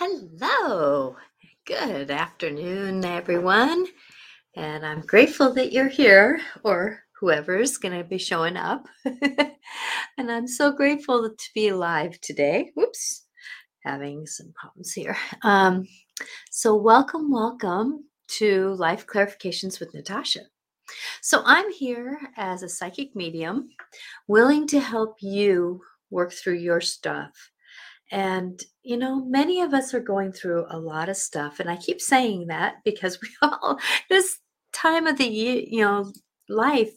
Hello. 0.00 1.16
Good 1.66 2.12
afternoon, 2.12 3.04
everyone. 3.04 3.84
And 4.54 4.86
I'm 4.86 5.00
grateful 5.00 5.52
that 5.54 5.72
you're 5.72 5.88
here 5.88 6.40
or 6.62 7.00
whoever's 7.18 7.78
going 7.78 7.98
to 7.98 8.04
be 8.04 8.16
showing 8.16 8.56
up. 8.56 8.86
and 9.04 10.30
I'm 10.30 10.46
so 10.46 10.70
grateful 10.70 11.28
to 11.28 11.50
be 11.52 11.66
alive 11.66 12.20
today. 12.20 12.70
Whoops, 12.76 13.24
having 13.82 14.24
some 14.24 14.52
problems 14.54 14.92
here. 14.92 15.16
Um, 15.42 15.88
so, 16.52 16.76
welcome, 16.76 17.32
welcome 17.32 18.04
to 18.36 18.74
Life 18.74 19.04
Clarifications 19.04 19.80
with 19.80 19.92
Natasha. 19.94 20.42
So, 21.22 21.42
I'm 21.44 21.72
here 21.72 22.20
as 22.36 22.62
a 22.62 22.68
psychic 22.68 23.16
medium, 23.16 23.70
willing 24.28 24.68
to 24.68 24.78
help 24.78 25.16
you 25.20 25.80
work 26.08 26.32
through 26.32 26.58
your 26.58 26.80
stuff 26.80 27.32
and, 28.10 28.62
you 28.82 28.96
know, 28.96 29.24
many 29.24 29.60
of 29.60 29.74
us 29.74 29.92
are 29.92 30.00
going 30.00 30.32
through 30.32 30.66
a 30.70 30.78
lot 30.78 31.08
of 31.08 31.16
stuff. 31.16 31.60
And 31.60 31.70
I 31.70 31.76
keep 31.76 32.00
saying 32.00 32.46
that 32.46 32.76
because 32.84 33.20
we 33.22 33.28
all, 33.42 33.78
this 34.08 34.38
time 34.72 35.06
of 35.06 35.18
the 35.18 35.26
year, 35.26 35.62
you 35.66 35.82
know, 35.82 36.12
life, 36.48 36.92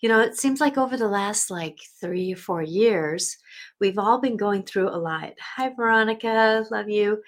you 0.00 0.08
know, 0.08 0.20
it 0.20 0.36
seems 0.36 0.60
like 0.60 0.78
over 0.78 0.96
the 0.96 1.08
last 1.08 1.50
like 1.50 1.78
three 2.00 2.32
or 2.32 2.36
four 2.36 2.62
years, 2.62 3.36
we've 3.80 3.98
all 3.98 4.20
been 4.20 4.36
going 4.36 4.62
through 4.62 4.88
a 4.88 4.96
lot. 4.96 5.32
Hi, 5.56 5.70
Veronica. 5.70 6.64
Love 6.70 6.88
you. 6.88 7.20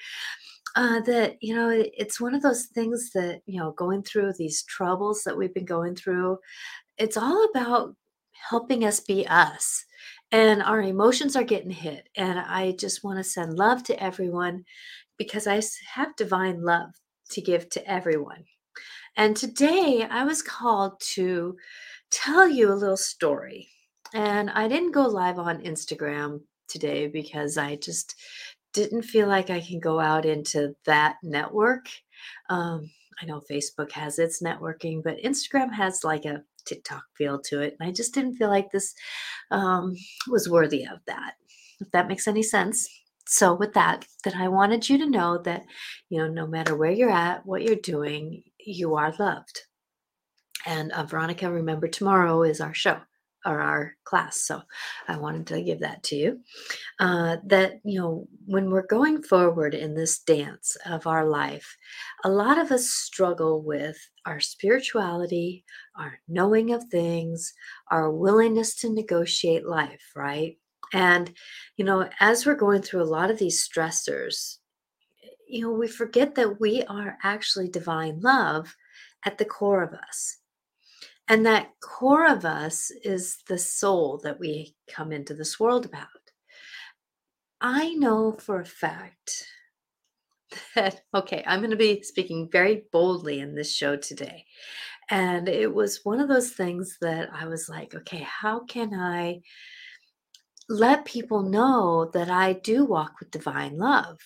Uh, 0.76 1.00
that, 1.02 1.36
you 1.40 1.54
know, 1.54 1.70
it's 1.72 2.20
one 2.20 2.34
of 2.34 2.42
those 2.42 2.66
things 2.66 3.10
that, 3.14 3.40
you 3.46 3.60
know, 3.60 3.72
going 3.72 4.02
through 4.02 4.32
these 4.32 4.64
troubles 4.64 5.22
that 5.24 5.36
we've 5.36 5.54
been 5.54 5.64
going 5.64 5.94
through, 5.94 6.36
it's 6.98 7.16
all 7.16 7.48
about 7.50 7.94
helping 8.50 8.84
us 8.84 9.00
be 9.00 9.26
us 9.28 9.84
and 10.32 10.62
our 10.62 10.80
emotions 10.80 11.36
are 11.36 11.44
getting 11.44 11.70
hit. 11.70 12.08
And 12.16 12.38
I 12.38 12.72
just 12.72 13.04
want 13.04 13.18
to 13.18 13.24
send 13.24 13.56
love 13.56 13.82
to 13.84 14.02
everyone 14.02 14.64
because 15.18 15.46
I 15.46 15.60
have 15.94 16.16
divine 16.16 16.62
love 16.62 16.90
to 17.30 17.40
give 17.40 17.68
to 17.70 17.90
everyone. 17.90 18.44
And 19.16 19.36
today 19.36 20.06
I 20.08 20.24
was 20.24 20.42
called 20.42 21.00
to 21.14 21.56
tell 22.10 22.48
you 22.48 22.72
a 22.72 22.74
little 22.74 22.96
story. 22.96 23.68
And 24.12 24.50
I 24.50 24.68
didn't 24.68 24.92
go 24.92 25.02
live 25.02 25.38
on 25.38 25.62
Instagram 25.62 26.40
today 26.68 27.06
because 27.06 27.56
I 27.56 27.76
just 27.76 28.14
didn't 28.72 29.02
feel 29.02 29.28
like 29.28 29.50
I 29.50 29.60
can 29.60 29.78
go 29.78 30.00
out 30.00 30.26
into 30.26 30.74
that 30.84 31.16
network. 31.22 31.86
Um, 32.50 32.90
I 33.20 33.26
know 33.26 33.40
Facebook 33.48 33.92
has 33.92 34.18
its 34.18 34.42
networking, 34.42 35.02
but 35.02 35.22
Instagram 35.22 35.72
has 35.72 36.02
like 36.02 36.24
a 36.24 36.42
TikTok 36.64 37.02
feel 37.16 37.40
to 37.46 37.60
it. 37.60 37.76
And 37.78 37.88
I 37.88 37.92
just 37.92 38.14
didn't 38.14 38.36
feel 38.36 38.48
like 38.48 38.70
this 38.70 38.94
um, 39.50 39.94
was 40.28 40.48
worthy 40.48 40.84
of 40.84 40.98
that, 41.06 41.34
if 41.80 41.90
that 41.92 42.08
makes 42.08 42.28
any 42.28 42.42
sense. 42.42 42.88
So, 43.26 43.54
with 43.54 43.72
that, 43.72 44.06
that 44.24 44.36
I 44.36 44.48
wanted 44.48 44.88
you 44.88 44.98
to 44.98 45.08
know 45.08 45.38
that, 45.38 45.64
you 46.10 46.18
know, 46.18 46.28
no 46.28 46.46
matter 46.46 46.76
where 46.76 46.90
you're 46.90 47.10
at, 47.10 47.46
what 47.46 47.62
you're 47.62 47.76
doing, 47.76 48.42
you 48.58 48.96
are 48.96 49.14
loved. 49.18 49.62
And 50.66 50.92
uh, 50.92 51.04
Veronica, 51.04 51.50
remember 51.50 51.88
tomorrow 51.88 52.42
is 52.42 52.60
our 52.60 52.74
show 52.74 53.00
or 53.44 53.60
our 53.60 53.96
class. 54.04 54.42
So 54.42 54.62
I 55.08 55.16
wanted 55.16 55.46
to 55.48 55.62
give 55.62 55.80
that 55.80 56.02
to 56.04 56.16
you. 56.16 56.40
Uh, 56.98 57.36
that, 57.46 57.80
you 57.84 58.00
know, 58.00 58.26
when 58.46 58.70
we're 58.70 58.86
going 58.86 59.22
forward 59.22 59.74
in 59.74 59.94
this 59.94 60.18
dance 60.20 60.76
of 60.86 61.06
our 61.06 61.26
life, 61.26 61.76
a 62.24 62.30
lot 62.30 62.58
of 62.58 62.70
us 62.70 62.88
struggle 62.88 63.62
with 63.62 63.96
our 64.26 64.40
spirituality, 64.40 65.64
our 65.96 66.18
knowing 66.28 66.72
of 66.72 66.84
things, 66.84 67.52
our 67.90 68.10
willingness 68.10 68.74
to 68.76 68.90
negotiate 68.92 69.66
life, 69.66 70.12
right? 70.16 70.58
And, 70.92 71.32
you 71.76 71.84
know, 71.84 72.08
as 72.20 72.46
we're 72.46 72.54
going 72.54 72.82
through 72.82 73.02
a 73.02 73.04
lot 73.04 73.30
of 73.30 73.38
these 73.38 73.68
stressors, 73.68 74.58
you 75.48 75.62
know, 75.62 75.72
we 75.72 75.88
forget 75.88 76.34
that 76.36 76.60
we 76.60 76.82
are 76.84 77.18
actually 77.22 77.68
divine 77.68 78.20
love 78.20 78.74
at 79.24 79.38
the 79.38 79.44
core 79.44 79.82
of 79.82 79.92
us. 79.92 80.38
And 81.28 81.46
that 81.46 81.70
core 81.80 82.26
of 82.26 82.44
us 82.44 82.90
is 83.02 83.38
the 83.48 83.58
soul 83.58 84.20
that 84.24 84.38
we 84.38 84.74
come 84.88 85.10
into 85.10 85.34
this 85.34 85.58
world 85.58 85.86
about. 85.86 86.08
I 87.60 87.94
know 87.94 88.32
for 88.32 88.60
a 88.60 88.64
fact 88.66 89.46
that, 90.74 91.00
okay, 91.14 91.42
I'm 91.46 91.60
going 91.60 91.70
to 91.70 91.76
be 91.76 92.02
speaking 92.02 92.48
very 92.52 92.84
boldly 92.92 93.40
in 93.40 93.54
this 93.54 93.74
show 93.74 93.96
today. 93.96 94.44
And 95.10 95.48
it 95.48 95.72
was 95.72 96.04
one 96.04 96.20
of 96.20 96.28
those 96.28 96.52
things 96.52 96.98
that 97.00 97.30
I 97.32 97.46
was 97.46 97.68
like, 97.68 97.94
okay, 97.94 98.26
how 98.28 98.60
can 98.60 98.94
I 98.94 99.40
let 100.68 101.04
people 101.04 101.42
know 101.42 102.10
that 102.14 102.30
I 102.30 102.54
do 102.54 102.84
walk 102.84 103.14
with 103.20 103.30
divine 103.30 103.78
love? 103.78 104.18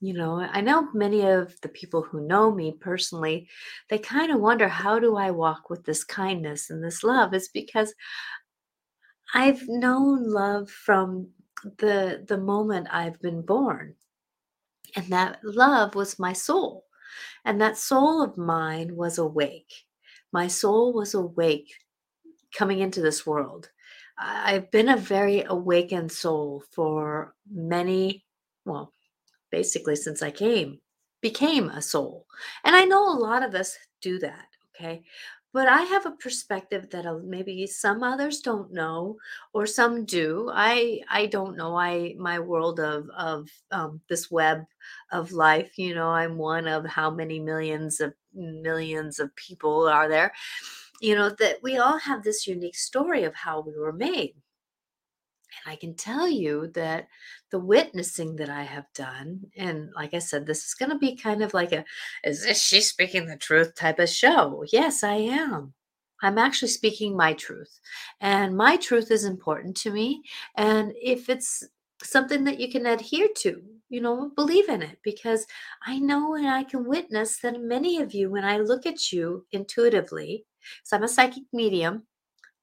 You 0.00 0.14
know, 0.14 0.40
I 0.40 0.60
know 0.60 0.88
many 0.92 1.22
of 1.26 1.60
the 1.60 1.68
people 1.68 2.02
who 2.02 2.26
know 2.26 2.52
me 2.52 2.72
personally, 2.78 3.48
they 3.88 3.98
kind 3.98 4.30
of 4.30 4.40
wonder 4.40 4.68
how 4.68 5.00
do 5.00 5.16
I 5.16 5.32
walk 5.32 5.70
with 5.70 5.84
this 5.84 6.04
kindness 6.04 6.70
and 6.70 6.82
this 6.82 7.02
love? 7.02 7.34
Is 7.34 7.48
because 7.48 7.92
I've 9.34 9.66
known 9.68 10.30
love 10.30 10.70
from 10.70 11.28
the 11.78 12.24
the 12.28 12.38
moment 12.38 12.88
I've 12.92 13.20
been 13.20 13.42
born. 13.42 13.94
And 14.94 15.06
that 15.06 15.40
love 15.42 15.94
was 15.94 16.18
my 16.18 16.32
soul. 16.32 16.84
And 17.44 17.60
that 17.60 17.76
soul 17.76 18.22
of 18.22 18.38
mine 18.38 18.94
was 18.94 19.18
awake. 19.18 19.72
My 20.32 20.46
soul 20.46 20.92
was 20.92 21.14
awake 21.14 21.72
coming 22.54 22.80
into 22.80 23.00
this 23.00 23.26
world. 23.26 23.70
I've 24.18 24.70
been 24.70 24.88
a 24.88 24.96
very 24.96 25.42
awakened 25.42 26.12
soul 26.12 26.64
for 26.72 27.34
many, 27.50 28.24
well, 28.64 28.92
basically 29.50 29.96
since 29.96 30.22
I 30.22 30.30
came, 30.30 30.80
became 31.20 31.68
a 31.68 31.82
soul. 31.82 32.26
And 32.64 32.76
I 32.76 32.84
know 32.84 33.08
a 33.08 33.18
lot 33.18 33.42
of 33.42 33.54
us 33.54 33.76
do 34.00 34.18
that, 34.20 34.46
okay? 34.74 35.02
But 35.54 35.66
I 35.66 35.82
have 35.82 36.04
a 36.04 36.12
perspective 36.12 36.90
that 36.90 37.06
uh, 37.06 37.18
maybe 37.24 37.66
some 37.66 38.02
others 38.02 38.40
don't 38.40 38.70
know, 38.72 39.16
or 39.54 39.66
some 39.66 40.04
do. 40.04 40.50
I 40.52 41.00
I 41.08 41.26
don't 41.26 41.56
know. 41.56 41.74
I 41.74 42.14
my 42.18 42.38
world 42.38 42.78
of 42.80 43.08
of 43.16 43.48
um, 43.70 44.00
this 44.10 44.30
web 44.30 44.64
of 45.10 45.32
life. 45.32 45.78
You 45.78 45.94
know, 45.94 46.10
I'm 46.10 46.36
one 46.36 46.68
of 46.68 46.84
how 46.84 47.10
many 47.10 47.40
millions 47.40 47.98
of 48.00 48.12
millions 48.34 49.18
of 49.18 49.34
people 49.36 49.88
are 49.88 50.08
there. 50.08 50.32
You 51.00 51.14
know 51.14 51.30
that 51.30 51.62
we 51.62 51.78
all 51.78 51.98
have 51.98 52.22
this 52.22 52.46
unique 52.46 52.76
story 52.76 53.24
of 53.24 53.34
how 53.34 53.60
we 53.60 53.76
were 53.76 53.92
made. 53.92 54.34
And 55.64 55.72
I 55.72 55.76
can 55.76 55.94
tell 55.94 56.28
you 56.28 56.68
that 56.74 57.08
the 57.50 57.58
witnessing 57.58 58.36
that 58.36 58.48
I 58.50 58.62
have 58.62 58.86
done, 58.94 59.40
and 59.56 59.90
like 59.94 60.14
I 60.14 60.18
said, 60.18 60.46
this 60.46 60.64
is 60.64 60.74
going 60.74 60.90
to 60.90 60.98
be 60.98 61.16
kind 61.16 61.42
of 61.42 61.54
like 61.54 61.72
a, 61.72 61.84
is 62.24 62.44
this 62.44 62.62
she 62.62 62.80
speaking 62.80 63.26
the 63.26 63.36
truth 63.36 63.74
type 63.74 63.98
of 63.98 64.08
show? 64.08 64.64
Yes, 64.72 65.02
I 65.02 65.14
am. 65.14 65.74
I'm 66.22 66.38
actually 66.38 66.68
speaking 66.68 67.16
my 67.16 67.32
truth. 67.32 67.78
And 68.20 68.56
my 68.56 68.76
truth 68.76 69.10
is 69.10 69.24
important 69.24 69.76
to 69.78 69.90
me. 69.90 70.22
And 70.56 70.92
if 71.00 71.28
it's 71.28 71.64
something 72.02 72.44
that 72.44 72.60
you 72.60 72.70
can 72.70 72.86
adhere 72.86 73.28
to, 73.36 73.62
you 73.88 74.00
know, 74.00 74.30
believe 74.36 74.68
in 74.68 74.82
it 74.82 74.98
because 75.02 75.46
I 75.86 75.98
know 75.98 76.34
and 76.34 76.48
I 76.48 76.64
can 76.64 76.84
witness 76.84 77.38
that 77.40 77.60
many 77.60 78.00
of 78.02 78.12
you, 78.12 78.30
when 78.30 78.44
I 78.44 78.58
look 78.58 78.84
at 78.84 79.12
you 79.12 79.46
intuitively, 79.52 80.44
because 80.60 80.92
I'm 80.92 81.04
a 81.04 81.08
psychic 81.08 81.44
medium, 81.52 82.02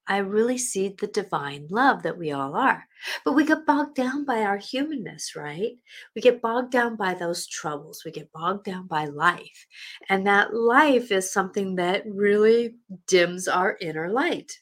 I 0.08 0.18
really 0.18 0.58
see 0.58 0.90
the 0.90 1.08
divine 1.08 1.68
love 1.70 2.04
that 2.04 2.18
we 2.18 2.32
all 2.32 2.56
are. 2.56 2.88
But 3.24 3.34
we 3.34 3.46
get 3.46 3.66
bogged 3.66 3.96
down 3.96 4.24
by 4.24 4.42
our 4.44 4.58
humanness, 4.58 5.36
right? 5.36 5.74
We 6.16 6.22
get 6.22 6.42
bogged 6.42 6.72
down 6.72 6.96
by 6.96 7.16
those 7.16 7.48
troubles. 7.48 8.04
We 8.06 8.12
get 8.12 8.32
bogged 8.32 8.66
down 8.66 8.88
by 8.88 9.06
life. 9.06 9.66
And 10.10 10.28
that 10.28 10.54
life 10.54 11.12
is 11.12 11.32
something 11.32 11.76
that 11.76 12.04
really 12.06 12.76
dims 13.08 13.48
our 13.48 13.78
inner 13.82 14.10
light. 14.10 14.60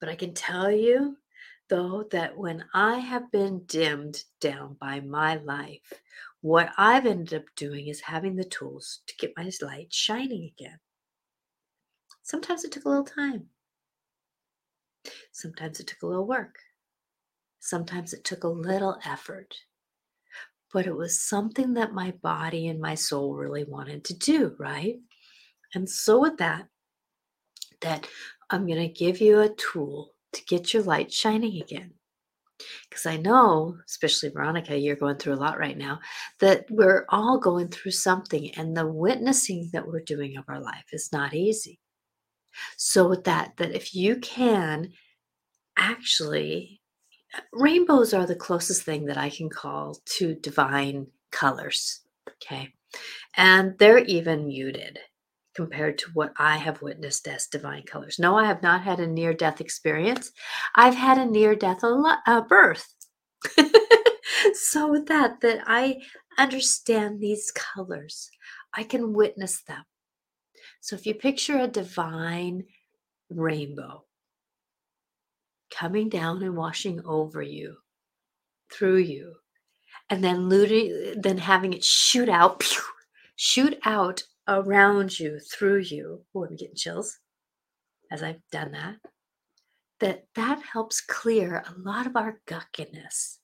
But 0.00 0.08
I 0.08 0.14
can 0.14 0.34
tell 0.34 0.70
you, 0.70 1.16
though, 1.68 2.04
that 2.12 2.36
when 2.36 2.64
I 2.72 2.98
have 2.98 3.30
been 3.32 3.64
dimmed 3.66 4.22
down 4.40 4.76
by 4.80 5.00
my 5.00 5.36
life, 5.36 5.92
what 6.40 6.70
I've 6.78 7.06
ended 7.06 7.40
up 7.40 7.46
doing 7.56 7.88
is 7.88 8.00
having 8.00 8.36
the 8.36 8.44
tools 8.44 9.00
to 9.08 9.16
get 9.16 9.32
my 9.36 9.50
light 9.60 9.92
shining 9.92 10.52
again. 10.56 10.78
Sometimes 12.28 12.62
it 12.62 12.72
took 12.72 12.84
a 12.84 12.90
little 12.90 13.04
time. 13.04 13.46
Sometimes 15.32 15.80
it 15.80 15.86
took 15.86 16.02
a 16.02 16.06
little 16.06 16.26
work. 16.26 16.56
Sometimes 17.58 18.12
it 18.12 18.22
took 18.22 18.44
a 18.44 18.48
little 18.48 18.98
effort. 19.06 19.54
But 20.70 20.86
it 20.86 20.94
was 20.94 21.18
something 21.18 21.72
that 21.72 21.94
my 21.94 22.10
body 22.22 22.68
and 22.68 22.82
my 22.82 22.96
soul 22.96 23.34
really 23.34 23.64
wanted 23.64 24.04
to 24.04 24.14
do, 24.14 24.54
right? 24.58 24.96
And 25.72 25.88
so, 25.88 26.20
with 26.20 26.36
that, 26.36 26.66
that 27.80 28.06
I'm 28.50 28.66
going 28.66 28.86
to 28.86 28.88
give 28.88 29.22
you 29.22 29.40
a 29.40 29.54
tool 29.54 30.12
to 30.34 30.44
get 30.44 30.74
your 30.74 30.82
light 30.82 31.10
shining 31.10 31.62
again. 31.62 31.94
Because 32.90 33.06
I 33.06 33.16
know, 33.16 33.78
especially 33.88 34.28
Veronica, 34.28 34.76
you're 34.76 34.96
going 34.96 35.16
through 35.16 35.32
a 35.32 35.36
lot 35.46 35.58
right 35.58 35.78
now, 35.78 36.00
that 36.40 36.66
we're 36.68 37.06
all 37.08 37.38
going 37.38 37.68
through 37.68 37.92
something, 37.92 38.50
and 38.56 38.76
the 38.76 38.86
witnessing 38.86 39.70
that 39.72 39.88
we're 39.88 40.00
doing 40.00 40.36
of 40.36 40.44
our 40.48 40.60
life 40.60 40.88
is 40.92 41.08
not 41.10 41.32
easy. 41.32 41.80
So 42.76 43.08
with 43.08 43.24
that, 43.24 43.56
that 43.56 43.74
if 43.74 43.94
you 43.94 44.16
can 44.16 44.92
actually 45.76 46.80
rainbows 47.52 48.14
are 48.14 48.26
the 48.26 48.34
closest 48.34 48.82
thing 48.82 49.04
that 49.06 49.18
I 49.18 49.30
can 49.30 49.50
call 49.50 49.98
to 50.16 50.34
divine 50.34 51.08
colors. 51.30 52.00
Okay. 52.28 52.72
And 53.36 53.78
they're 53.78 53.98
even 53.98 54.48
muted 54.48 54.98
compared 55.54 55.98
to 55.98 56.10
what 56.14 56.32
I 56.38 56.56
have 56.56 56.82
witnessed 56.82 57.26
as 57.28 57.46
divine 57.46 57.82
colors. 57.82 58.18
No, 58.18 58.36
I 58.38 58.46
have 58.46 58.62
not 58.62 58.82
had 58.82 59.00
a 59.00 59.06
near 59.06 59.34
death 59.34 59.60
experience. 59.60 60.30
I've 60.74 60.94
had 60.94 61.18
a 61.18 61.26
near 61.26 61.54
death 61.54 61.80
uh, 61.82 62.40
birth. 62.42 62.94
so 64.54 64.90
with 64.90 65.06
that 65.06 65.40
that 65.40 65.62
I 65.66 66.00
understand 66.38 67.20
these 67.20 67.50
colors. 67.50 68.30
I 68.72 68.84
can 68.84 69.12
witness 69.12 69.62
them. 69.62 69.82
So 70.88 70.96
if 70.96 71.04
you 71.04 71.12
picture 71.12 71.58
a 71.58 71.68
divine 71.68 72.64
rainbow 73.28 74.04
coming 75.70 76.08
down 76.08 76.42
and 76.42 76.56
washing 76.56 77.04
over 77.04 77.42
you, 77.42 77.76
through 78.72 78.96
you, 78.96 79.34
and 80.08 80.24
then 80.24 80.48
looting, 80.48 81.20
then 81.20 81.36
having 81.36 81.74
it 81.74 81.84
shoot 81.84 82.30
out, 82.30 82.60
pew, 82.60 82.80
shoot 83.36 83.78
out 83.84 84.22
around 84.48 85.20
you, 85.20 85.38
through 85.40 85.80
you. 85.80 86.24
Oh, 86.34 86.46
I'm 86.46 86.56
getting 86.56 86.74
chills 86.74 87.18
as 88.10 88.22
I've 88.22 88.40
done 88.50 88.72
that. 88.72 88.96
That 90.00 90.24
that 90.36 90.62
helps 90.72 91.02
clear 91.02 91.64
a 91.66 91.78
lot 91.78 92.06
of 92.06 92.16
our 92.16 92.40
guckiness. 92.46 93.40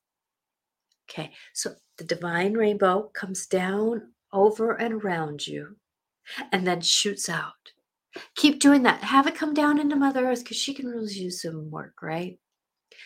Okay, 1.10 1.30
so 1.52 1.74
the 1.98 2.04
divine 2.04 2.54
rainbow 2.54 3.10
comes 3.12 3.46
down 3.46 4.14
over 4.32 4.72
and 4.72 4.94
around 4.94 5.46
you 5.46 5.76
and 6.52 6.66
then 6.66 6.80
shoots 6.80 7.28
out. 7.28 7.52
Keep 8.36 8.60
doing 8.60 8.82
that. 8.84 9.02
Have 9.02 9.26
it 9.26 9.34
come 9.34 9.54
down 9.54 9.78
into 9.78 9.96
Mother 9.96 10.28
Earth 10.28 10.44
because 10.44 10.56
she 10.56 10.74
can 10.74 10.86
really 10.86 11.12
use 11.12 11.42
some 11.42 11.70
work, 11.70 12.00
right? 12.02 12.38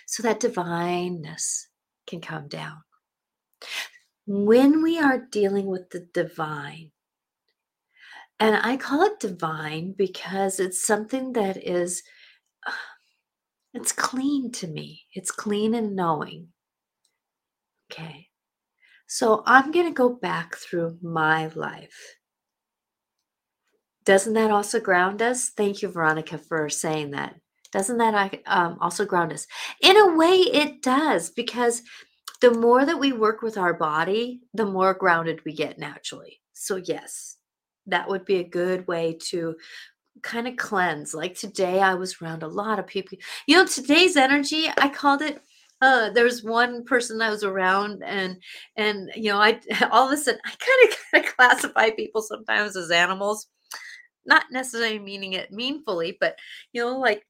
So 0.07 0.23
that 0.23 0.41
divineness 0.41 1.69
can 2.07 2.21
come 2.21 2.49
down. 2.49 2.83
When 4.27 4.83
we 4.83 4.99
are 4.99 5.27
dealing 5.31 5.67
with 5.67 5.91
the 5.91 6.07
divine, 6.13 6.91
and 8.41 8.57
I 8.57 8.77
call 8.77 9.03
it 9.03 9.21
divine 9.21 9.95
because 9.97 10.61
it's 10.61 10.85
something 10.85 11.33
that 11.33 11.57
is, 11.67 12.03
it's 13.75 13.93
clean 13.93 14.53
to 14.53 14.67
me. 14.67 15.03
It's 15.15 15.31
clean 15.31 15.75
and 15.75 15.97
knowing. 15.97 16.49
Okay. 17.91 18.29
So 19.07 19.43
I'm 19.47 19.73
going 19.73 19.87
to 19.87 19.93
go 19.93 20.11
back 20.11 20.57
through 20.57 20.99
my 21.01 21.49
life. 21.49 22.18
Doesn't 24.09 24.33
that 24.33 24.51
also 24.51 24.81
ground 24.81 25.21
us? 25.21 25.51
Thank 25.51 25.83
you, 25.83 25.89
Veronica, 25.89 26.39
for 26.39 26.71
saying 26.71 27.11
that. 27.11 27.35
Doesn't 27.73 27.99
that 27.99 28.41
um, 28.47 28.79
also 28.81 29.05
ground 29.05 29.35
us? 29.35 29.47
In 29.83 29.99
a 29.99 30.17
way, 30.17 30.37
it 30.39 30.81
does, 30.81 31.29
because 31.29 31.83
the 32.41 32.53
more 32.53 32.87
that 32.87 32.99
we 32.99 33.13
work 33.13 33.43
with 33.43 33.59
our 33.59 33.75
body, 33.75 34.41
the 34.55 34.65
more 34.65 34.95
grounded 34.95 35.45
we 35.45 35.53
get 35.53 35.79
naturally. 35.79 36.41
So, 36.55 36.77
yes, 36.77 37.37
that 37.85 38.09
would 38.09 38.25
be 38.25 38.37
a 38.37 38.49
good 38.49 38.89
way 38.89 39.19
to 39.27 39.57
kind 40.23 40.49
of 40.49 40.57
cleanse. 40.57 41.13
Like 41.13 41.35
today, 41.35 41.83
I 41.83 41.93
was 41.93 42.17
around 42.23 42.43
a 42.43 42.49
lot 42.49 42.79
of 42.79 42.87
people. 42.87 43.19
You 43.47 43.57
know, 43.57 43.67
today's 43.67 44.17
energy, 44.17 44.69
I 44.79 44.89
called 44.89 45.21
it 45.21 45.43
uh, 45.81 46.11
there 46.11 46.25
was 46.25 46.43
one 46.43 46.85
person 46.85 47.23
I 47.23 47.31
was 47.31 47.45
around, 47.45 48.03
and 48.03 48.43
and 48.77 49.11
you 49.15 49.31
know, 49.31 49.39
I 49.39 49.61
all 49.93 50.09
of 50.09 50.13
a 50.13 50.17
sudden 50.17 50.41
I 50.45 50.49
kind 50.49 50.93
of 50.93 50.99
kind 51.13 51.25
of 51.25 51.37
classify 51.37 51.91
people 51.91 52.23
sometimes 52.23 52.77
as 52.77 52.91
animals, 52.91 53.47
not 54.29 54.45
necessarily 54.53 54.99
meaning 54.99 55.33
it 55.33 55.53
meanfully, 55.53 56.17
but 56.21 56.37
you 56.73 56.83
know, 56.83 56.99
like 56.99 57.27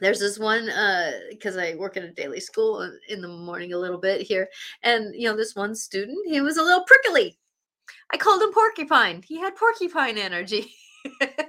there's 0.00 0.20
this 0.20 0.38
one 0.38 0.66
because 1.30 1.56
uh, 1.56 1.60
I 1.60 1.74
work 1.76 1.96
in 1.96 2.04
a 2.04 2.12
daily 2.12 2.40
school 2.40 2.88
in 3.08 3.20
the 3.20 3.28
morning 3.28 3.72
a 3.72 3.78
little 3.78 3.98
bit 3.98 4.22
here, 4.22 4.48
and 4.82 5.14
you 5.14 5.28
know, 5.28 5.36
this 5.36 5.56
one 5.56 5.74
student 5.74 6.18
he 6.28 6.40
was 6.40 6.58
a 6.58 6.62
little 6.62 6.84
prickly. 6.84 7.38
I 8.12 8.16
called 8.16 8.42
him 8.42 8.52
porcupine. 8.52 9.22
He 9.26 9.40
had 9.40 9.56
porcupine 9.56 10.18
energy. 10.18 10.74
and 11.20 11.40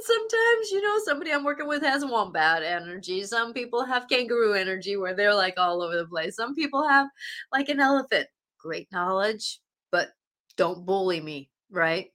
sometimes, 0.00 0.70
you 0.70 0.82
know, 0.82 0.98
somebody 1.04 1.32
I'm 1.32 1.44
working 1.44 1.68
with 1.68 1.82
has 1.82 2.04
wombat 2.04 2.62
energy. 2.62 3.24
Some 3.24 3.52
people 3.52 3.84
have 3.84 4.08
kangaroo 4.08 4.54
energy 4.54 4.96
where 4.96 5.14
they're 5.14 5.34
like 5.34 5.54
all 5.58 5.82
over 5.82 5.96
the 5.96 6.06
place. 6.06 6.36
Some 6.36 6.54
people 6.54 6.86
have 6.88 7.08
like 7.52 7.68
an 7.68 7.80
elephant. 7.80 8.28
Great 8.58 8.90
knowledge, 8.92 9.60
but 9.90 10.10
don't 10.56 10.86
bully 10.86 11.20
me, 11.20 11.50
right? 11.72 12.10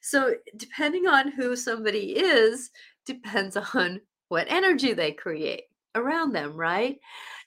So, 0.00 0.34
depending 0.56 1.06
on 1.06 1.32
who 1.32 1.56
somebody 1.56 2.16
is, 2.16 2.70
depends 3.06 3.56
on 3.74 4.00
what 4.28 4.46
energy 4.48 4.92
they 4.94 5.12
create 5.12 5.64
around 5.94 6.32
them, 6.32 6.56
right? 6.56 6.98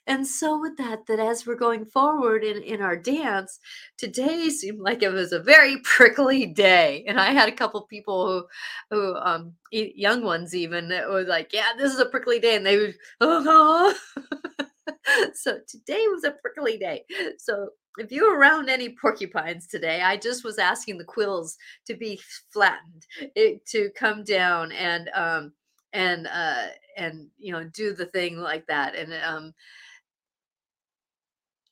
And 0.08 0.24
so 0.24 0.60
with 0.60 0.76
that, 0.76 1.06
that 1.08 1.18
as 1.18 1.46
we're 1.46 1.56
going 1.56 1.84
forward 1.84 2.44
in, 2.44 2.62
in 2.62 2.80
our 2.80 2.96
dance, 2.96 3.58
today 3.98 4.48
seemed 4.50 4.78
like 4.78 5.02
it 5.02 5.08
was 5.08 5.32
a 5.32 5.40
very 5.40 5.78
prickly 5.84 6.46
day. 6.46 7.04
And 7.08 7.18
I 7.18 7.32
had 7.32 7.48
a 7.48 7.52
couple 7.52 7.80
people 7.82 8.46
who, 8.90 8.96
who 8.96 9.16
um, 9.16 9.54
young 9.72 10.22
ones 10.22 10.54
even, 10.54 10.88
that 10.90 11.08
was 11.08 11.26
like, 11.26 11.52
yeah, 11.52 11.72
this 11.76 11.92
is 11.92 11.98
a 11.98 12.06
prickly 12.06 12.38
day. 12.38 12.54
And 12.54 12.64
they 12.64 12.76
would, 12.76 12.94
oh, 13.20 13.94
so 15.34 15.58
today 15.66 16.04
was 16.08 16.22
a 16.22 16.36
prickly 16.40 16.78
day. 16.78 17.04
So 17.38 17.70
if 17.98 18.12
you're 18.12 18.38
around 18.38 18.68
any 18.68 18.90
porcupines 18.90 19.66
today, 19.66 20.02
I 20.02 20.16
just 20.16 20.44
was 20.44 20.58
asking 20.58 20.98
the 20.98 21.04
quills 21.04 21.56
to 21.86 21.94
be 21.94 22.20
flattened, 22.52 23.06
it, 23.34 23.64
to 23.66 23.90
come 23.96 24.24
down 24.24 24.72
and, 24.72 25.10
um, 25.14 25.52
and, 25.92 26.26
uh, 26.26 26.66
and, 26.96 27.28
you 27.38 27.52
know, 27.52 27.64
do 27.64 27.94
the 27.94 28.06
thing 28.06 28.38
like 28.38 28.66
that. 28.66 28.94
And, 28.94 29.12
um, 29.24 29.54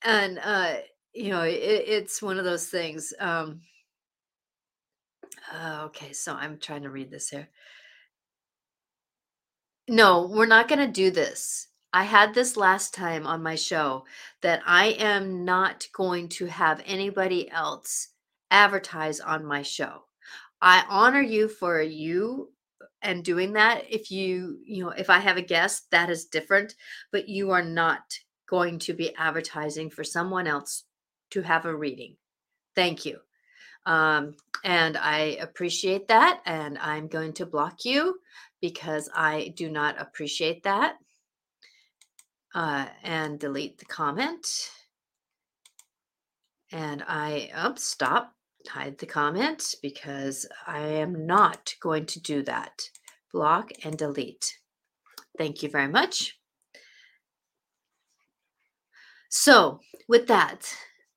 and 0.05 0.39
uh 0.43 0.75
you 1.13 1.31
know 1.31 1.41
it, 1.41 1.53
it's 1.55 2.21
one 2.21 2.37
of 2.37 2.45
those 2.45 2.67
things 2.67 3.13
um 3.19 3.59
uh, 5.53 5.81
okay 5.85 6.13
so 6.13 6.33
i'm 6.33 6.57
trying 6.57 6.83
to 6.83 6.89
read 6.89 7.11
this 7.11 7.29
here 7.29 7.49
no 9.87 10.27
we're 10.27 10.45
not 10.45 10.67
going 10.67 10.79
to 10.79 10.87
do 10.87 11.11
this 11.11 11.67
i 11.95 12.03
had 12.03 12.33
this 12.33 12.55
last 12.55 12.93
time 12.93 13.25
on 13.25 13.41
my 13.41 13.55
show 13.55 14.03
that 14.41 14.61
i 14.65 14.87
am 14.99 15.45
not 15.45 15.87
going 15.93 16.27
to 16.27 16.45
have 16.45 16.81
anybody 16.85 17.49
else 17.51 18.09
advertise 18.51 19.19
on 19.19 19.45
my 19.45 19.61
show 19.61 20.03
i 20.61 20.83
honor 20.89 21.21
you 21.21 21.47
for 21.47 21.81
you 21.81 22.51
and 23.01 23.23
doing 23.23 23.53
that 23.53 23.83
if 23.89 24.11
you 24.11 24.59
you 24.65 24.83
know 24.83 24.89
if 24.89 25.09
i 25.09 25.19
have 25.19 25.37
a 25.37 25.41
guest 25.41 25.85
that 25.91 26.09
is 26.09 26.25
different 26.25 26.75
but 27.11 27.27
you 27.27 27.51
are 27.51 27.63
not 27.63 28.01
going 28.47 28.79
to 28.79 28.93
be 28.93 29.15
advertising 29.15 29.89
for 29.89 30.03
someone 30.03 30.47
else 30.47 30.83
to 31.31 31.41
have 31.41 31.65
a 31.65 31.75
reading. 31.75 32.15
Thank 32.75 33.05
you. 33.05 33.19
Um, 33.85 34.35
and 34.63 34.97
I 34.97 35.37
appreciate 35.41 36.07
that. 36.07 36.41
And 36.45 36.77
I'm 36.77 37.07
going 37.07 37.33
to 37.33 37.45
block 37.45 37.85
you 37.85 38.19
because 38.61 39.09
I 39.13 39.53
do 39.55 39.69
not 39.69 39.99
appreciate 39.99 40.63
that. 40.63 40.95
Uh, 42.55 42.85
and 43.03 43.37
delete 43.37 43.77
the 43.77 43.85
comment. 43.85 44.47
And 46.71 47.03
I, 47.05 47.51
oh, 47.53 47.73
stop, 47.75 48.33
hide 48.65 48.97
the 48.97 49.05
comment 49.05 49.75
because 49.81 50.45
I 50.65 50.79
am 50.79 51.27
not 51.27 51.75
going 51.81 52.05
to 52.05 52.21
do 52.21 52.43
that. 52.43 52.89
Block 53.33 53.71
and 53.83 53.97
delete. 53.97 54.57
Thank 55.37 55.63
you 55.63 55.69
very 55.69 55.89
much. 55.89 56.39
So, 59.27 59.81
with 60.07 60.27
that, 60.27 60.73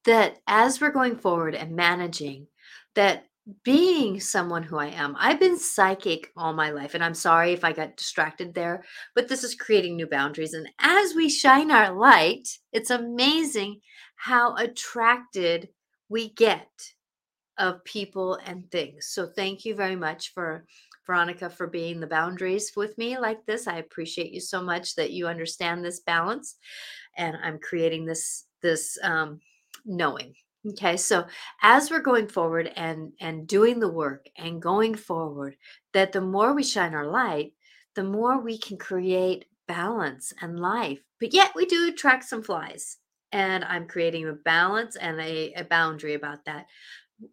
that 0.06 0.38
as 0.48 0.80
we're 0.80 0.90
going 0.90 1.18
forward 1.18 1.54
and 1.54 1.76
managing, 1.76 2.48
that 2.96 3.27
being 3.64 4.20
someone 4.20 4.62
who 4.62 4.78
I 4.78 4.88
am, 4.88 5.16
I've 5.18 5.40
been 5.40 5.58
psychic 5.58 6.32
all 6.36 6.52
my 6.52 6.70
life, 6.70 6.94
and 6.94 7.02
I'm 7.02 7.14
sorry 7.14 7.52
if 7.52 7.64
I 7.64 7.72
got 7.72 7.96
distracted 7.96 8.54
there, 8.54 8.84
but 9.14 9.28
this 9.28 9.44
is 9.44 9.54
creating 9.54 9.96
new 9.96 10.06
boundaries. 10.06 10.54
And 10.54 10.68
as 10.78 11.14
we 11.14 11.28
shine 11.28 11.70
our 11.70 11.92
light, 11.92 12.48
it's 12.72 12.90
amazing 12.90 13.80
how 14.16 14.54
attracted 14.56 15.68
we 16.08 16.30
get 16.30 16.68
of 17.58 17.82
people 17.84 18.38
and 18.44 18.70
things. 18.70 19.06
So, 19.06 19.26
thank 19.26 19.64
you 19.64 19.74
very 19.74 19.96
much 19.96 20.32
for 20.34 20.66
Veronica 21.06 21.48
for 21.48 21.66
being 21.66 22.00
the 22.00 22.06
boundaries 22.06 22.72
with 22.76 22.96
me 22.98 23.18
like 23.18 23.44
this. 23.46 23.66
I 23.66 23.78
appreciate 23.78 24.30
you 24.32 24.40
so 24.40 24.62
much 24.62 24.94
that 24.96 25.10
you 25.10 25.26
understand 25.26 25.82
this 25.82 26.00
balance 26.00 26.56
and 27.16 27.36
I'm 27.42 27.58
creating 27.58 28.04
this 28.04 28.44
this 28.62 28.98
um, 29.02 29.40
knowing. 29.86 30.34
Okay, 30.66 30.96
so 30.96 31.26
as 31.62 31.90
we're 31.90 32.00
going 32.00 32.26
forward 32.26 32.70
and 32.74 33.12
and 33.20 33.46
doing 33.46 33.78
the 33.78 33.90
work 33.90 34.26
and 34.36 34.60
going 34.60 34.94
forward, 34.96 35.56
that 35.92 36.12
the 36.12 36.20
more 36.20 36.52
we 36.52 36.64
shine 36.64 36.94
our 36.94 37.06
light, 37.06 37.52
the 37.94 38.02
more 38.04 38.40
we 38.40 38.58
can 38.58 38.76
create 38.76 39.46
balance 39.68 40.32
and 40.42 40.58
life. 40.58 40.98
But 41.20 41.32
yet 41.32 41.52
we 41.54 41.64
do 41.66 41.88
attract 41.88 42.24
some 42.24 42.42
flies, 42.42 42.98
and 43.32 43.64
I'm 43.64 43.86
creating 43.86 44.28
a 44.28 44.32
balance 44.32 44.96
and 44.96 45.20
a, 45.20 45.52
a 45.54 45.64
boundary 45.64 46.14
about 46.14 46.44
that. 46.46 46.66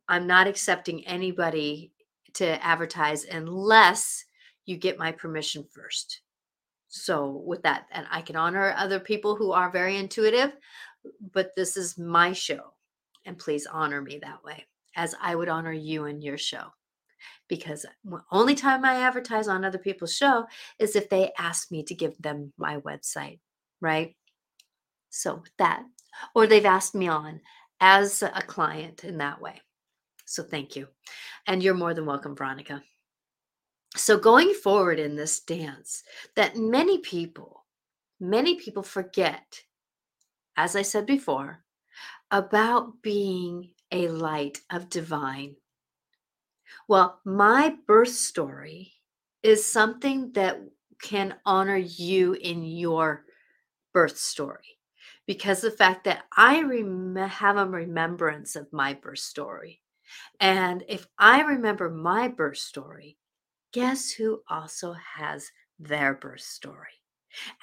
I'm 0.07 0.27
not 0.27 0.47
accepting 0.47 1.05
anybody 1.07 1.91
to 2.35 2.63
advertise 2.63 3.25
unless 3.25 4.25
you 4.65 4.77
get 4.77 4.99
my 4.99 5.11
permission 5.11 5.65
first. 5.73 6.21
So, 6.89 7.43
with 7.45 7.63
that, 7.63 7.87
and 7.91 8.05
I 8.11 8.21
can 8.21 8.35
honor 8.35 8.73
other 8.77 8.99
people 8.99 9.35
who 9.35 9.51
are 9.51 9.71
very 9.71 9.97
intuitive, 9.97 10.53
but 11.33 11.55
this 11.55 11.75
is 11.75 11.97
my 11.97 12.31
show. 12.33 12.74
And 13.25 13.37
please 13.37 13.65
honor 13.65 14.01
me 14.01 14.19
that 14.21 14.43
way, 14.43 14.65
as 14.95 15.15
I 15.21 15.35
would 15.35 15.49
honor 15.49 15.73
you 15.73 16.05
and 16.05 16.23
your 16.23 16.37
show. 16.37 16.67
Because 17.47 17.85
only 18.31 18.55
time 18.55 18.85
I 18.85 19.01
advertise 19.01 19.47
on 19.47 19.65
other 19.65 19.77
people's 19.77 20.15
show 20.15 20.45
is 20.79 20.95
if 20.95 21.09
they 21.09 21.31
ask 21.37 21.71
me 21.71 21.83
to 21.83 21.95
give 21.95 22.15
them 22.19 22.53
my 22.57 22.77
website, 22.81 23.39
right? 23.81 24.15
So, 25.09 25.43
that, 25.57 25.83
or 26.35 26.45
they've 26.45 26.65
asked 26.65 26.93
me 26.93 27.07
on 27.07 27.41
as 27.79 28.21
a 28.21 28.41
client 28.45 29.03
in 29.03 29.17
that 29.19 29.41
way. 29.41 29.61
So, 30.25 30.43
thank 30.43 30.75
you. 30.75 30.87
And 31.47 31.63
you're 31.63 31.73
more 31.73 31.93
than 31.93 32.05
welcome, 32.05 32.35
Veronica. 32.35 32.83
So, 33.95 34.17
going 34.17 34.53
forward 34.53 34.99
in 34.99 35.15
this 35.15 35.39
dance, 35.39 36.03
that 36.35 36.57
many 36.57 36.99
people, 36.99 37.65
many 38.19 38.55
people 38.55 38.83
forget, 38.83 39.61
as 40.57 40.75
I 40.75 40.81
said 40.81 41.05
before, 41.05 41.63
about 42.31 43.01
being 43.01 43.71
a 43.91 44.07
light 44.09 44.61
of 44.69 44.89
divine. 44.89 45.55
Well, 46.87 47.19
my 47.25 47.77
birth 47.87 48.09
story 48.09 48.93
is 49.43 49.65
something 49.65 50.31
that 50.33 50.61
can 51.01 51.35
honor 51.45 51.77
you 51.77 52.33
in 52.33 52.63
your 52.63 53.25
birth 53.93 54.17
story 54.17 54.79
because 55.27 55.61
the 55.61 55.71
fact 55.71 56.05
that 56.05 56.25
I 56.35 56.61
rem- 56.61 57.15
have 57.15 57.57
a 57.57 57.65
remembrance 57.65 58.55
of 58.55 58.73
my 58.73 58.93
birth 58.93 59.19
story. 59.19 59.81
And 60.39 60.83
if 60.89 61.07
I 61.17 61.41
remember 61.41 61.89
my 61.89 62.27
birth 62.29 62.57
story, 62.57 63.17
guess 63.73 64.11
who 64.11 64.43
also 64.49 64.93
has 64.93 65.51
their 65.79 66.13
birth 66.15 66.41
story? 66.41 67.01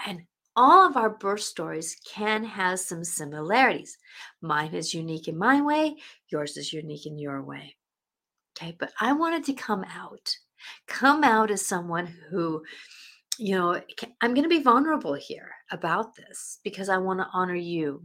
And 0.07 0.26
all 0.56 0.87
of 0.87 0.97
our 0.97 1.11
birth 1.11 1.40
stories 1.40 1.97
can 2.04 2.44
have 2.44 2.80
some 2.80 3.04
similarities. 3.04 3.97
Mine 4.40 4.75
is 4.75 4.94
unique 4.94 5.28
in 5.28 5.38
my 5.38 5.61
way, 5.61 5.97
yours 6.28 6.56
is 6.56 6.73
unique 6.73 7.06
in 7.06 7.18
your 7.18 7.42
way. 7.42 7.76
Okay, 8.56 8.76
but 8.78 8.92
I 9.00 9.12
wanted 9.12 9.44
to 9.44 9.54
come 9.54 9.85
out, 9.85 10.37
come 10.87 11.25
out 11.25 11.50
as 11.50 11.64
someone 11.64 12.06
who, 12.30 12.62
you 13.38 13.56
know, 13.56 13.80
I'm 14.21 14.35
going 14.35 14.42
to 14.42 14.49
be 14.49 14.62
vulnerable 14.62 15.14
here 15.14 15.50
about 15.71 16.14
this 16.16 16.59
because 16.62 16.88
I 16.88 16.99
want 16.99 17.21
to 17.21 17.28
honor 17.32 17.54
you 17.54 18.02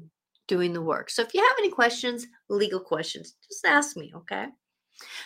doing 0.48 0.72
the 0.72 0.82
work. 0.82 1.10
So 1.10 1.22
if 1.22 1.34
you 1.34 1.42
have 1.42 1.58
any 1.58 1.70
questions, 1.70 2.26
legal 2.50 2.80
questions, 2.80 3.36
just 3.50 3.66
ask 3.66 3.98
me, 3.98 4.14
okay? 4.16 4.48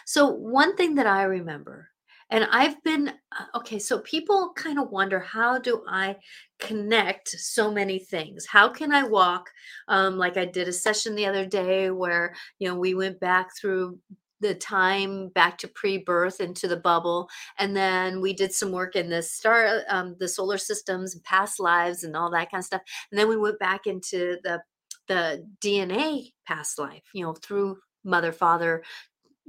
So, 0.05 0.27
one 0.27 0.75
thing 0.75 0.95
that 0.95 1.07
I 1.07 1.23
remember 1.23 1.90
and 2.31 2.47
I've 2.51 2.81
been, 2.83 3.09
uh, 3.09 3.57
okay, 3.57 3.77
so 3.77 3.99
people 3.99 4.53
kind 4.55 4.79
of 4.79 4.89
wonder 4.89 5.19
how 5.19 5.59
do 5.59 5.83
I 5.87 6.15
connect 6.59 7.29
so 7.29 7.69
many 7.71 7.99
things? 7.99 8.45
How 8.47 8.69
can 8.69 8.93
I 8.93 9.03
walk? 9.03 9.49
Um, 9.89 10.17
like 10.17 10.37
I 10.37 10.45
did 10.45 10.67
a 10.69 10.73
session 10.73 11.15
the 11.15 11.25
other 11.25 11.45
day 11.45 11.91
where, 11.91 12.33
you 12.57 12.69
know, 12.69 12.75
we 12.75 12.93
went 12.95 13.19
back 13.19 13.49
through 13.59 13.99
the 14.39 14.55
time 14.55 15.29
back 15.29 15.57
to 15.59 15.67
pre-birth 15.67 16.41
into 16.41 16.67
the 16.67 16.77
bubble 16.77 17.29
and 17.59 17.75
then 17.75 18.21
we 18.21 18.33
did 18.33 18.51
some 18.51 18.71
work 18.71 18.95
in 18.95 19.07
the 19.07 19.21
star 19.21 19.83
um, 19.87 20.15
the 20.19 20.27
solar 20.27 20.57
systems 20.57 21.13
and 21.13 21.23
past 21.23 21.59
lives 21.59 22.03
and 22.03 22.17
all 22.17 22.31
that 22.31 22.49
kind 22.49 22.61
of 22.61 22.65
stuff 22.65 22.81
and 23.11 23.19
then 23.19 23.29
we 23.29 23.37
went 23.37 23.59
back 23.59 23.85
into 23.85 24.37
the 24.43 24.59
the 25.07 25.45
dna 25.63 26.31
past 26.47 26.79
life 26.79 27.03
you 27.13 27.23
know 27.23 27.33
through 27.33 27.77
mother 28.03 28.31
father 28.31 28.83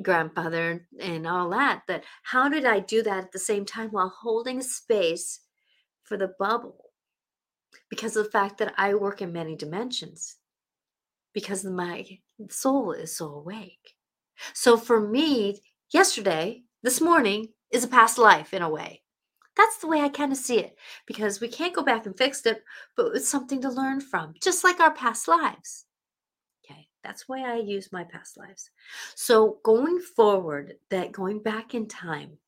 grandfather 0.02 0.86
and 1.00 1.26
all 1.26 1.50
that 1.50 1.82
that 1.88 2.04
how 2.22 2.48
did 2.48 2.64
i 2.64 2.80
do 2.80 3.02
that 3.02 3.24
at 3.24 3.32
the 3.32 3.38
same 3.38 3.64
time 3.64 3.88
while 3.90 4.12
holding 4.22 4.60
space 4.62 5.40
for 6.02 6.16
the 6.16 6.34
bubble? 6.38 6.90
Because 7.88 8.16
of 8.16 8.24
the 8.24 8.30
fact 8.30 8.58
that 8.58 8.74
i 8.76 8.94
work 8.94 9.22
in 9.22 9.32
many 9.32 9.56
dimensions. 9.56 10.36
Because 11.32 11.64
my 11.64 12.18
soul 12.50 12.92
is 12.92 13.16
so 13.16 13.28
awake. 13.28 13.94
So 14.52 14.76
for 14.76 15.00
me 15.00 15.62
yesterday 15.90 16.64
this 16.82 17.00
morning 17.00 17.48
is 17.70 17.84
a 17.84 17.88
past 17.88 18.18
life 18.18 18.52
in 18.52 18.60
a 18.60 18.68
way. 18.68 19.02
That's 19.56 19.78
the 19.78 19.86
way 19.86 20.00
i 20.00 20.08
kind 20.08 20.32
of 20.32 20.38
see 20.38 20.58
it 20.58 20.76
because 21.06 21.40
we 21.40 21.48
can't 21.48 21.74
go 21.74 21.82
back 21.82 22.06
and 22.06 22.16
fix 22.16 22.44
it 22.46 22.62
but 22.96 23.14
it's 23.14 23.28
something 23.28 23.60
to 23.60 23.68
learn 23.68 24.00
from 24.00 24.34
just 24.42 24.64
like 24.64 24.80
our 24.80 24.94
past 24.94 25.28
lives 25.28 25.84
that's 27.02 27.28
why 27.28 27.42
I 27.42 27.56
use 27.56 27.92
my 27.92 28.04
past 28.04 28.36
lives. 28.36 28.70
So 29.14 29.58
going 29.64 30.00
forward, 30.00 30.76
that 30.90 31.12
going 31.12 31.40
back 31.40 31.74
in 31.74 31.86
time, 31.86 32.38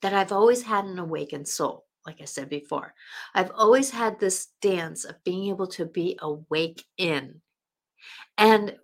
that 0.00 0.12
I've 0.12 0.32
always 0.32 0.62
had 0.62 0.84
an 0.84 0.98
awakened 0.98 1.48
soul, 1.48 1.86
like 2.06 2.20
I 2.20 2.24
said 2.24 2.48
before. 2.48 2.94
I've 3.34 3.52
always 3.54 3.90
had 3.90 4.18
this 4.18 4.48
dance 4.60 5.04
of 5.04 5.22
being 5.24 5.48
able 5.48 5.68
to 5.68 5.86
be 5.86 6.18
awake 6.20 6.84
in. 6.98 7.40
And 8.38 8.76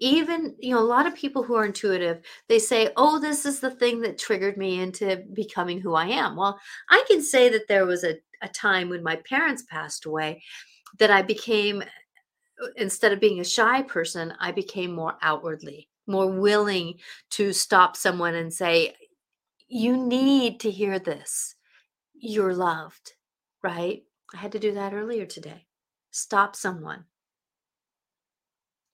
even, 0.00 0.54
you 0.58 0.74
know, 0.74 0.80
a 0.80 0.84
lot 0.84 1.06
of 1.06 1.14
people 1.14 1.42
who 1.42 1.54
are 1.54 1.64
intuitive, 1.64 2.20
they 2.48 2.58
say, 2.58 2.90
oh, 2.96 3.18
this 3.18 3.46
is 3.46 3.60
the 3.60 3.70
thing 3.70 4.00
that 4.00 4.18
triggered 4.18 4.56
me 4.56 4.80
into 4.80 5.24
becoming 5.32 5.80
who 5.80 5.94
I 5.94 6.06
am. 6.06 6.36
Well, 6.36 6.60
I 6.90 7.02
can 7.08 7.22
say 7.22 7.48
that 7.50 7.68
there 7.68 7.86
was 7.86 8.04
a, 8.04 8.16
a 8.42 8.48
time 8.48 8.90
when 8.90 9.02
my 9.02 9.16
parents 9.16 9.64
passed 9.70 10.04
away 10.04 10.42
that 10.98 11.10
I 11.10 11.22
became 11.22 11.82
instead 12.76 13.12
of 13.12 13.20
being 13.20 13.40
a 13.40 13.44
shy 13.44 13.82
person, 13.82 14.32
I 14.40 14.52
became 14.52 14.92
more 14.92 15.16
outwardly, 15.22 15.88
more 16.06 16.30
willing 16.30 16.94
to 17.30 17.52
stop 17.52 17.96
someone 17.96 18.34
and 18.34 18.52
say, 18.52 18.94
You 19.68 19.96
need 19.96 20.60
to 20.60 20.70
hear 20.70 20.98
this. 20.98 21.54
You're 22.14 22.54
loved, 22.54 23.12
right? 23.62 24.02
I 24.34 24.38
had 24.38 24.52
to 24.52 24.58
do 24.58 24.72
that 24.72 24.94
earlier 24.94 25.26
today. 25.26 25.66
Stop 26.10 26.56
someone 26.56 27.04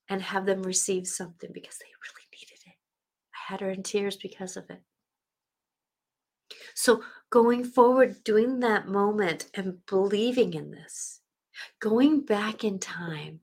and 0.08 0.20
have 0.20 0.44
them 0.44 0.62
receive 0.62 1.06
something 1.06 1.50
because 1.52 1.78
they 1.78 1.86
really 1.86 2.26
needed 2.32 2.58
it. 2.66 2.74
I 3.34 3.52
had 3.52 3.60
her 3.60 3.70
in 3.70 3.82
tears 3.82 4.16
because 4.16 4.56
of 4.56 4.68
it. 4.70 4.82
So, 6.74 7.02
going 7.30 7.64
forward, 7.64 8.24
doing 8.24 8.60
that 8.60 8.88
moment 8.88 9.46
and 9.54 9.84
believing 9.86 10.54
in 10.54 10.70
this, 10.70 11.20
going 11.80 12.24
back 12.24 12.64
in 12.64 12.78
time 12.78 13.40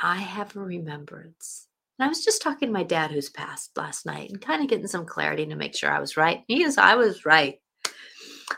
I 0.00 0.16
have 0.16 0.56
a 0.56 0.60
remembrance. 0.60 1.66
And 1.98 2.06
I 2.06 2.08
was 2.08 2.24
just 2.24 2.40
talking 2.40 2.68
to 2.68 2.72
my 2.72 2.82
dad 2.82 3.10
who's 3.10 3.28
passed 3.28 3.76
last 3.76 4.06
night 4.06 4.30
and 4.30 4.40
kind 4.40 4.62
of 4.62 4.68
getting 4.68 4.86
some 4.86 5.04
clarity 5.04 5.44
to 5.46 5.54
make 5.54 5.76
sure 5.76 5.92
I 5.92 6.00
was 6.00 6.16
right. 6.16 6.42
Yes, 6.48 6.78
I 6.78 6.94
was 6.94 7.26
right. 7.26 7.60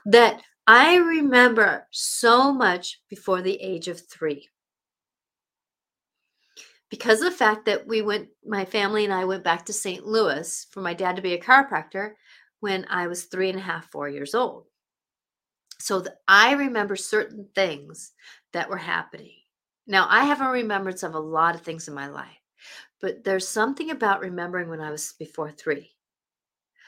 That 0.06 0.42
I 0.66 0.96
remember 0.96 1.88
so 1.90 2.52
much 2.52 3.00
before 3.08 3.42
the 3.42 3.60
age 3.60 3.88
of 3.88 4.00
three. 4.08 4.48
Because 6.88 7.20
of 7.20 7.32
the 7.32 7.36
fact 7.36 7.64
that 7.66 7.86
we 7.86 8.02
went, 8.02 8.28
my 8.46 8.64
family 8.64 9.04
and 9.04 9.12
I 9.12 9.24
went 9.24 9.42
back 9.42 9.66
to 9.66 9.72
St. 9.72 10.06
Louis 10.06 10.66
for 10.70 10.80
my 10.80 10.94
dad 10.94 11.16
to 11.16 11.22
be 11.22 11.32
a 11.32 11.40
chiropractor 11.40 12.12
when 12.60 12.86
I 12.88 13.08
was 13.08 13.24
three 13.24 13.48
and 13.48 13.58
a 13.58 13.62
half, 13.62 13.90
four 13.90 14.08
years 14.08 14.36
old. 14.36 14.66
So 15.80 16.04
I 16.28 16.52
remember 16.52 16.94
certain 16.94 17.48
things 17.56 18.12
that 18.52 18.70
were 18.70 18.76
happening. 18.76 19.32
Now, 19.86 20.06
I 20.08 20.24
have 20.24 20.40
a 20.40 20.48
remembrance 20.48 21.02
of 21.02 21.14
a 21.14 21.20
lot 21.20 21.54
of 21.54 21.62
things 21.62 21.88
in 21.88 21.94
my 21.94 22.08
life, 22.08 22.38
but 23.00 23.24
there's 23.24 23.48
something 23.48 23.90
about 23.90 24.20
remembering 24.20 24.68
when 24.68 24.80
I 24.80 24.90
was 24.90 25.14
before 25.18 25.50
three. 25.50 25.92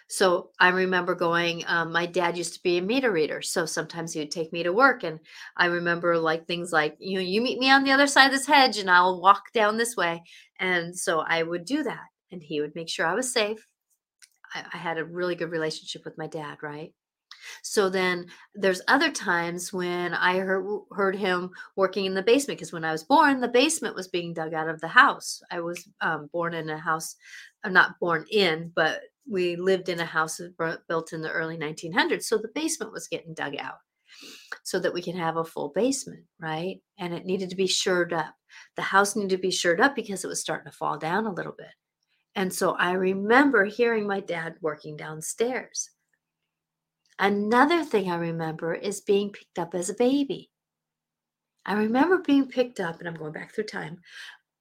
So 0.09 0.51
I 0.61 0.69
remember 0.69 1.15
going, 1.15 1.65
um, 1.67 1.91
my 1.91 2.07
dad 2.07 2.37
used 2.37 2.55
to 2.55 2.63
be 2.63 2.79
a 2.79 2.83
meter 2.83 3.11
reader. 3.11 3.41
So 3.41 3.65
sometimes 3.65 4.13
he 4.13 4.21
would 4.21 4.31
take 4.31 4.53
me 4.53 4.63
to 4.63 4.73
work. 4.73 5.03
And 5.03 5.19
I 5.57 5.67
remember 5.67 6.19
like 6.19 6.47
things 6.47 6.73
like, 6.73 6.97
you 6.99 7.15
know, 7.15 7.25
you 7.25 7.41
meet 7.41 7.59
me 7.59 7.71
on 7.71 7.85
the 7.85 7.91
other 7.91 8.07
side 8.07 8.27
of 8.27 8.33
this 8.33 8.47
hedge 8.47 8.77
and 8.79 8.91
I'll 8.91 9.21
walk 9.21 9.53
down 9.53 9.77
this 9.77 9.97
way. 9.97 10.23
And 10.61 10.97
so 10.97 11.21
I 11.21 11.43
would 11.43 11.65
do 11.65 11.83
that. 11.85 12.05
And 12.31 12.43
he 12.43 12.61
would 12.61 12.75
make 12.75 12.89
sure 12.89 13.07
I 13.07 13.15
was 13.15 13.33
safe. 13.33 13.67
I, 14.55 14.65
I 14.75 14.77
had 14.77 14.99
a 14.99 15.05
really 15.05 15.37
good 15.37 15.51
relationship 15.51 16.05
with 16.05 16.19
my 16.19 16.27
dad, 16.27 16.59
right? 16.63 16.93
So 17.63 17.89
then 17.89 18.27
there's 18.55 18.83
other 18.89 19.11
times 19.11 19.73
when 19.73 20.15
I 20.15 20.39
heard, 20.39 20.67
heard 20.93 21.17
him 21.17 21.51
working 21.77 22.05
in 22.05 22.15
the 22.15 22.23
basement 22.23 22.59
because 22.59 22.73
when 22.73 22.85
I 22.85 22.93
was 22.93 23.05
born, 23.05 23.41
the 23.41 23.49
basement 23.49 23.95
was 23.95 24.09
being 24.09 24.35
dug 24.35 24.55
out 24.55 24.69
of 24.69 24.81
the 24.81 24.89
house. 24.89 25.41
I 25.51 25.61
was 25.61 25.89
um, 26.01 26.29
born 26.33 26.55
in 26.55 26.71
a 26.71 26.79
house, 26.79 27.17
I'm 27.65 27.71
uh, 27.71 27.75
not 27.75 27.99
born 28.01 28.27
in, 28.31 28.73
but 28.75 29.03
we 29.29 29.57
lived 29.57 29.89
in 29.89 30.01
a 30.01 30.05
house 30.05 30.41
built 30.89 31.13
in 31.13 31.23
the 31.23 31.31
early 31.31 31.57
1900s. 31.57 32.25
So 32.25 32.37
the 32.37 32.51
basement 32.55 32.93
was 32.93 33.09
getting 33.09 33.35
dug 33.35 33.57
out 33.57 33.79
so 34.63 34.79
that 34.79 34.95
we 34.95 35.03
can 35.03 35.17
have 35.17 35.37
a 35.37 35.45
full 35.45 35.73
basement, 35.75 36.25
right? 36.39 36.81
And 36.99 37.15
it 37.15 37.27
needed 37.27 37.51
to 37.51 37.57
be 37.57 37.67
shored 37.67 38.13
up. 38.13 38.35
The 38.77 38.83
house 38.83 39.17
needed 39.17 39.31
to 39.31 39.39
be 39.39 39.51
shored 39.51 39.81
up 39.81 39.97
because 39.97 40.25
it 40.25 40.29
was 40.29 40.41
starting 40.41 40.71
to 40.71 40.77
fall 40.77 40.99
down 40.99 41.27
a 41.27 41.33
little 41.33 41.55
bit. 41.57 41.69
And 42.35 42.53
so 42.53 42.73
I 42.73 42.93
remember 42.93 43.65
hearing 43.65 44.07
my 44.07 44.21
dad 44.21 44.57
working 44.61 44.97
downstairs. 44.97 45.91
Another 47.19 47.85
thing 47.85 48.11
I 48.11 48.17
remember 48.17 48.75
is 48.75 49.01
being 49.01 49.31
picked 49.31 49.59
up 49.59 49.75
as 49.75 49.89
a 49.89 49.95
baby. 49.95 50.51
I 51.65 51.75
remember 51.75 52.19
being 52.19 52.49
picked 52.49 52.81
up, 52.81 52.99
and 52.99 53.09
I'm 53.09 53.15
going 53.15 53.33
back 53.33 53.55
through 53.55 53.65
time, 53.65 54.01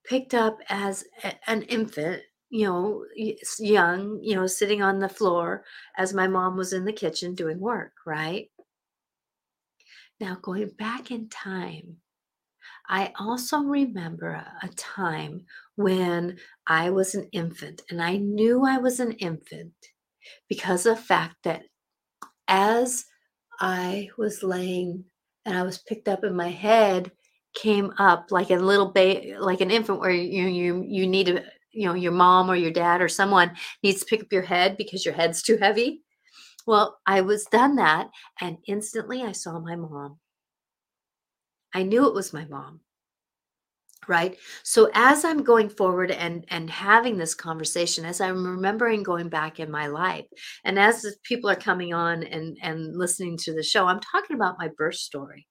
picked 0.06 0.34
up 0.34 0.60
as 0.70 1.04
a, 1.24 1.34
an 1.50 1.64
infant, 1.64 2.22
you 2.50 2.68
know, 2.68 3.06
young, 3.60 4.20
you 4.22 4.36
know, 4.36 4.48
sitting 4.48 4.82
on 4.82 5.00
the 5.00 5.10
floor 5.10 5.64
as 5.98 6.14
my 6.14 6.28
mom 6.28 6.56
was 6.56 6.74
in 6.74 6.86
the 6.86 6.94
kitchen 6.94 7.34
doing 7.36 7.60
work, 7.60 7.94
right? 8.06 8.50
Now, 10.20 10.38
going 10.42 10.70
back 10.78 11.12
in 11.12 11.30
time, 11.30 11.98
I 12.88 13.12
also 13.20 13.60
remember 13.60 14.46
a, 14.62 14.68
time 14.76 15.46
when 15.76 16.38
I 16.68 16.92
was 16.92 17.16
an 17.16 17.28
infant, 17.32 17.82
and 17.90 18.02
I 18.02 18.18
knew 18.18 18.66
I 18.66 18.78
was 18.78 19.00
an 19.00 19.14
infant 19.14 19.74
because 20.48 20.86
of 20.86 20.98
the 20.98 21.04
fact 21.04 21.38
that 21.44 21.64
as 22.48 23.06
I 23.60 24.10
was 24.18 24.44
laying 24.44 25.06
and 25.46 25.58
I 25.58 25.64
was 25.64 25.78
picked 25.78 26.08
up 26.08 26.24
in 26.24 26.36
my 26.36 26.50
head 26.50 27.12
came 27.56 27.94
up 28.00 28.28
like 28.32 28.50
a 28.50 28.56
little 28.56 28.88
baby 28.92 29.36
like 29.38 29.62
an 29.62 29.70
infant 29.70 30.00
where 30.00 30.12
you 30.12 30.48
you 30.48 30.84
you 30.88 31.06
need 31.06 31.28
to 31.28 31.44
you 31.72 31.88
know 31.88 31.94
your 31.94 32.12
mom 32.12 32.50
or 32.50 32.56
your 32.56 32.72
dad 32.72 33.02
or 33.02 33.08
someone 33.08 33.52
needs 33.84 34.00
to 34.00 34.06
pick 34.06 34.22
up 34.22 34.32
your 34.32 34.42
head 34.42 34.76
because 34.76 35.06
your 35.06 35.14
head's 35.14 35.44
too 35.44 35.58
heavy. 35.58 36.02
Well 36.66 36.98
i 37.06 37.22
was 37.22 37.46
done 37.46 37.76
that 37.76 38.10
and 38.42 38.58
instantly 38.68 39.24
i 39.24 39.34
saw 39.34 39.60
my 39.60 39.76
mom. 39.76 40.20
I 41.74 41.84
knew 41.84 42.08
it 42.08 42.14
was 42.14 42.34
my 42.34 42.46
mom 42.46 42.82
right? 44.08 44.38
So 44.64 44.90
as 44.94 45.26
i'm 45.26 45.44
going 45.44 45.70
forward 45.70 46.12
and 46.12 46.46
and 46.50 46.70
having 46.70 47.18
this 47.18 47.34
conversation 47.36 48.06
as 48.06 48.22
i'm 48.22 48.46
remembering 48.46 49.04
going 49.04 49.30
back 49.30 49.60
in 49.60 49.72
my 49.72 49.88
life 49.88 50.26
and 50.64 50.80
as 50.80 51.06
people 51.24 51.50
are 51.50 51.56
coming 51.56 51.94
on 51.94 52.24
and 52.24 52.58
and 52.62 52.96
listening 52.98 53.38
to 53.38 53.54
the 53.54 53.64
show 53.64 53.86
i'm 53.88 54.00
talking 54.00 54.36
about 54.36 54.58
my 54.60 54.70
birth 54.78 54.96
story. 54.96 55.48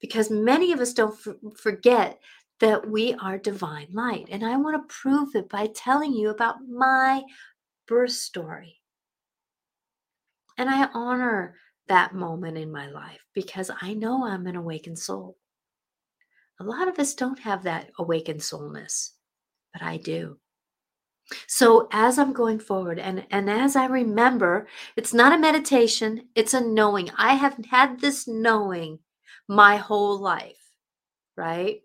Because 0.00 0.30
many 0.30 0.72
of 0.72 0.80
us 0.80 0.92
don't 0.92 1.14
f- 1.26 1.34
forget 1.56 2.18
that 2.60 2.88
we 2.88 3.14
are 3.14 3.38
divine 3.38 3.88
light 3.92 4.28
and 4.30 4.44
i 4.44 4.56
want 4.56 4.76
to 4.76 4.94
prove 4.94 5.34
it 5.34 5.48
by 5.48 5.66
telling 5.74 6.12
you 6.12 6.30
about 6.30 6.56
my 6.68 7.22
birth 7.86 8.12
story. 8.12 8.80
And 10.58 10.70
i 10.70 10.88
honor 10.94 11.56
that 11.88 12.14
moment 12.14 12.56
in 12.56 12.70
my 12.70 12.88
life 12.88 13.20
because 13.34 13.70
i 13.80 13.92
know 13.94 14.24
i'm 14.24 14.46
an 14.46 14.56
awakened 14.56 14.98
soul 14.98 15.36
a 16.62 16.64
lot 16.64 16.86
of 16.86 16.98
us 17.00 17.14
don't 17.14 17.40
have 17.40 17.64
that 17.64 17.90
awakened 17.98 18.40
soulness, 18.40 19.14
but 19.72 19.82
I 19.82 19.96
do. 19.96 20.38
So 21.48 21.88
as 21.90 22.18
I'm 22.18 22.32
going 22.32 22.60
forward 22.60 23.00
and 23.00 23.26
and 23.30 23.50
as 23.50 23.74
I 23.74 23.86
remember, 23.86 24.68
it's 24.96 25.12
not 25.12 25.32
a 25.32 25.38
meditation, 25.38 26.28
it's 26.36 26.54
a 26.54 26.60
knowing. 26.60 27.10
I 27.16 27.34
have 27.34 27.56
had 27.68 28.00
this 28.00 28.28
knowing 28.28 29.00
my 29.48 29.76
whole 29.76 30.20
life, 30.20 30.62
right? 31.36 31.80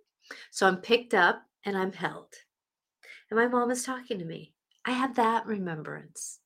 So 0.52 0.68
I'm 0.68 0.78
picked 0.78 1.16
up 1.16 1.42
and 1.66 1.76
I'm 1.76 1.94
held. 1.94 2.34
And 3.32 3.40
my 3.40 3.48
mom 3.48 3.72
is 3.72 3.84
talking 3.84 4.20
to 4.20 4.26
me. 4.26 4.54
I 4.86 4.92
have 4.92 5.16
that 5.16 5.48
remembrance. 5.48 6.40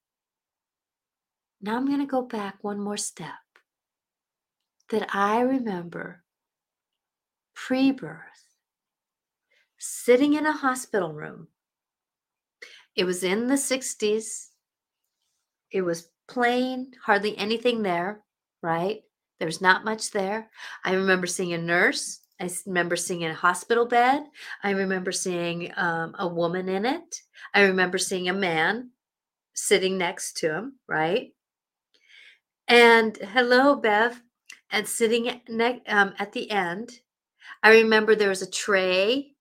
Now 1.62 1.76
I'm 1.76 1.86
going 1.86 2.00
to 2.00 2.06
go 2.06 2.22
back 2.22 2.64
one 2.64 2.80
more 2.80 2.98
step. 2.98 3.34
That 4.90 5.14
I 5.14 5.42
remember 5.42 6.24
pre 7.53 7.91
birth 7.91 8.55
sitting 9.77 10.34
in 10.34 10.46
a 10.46 10.51
hospital 10.51 11.12
room. 11.13 11.48
It 12.96 13.05
was 13.05 13.24
in 13.24 13.48
the 13.48 13.58
60s. 13.58 14.51
It 15.72 15.81
was 15.81 16.10
plain, 16.27 16.93
hardly 17.03 17.38
anything 17.38 17.84
there, 17.84 18.24
right? 18.62 19.03
There's 19.39 19.62
not 19.62 19.86
much 19.86 20.12
there. 20.12 20.50
I 20.84 20.93
remember 20.93 21.27
seeing 21.27 21.53
a 21.53 21.58
nurse. 21.58 22.20
I 22.39 22.50
remember 22.65 22.96
seeing 22.96 23.25
a 23.25 23.34
hospital 23.34 23.86
bed. 23.86 24.24
I 24.63 24.72
remember 24.72 25.12
seeing 25.12 25.72
um, 25.77 26.15
a 26.20 26.27
woman 26.27 26.70
in 26.70 26.86
it. 26.86 27.22
I 27.53 27.62
remember 27.63 27.98
seeing 27.98 28.29
a 28.29 28.34
man 28.34 28.91
sitting 29.53 29.98
next 29.98 30.38
to 30.38 30.53
him, 30.53 30.79
right? 30.88 31.34
And 32.67 33.17
hello, 33.17 33.75
Bev. 33.75 34.22
And 34.72 34.88
sitting 34.88 35.41
ne- 35.50 35.84
um, 35.88 36.13
at 36.17 36.31
the 36.31 36.50
end, 36.50 37.01
I 37.63 37.72
remember 37.72 38.15
there 38.15 38.29
was 38.29 38.41
a 38.41 38.50
tray 38.50 39.34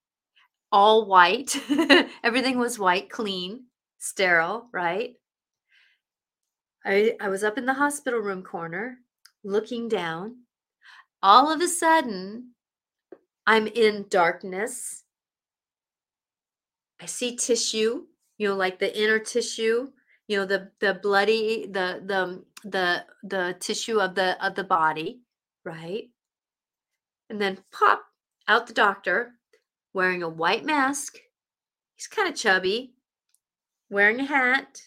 all 0.72 1.06
white. 1.06 1.56
Everything 2.24 2.58
was 2.58 2.78
white, 2.78 3.10
clean, 3.10 3.64
sterile, 3.98 4.68
right? 4.72 5.14
I, 6.84 7.16
I 7.20 7.28
was 7.28 7.44
up 7.44 7.58
in 7.58 7.66
the 7.66 7.74
hospital 7.74 8.20
room 8.20 8.42
corner 8.42 8.98
looking 9.44 9.88
down. 9.88 10.36
All 11.22 11.52
of 11.52 11.60
a 11.60 11.68
sudden, 11.68 12.52
I'm 13.46 13.66
in 13.66 14.06
darkness. 14.08 15.04
I 17.00 17.06
see 17.06 17.36
tissue, 17.36 18.04
you 18.38 18.48
know, 18.48 18.56
like 18.56 18.78
the 18.78 18.96
inner 18.98 19.18
tissue, 19.18 19.88
you 20.28 20.36
know, 20.36 20.46
the 20.46 20.70
the 20.80 20.94
bloody 20.94 21.66
the 21.66 22.02
the 22.04 22.44
the 22.68 23.04
the 23.22 23.56
tissue 23.58 24.00
of 24.00 24.14
the 24.14 24.42
of 24.44 24.54
the 24.54 24.64
body, 24.64 25.20
right? 25.64 26.10
And 27.30 27.40
then 27.40 27.64
pop 27.72 28.02
out 28.46 28.66
the 28.66 28.74
doctor 28.74 29.36
wearing 29.94 30.22
a 30.22 30.28
white 30.28 30.64
mask. 30.64 31.16
He's 31.94 32.06
kind 32.06 32.28
of 32.28 32.34
chubby, 32.34 32.92
wearing 33.88 34.20
a 34.20 34.24
hat. 34.24 34.82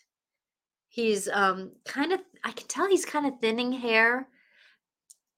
He's 0.90 1.28
um 1.28 1.72
kind 1.86 2.12
of 2.12 2.20
I 2.44 2.52
can 2.52 2.68
tell 2.68 2.88
he's 2.88 3.06
kind 3.06 3.26
of 3.26 3.40
thinning 3.42 3.72
hair, 3.72 4.28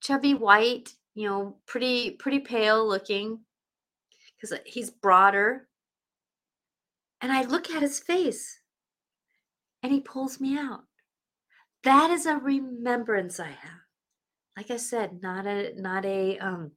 chubby 0.01 0.33
white, 0.33 0.89
you 1.13 1.29
know, 1.29 1.57
pretty 1.65 2.11
pretty 2.11 2.39
pale 2.39 2.85
looking 2.85 3.39
uh, 4.51 4.57
he's 4.65 4.89
broader. 4.89 5.67
And 7.21 7.31
I 7.31 7.43
look 7.43 7.69
at 7.69 7.81
his 7.81 7.99
face 7.99 8.59
and 9.81 9.91
he 9.91 10.01
pulls 10.01 10.39
me 10.39 10.57
out. 10.57 10.83
That 11.83 12.11
is 12.11 12.25
a 12.25 12.37
remembrance 12.37 13.39
I 13.39 13.47
have. 13.49 13.81
Like 14.57 14.71
I 14.71 14.77
said, 14.77 15.21
not 15.21 15.45
a 15.45 15.73
not 15.79 16.05
a 16.05 16.37
um 16.39 16.71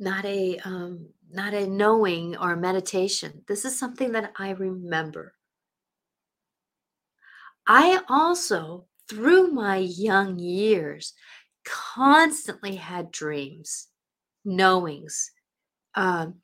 not 0.00 0.24
a 0.24 0.58
um 0.64 1.08
not 1.30 1.54
a 1.54 1.66
knowing 1.66 2.36
or 2.36 2.52
a 2.52 2.56
meditation. 2.56 3.44
This 3.46 3.64
is 3.64 3.78
something 3.78 4.12
that 4.12 4.32
I 4.36 4.50
remember. 4.50 5.34
I 7.66 8.00
also, 8.08 8.86
through 9.08 9.48
my 9.52 9.76
young 9.76 10.38
years, 10.38 11.12
constantly 11.64 12.76
had 12.76 13.12
dreams, 13.12 13.88
knowings, 14.44 15.30
um, 15.94 16.40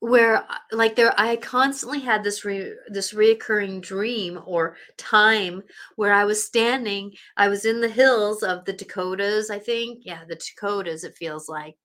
where 0.00 0.36
uh, 0.38 0.56
like 0.72 0.96
there 0.96 1.14
I 1.18 1.36
constantly 1.36 2.00
had 2.00 2.24
this 2.24 2.44
re, 2.44 2.74
this 2.88 3.12
reoccurring 3.12 3.82
dream 3.82 4.40
or 4.44 4.76
time 4.96 5.62
where 5.96 6.12
I 6.12 6.24
was 6.24 6.44
standing, 6.44 7.12
I 7.36 7.48
was 7.48 7.64
in 7.64 7.80
the 7.80 7.88
hills 7.88 8.42
of 8.42 8.64
the 8.64 8.72
Dakotas, 8.72 9.50
I 9.50 9.58
think. 9.58 10.02
Yeah, 10.04 10.24
the 10.28 10.36
Dakotas, 10.36 11.04
it 11.04 11.16
feels 11.16 11.48
like 11.48 11.76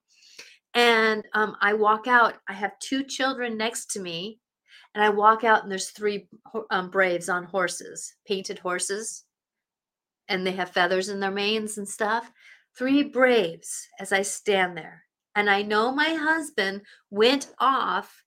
and 0.76 1.26
um, 1.32 1.56
I 1.62 1.72
walk 1.72 2.06
out. 2.06 2.34
I 2.46 2.52
have 2.52 2.78
two 2.80 3.02
children 3.02 3.56
next 3.56 3.92
to 3.92 4.00
me, 4.00 4.38
and 4.94 5.02
I 5.02 5.08
walk 5.08 5.42
out, 5.42 5.62
and 5.62 5.72
there's 5.72 5.90
three 5.90 6.28
um, 6.70 6.90
braves 6.90 7.30
on 7.30 7.44
horses, 7.44 8.14
painted 8.28 8.58
horses, 8.58 9.24
and 10.28 10.46
they 10.46 10.52
have 10.52 10.70
feathers 10.70 11.08
in 11.08 11.18
their 11.18 11.30
manes 11.30 11.78
and 11.78 11.88
stuff. 11.88 12.30
Three 12.76 13.02
braves 13.04 13.88
as 13.98 14.12
I 14.12 14.20
stand 14.20 14.76
there, 14.76 15.04
and 15.36 15.50
I 15.50 15.62
know 15.62 15.92
my 15.92 16.14
husband 16.14 16.80
went 17.10 17.52
off 17.58 18.24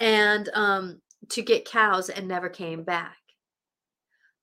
and 0.00 0.48
um, 0.52 1.00
to 1.30 1.40
get 1.40 1.64
cows 1.64 2.10
and 2.10 2.26
never 2.26 2.48
came 2.48 2.82
back. 2.82 3.16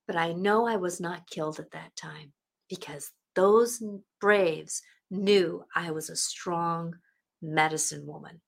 But 0.07 0.15
I 0.15 0.31
know 0.31 0.65
I 0.65 0.77
was 0.77 1.01
not 1.01 1.29
killed 1.29 1.59
at 1.59 1.71
that 1.71 1.95
time 1.97 2.31
because 2.69 3.11
those 3.35 3.83
braves 4.21 4.81
knew 5.11 5.65
I 5.75 5.91
was 5.91 6.09
a 6.09 6.15
strong 6.15 6.95
medicine 7.41 8.07
woman. 8.07 8.41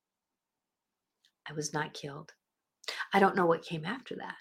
I 1.47 1.53
was 1.53 1.73
not 1.73 1.93
killed. 1.93 2.31
I 3.13 3.19
don't 3.19 3.35
know 3.35 3.45
what 3.45 3.65
came 3.65 3.85
after 3.85 4.15
that. 4.15 4.35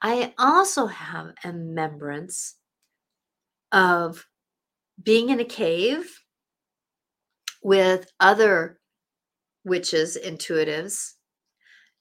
I 0.00 0.32
also 0.38 0.86
have 0.86 1.32
a 1.44 1.48
remembrance 1.48 2.54
of 3.72 4.24
being 5.02 5.30
in 5.30 5.40
a 5.40 5.44
cave 5.44 6.23
with 7.64 8.06
other 8.20 8.78
witches, 9.64 10.16
intuitives, 10.22 11.14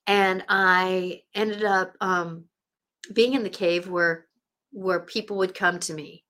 and 0.05 0.43
I 0.49 1.21
ended 1.33 1.63
up 1.63 1.95
um, 2.01 2.43
being 3.13 3.33
in 3.33 3.41
the 3.43 3.49
cave 3.49 3.89
where 3.89 4.27
where 4.71 4.99
people 4.99 5.37
would 5.37 5.55
come 5.55 5.79
to 5.79 5.93
me. 5.93 6.23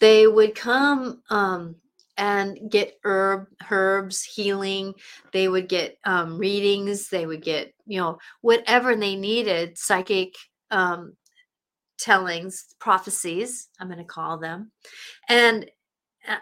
They 0.00 0.26
would 0.26 0.54
come 0.54 1.22
um, 1.30 1.76
and 2.18 2.70
get 2.70 2.98
herb 3.04 3.46
herbs 3.70 4.22
healing. 4.22 4.94
They 5.32 5.48
would 5.48 5.68
get 5.68 5.96
um, 6.04 6.38
readings. 6.38 7.08
They 7.08 7.24
would 7.26 7.42
get 7.42 7.72
you 7.86 7.98
know 7.98 8.18
whatever 8.42 8.94
they 8.94 9.16
needed 9.16 9.78
psychic 9.78 10.34
um, 10.70 11.16
tellings 11.98 12.74
prophecies 12.78 13.68
i'm 13.80 13.88
going 13.88 13.98
to 13.98 14.04
call 14.04 14.36
them. 14.36 14.70
And 15.30 15.70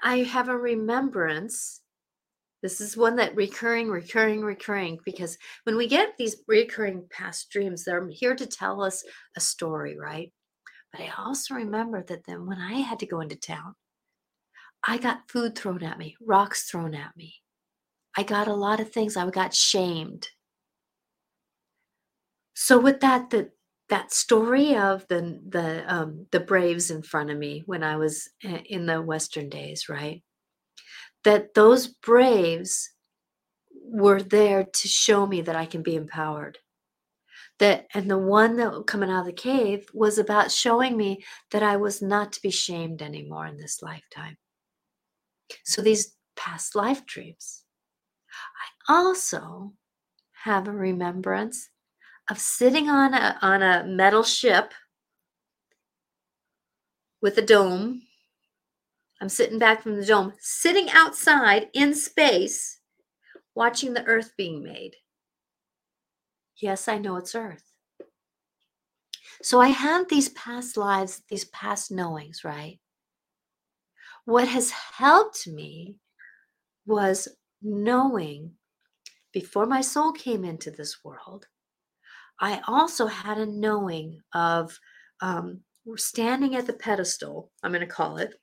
i 0.02 0.18
have 0.18 0.48
a 0.48 0.56
remembrance 0.56 1.80
this 2.62 2.80
is 2.80 2.96
one 2.96 3.16
that 3.16 3.36
recurring 3.36 3.88
recurring 3.88 4.42
recurring 4.42 4.98
because 5.04 5.36
when 5.64 5.76
we 5.76 5.86
get 5.86 6.16
these 6.16 6.36
recurring 6.48 7.04
past 7.10 7.50
dreams 7.50 7.84
they're 7.84 8.08
here 8.08 8.34
to 8.34 8.46
tell 8.46 8.82
us 8.82 9.04
a 9.36 9.40
story 9.40 9.96
right 9.98 10.32
but 10.92 11.00
i 11.00 11.12
also 11.18 11.54
remember 11.54 12.02
that 12.02 12.24
then 12.26 12.46
when 12.46 12.58
i 12.58 12.74
had 12.74 12.98
to 12.98 13.06
go 13.06 13.20
into 13.20 13.36
town 13.36 13.74
I 14.86 14.98
got 14.98 15.30
food 15.30 15.56
thrown 15.56 15.82
at 15.82 15.98
me, 15.98 16.16
rocks 16.20 16.64
thrown 16.70 16.94
at 16.94 17.16
me. 17.16 17.36
I 18.16 18.22
got 18.22 18.48
a 18.48 18.54
lot 18.54 18.80
of 18.80 18.92
things. 18.92 19.16
I 19.16 19.28
got 19.30 19.54
shamed. 19.54 20.28
So 22.54 22.78
with 22.78 23.00
that, 23.00 23.30
the 23.30 23.50
that 23.88 24.12
story 24.12 24.76
of 24.76 25.06
the 25.08 25.40
the 25.48 25.84
um, 25.92 26.26
the 26.30 26.40
braves 26.40 26.90
in 26.90 27.02
front 27.02 27.30
of 27.30 27.36
me 27.38 27.62
when 27.66 27.82
I 27.82 27.96
was 27.96 28.28
in 28.42 28.86
the 28.86 29.02
Western 29.02 29.48
days, 29.48 29.88
right? 29.88 30.22
That 31.24 31.54
those 31.54 31.86
braves 31.86 32.90
were 33.84 34.22
there 34.22 34.64
to 34.64 34.88
show 34.88 35.26
me 35.26 35.42
that 35.42 35.56
I 35.56 35.66
can 35.66 35.82
be 35.82 35.96
empowered. 35.96 36.58
That 37.58 37.86
and 37.94 38.10
the 38.10 38.18
one 38.18 38.56
that 38.56 38.86
coming 38.86 39.10
out 39.10 39.20
of 39.20 39.26
the 39.26 39.32
cave 39.32 39.86
was 39.92 40.18
about 40.18 40.50
showing 40.50 40.96
me 40.96 41.22
that 41.50 41.62
I 41.62 41.76
was 41.76 42.02
not 42.02 42.32
to 42.32 42.42
be 42.42 42.50
shamed 42.50 43.02
anymore 43.02 43.46
in 43.46 43.56
this 43.56 43.82
lifetime. 43.82 44.36
So 45.64 45.82
these 45.82 46.16
past 46.36 46.74
life 46.74 47.04
dreams. 47.06 47.62
I 48.88 48.94
also 48.94 49.74
have 50.44 50.66
a 50.66 50.72
remembrance 50.72 51.68
of 52.30 52.38
sitting 52.38 52.88
on 52.88 53.14
a 53.14 53.38
on 53.42 53.62
a 53.62 53.84
metal 53.86 54.22
ship 54.22 54.72
with 57.20 57.38
a 57.38 57.42
dome. 57.42 58.02
I'm 59.20 59.28
sitting 59.28 59.58
back 59.58 59.82
from 59.82 59.96
the 59.96 60.04
dome, 60.04 60.32
sitting 60.38 60.90
outside 60.90 61.68
in 61.72 61.94
space, 61.94 62.80
watching 63.54 63.94
the 63.94 64.04
earth 64.04 64.32
being 64.36 64.62
made. 64.62 64.96
Yes, 66.56 66.88
I 66.88 66.98
know 66.98 67.16
it's 67.16 67.34
earth. 67.34 67.64
So 69.42 69.60
I 69.60 69.68
have 69.68 70.08
these 70.08 70.28
past 70.30 70.76
lives, 70.76 71.22
these 71.28 71.44
past 71.46 71.90
knowings, 71.90 72.44
right? 72.44 72.78
What 74.24 74.48
has 74.48 74.70
helped 74.70 75.46
me 75.46 75.96
was 76.86 77.28
knowing 77.62 78.52
before 79.32 79.66
my 79.66 79.80
soul 79.80 80.12
came 80.12 80.44
into 80.44 80.70
this 80.70 81.04
world, 81.04 81.46
I 82.40 82.60
also 82.66 83.06
had 83.06 83.38
a 83.38 83.46
knowing 83.46 84.20
of 84.34 84.78
um, 85.20 85.60
standing 85.96 86.56
at 86.56 86.66
the 86.66 86.72
pedestal, 86.72 87.50
I'm 87.62 87.72
going 87.72 87.80
to 87.80 87.86
call 87.86 88.18
it. 88.18 88.34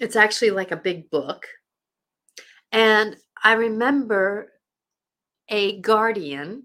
It's 0.00 0.16
actually 0.16 0.50
like 0.50 0.72
a 0.72 0.76
big 0.76 1.10
book. 1.10 1.46
And 2.72 3.16
I 3.42 3.52
remember 3.52 4.52
a 5.48 5.80
guardian 5.80 6.64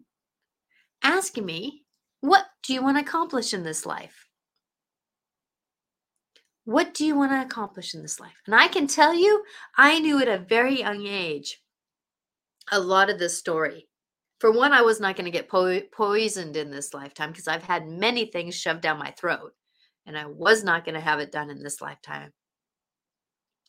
asking 1.03 1.45
me, 1.45 1.83
What 2.21 2.45
do 2.63 2.73
you 2.73 2.81
want 2.81 2.97
to 2.97 3.03
accomplish 3.03 3.53
in 3.53 3.63
this 3.63 3.85
life? 3.85 4.27
What 6.63 6.93
do 6.93 7.05
you 7.05 7.15
want 7.15 7.31
to 7.31 7.41
accomplish 7.41 7.93
in 7.93 8.01
this 8.01 8.19
life? 8.19 8.35
And 8.45 8.55
I 8.55 8.67
can 8.67 8.87
tell 8.87 9.13
you, 9.13 9.43
I 9.77 9.99
knew 9.99 10.19
at 10.19 10.27
a 10.27 10.37
very 10.37 10.79
young 10.79 11.05
age 11.07 11.61
a 12.71 12.79
lot 12.79 13.09
of 13.09 13.19
this 13.19 13.37
story. 13.37 13.87
For 14.39 14.51
one, 14.51 14.71
I 14.71 14.81
was 14.81 14.99
not 14.99 15.15
going 15.15 15.25
to 15.25 15.31
get 15.31 15.49
po- 15.49 15.81
poisoned 15.91 16.57
in 16.57 16.69
this 16.69 16.93
lifetime 16.93 17.31
because 17.31 17.47
I've 17.47 17.63
had 17.63 17.87
many 17.87 18.25
things 18.25 18.55
shoved 18.55 18.81
down 18.81 18.99
my 18.99 19.11
throat, 19.11 19.53
and 20.05 20.17
I 20.17 20.27
was 20.27 20.63
not 20.63 20.85
going 20.85 20.95
to 20.95 21.01
have 21.01 21.19
it 21.19 21.31
done 21.31 21.49
in 21.49 21.63
this 21.63 21.81
lifetime. 21.81 22.31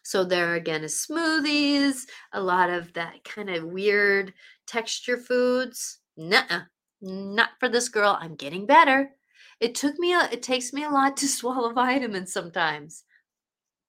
So 0.04 0.24
there 0.24 0.54
again 0.54 0.85
is 0.85 1.07
smoothies, 1.11 2.07
a 2.33 2.40
lot 2.40 2.70
of 2.70 2.92
that 2.94 3.24
kind 3.24 3.50
of 3.50 3.64
weird 3.64 4.33
texture 4.66 5.18
foods. 5.18 5.98
Nuh 6.16 6.62
not 7.00 7.50
for 7.61 7.68
this 7.68 7.88
girl. 7.88 8.16
I'm 8.20 8.35
getting 8.35 8.66
better. 8.66 9.11
It 9.61 9.74
took 9.74 9.98
me 9.98 10.14
a, 10.14 10.28
it 10.33 10.42
takes 10.42 10.72
me 10.72 10.85
a 10.85 10.90
lot 10.90 11.16
to 11.18 11.28
swallow 11.28 11.72
vitamins 11.72 12.33
sometimes, 12.33 13.04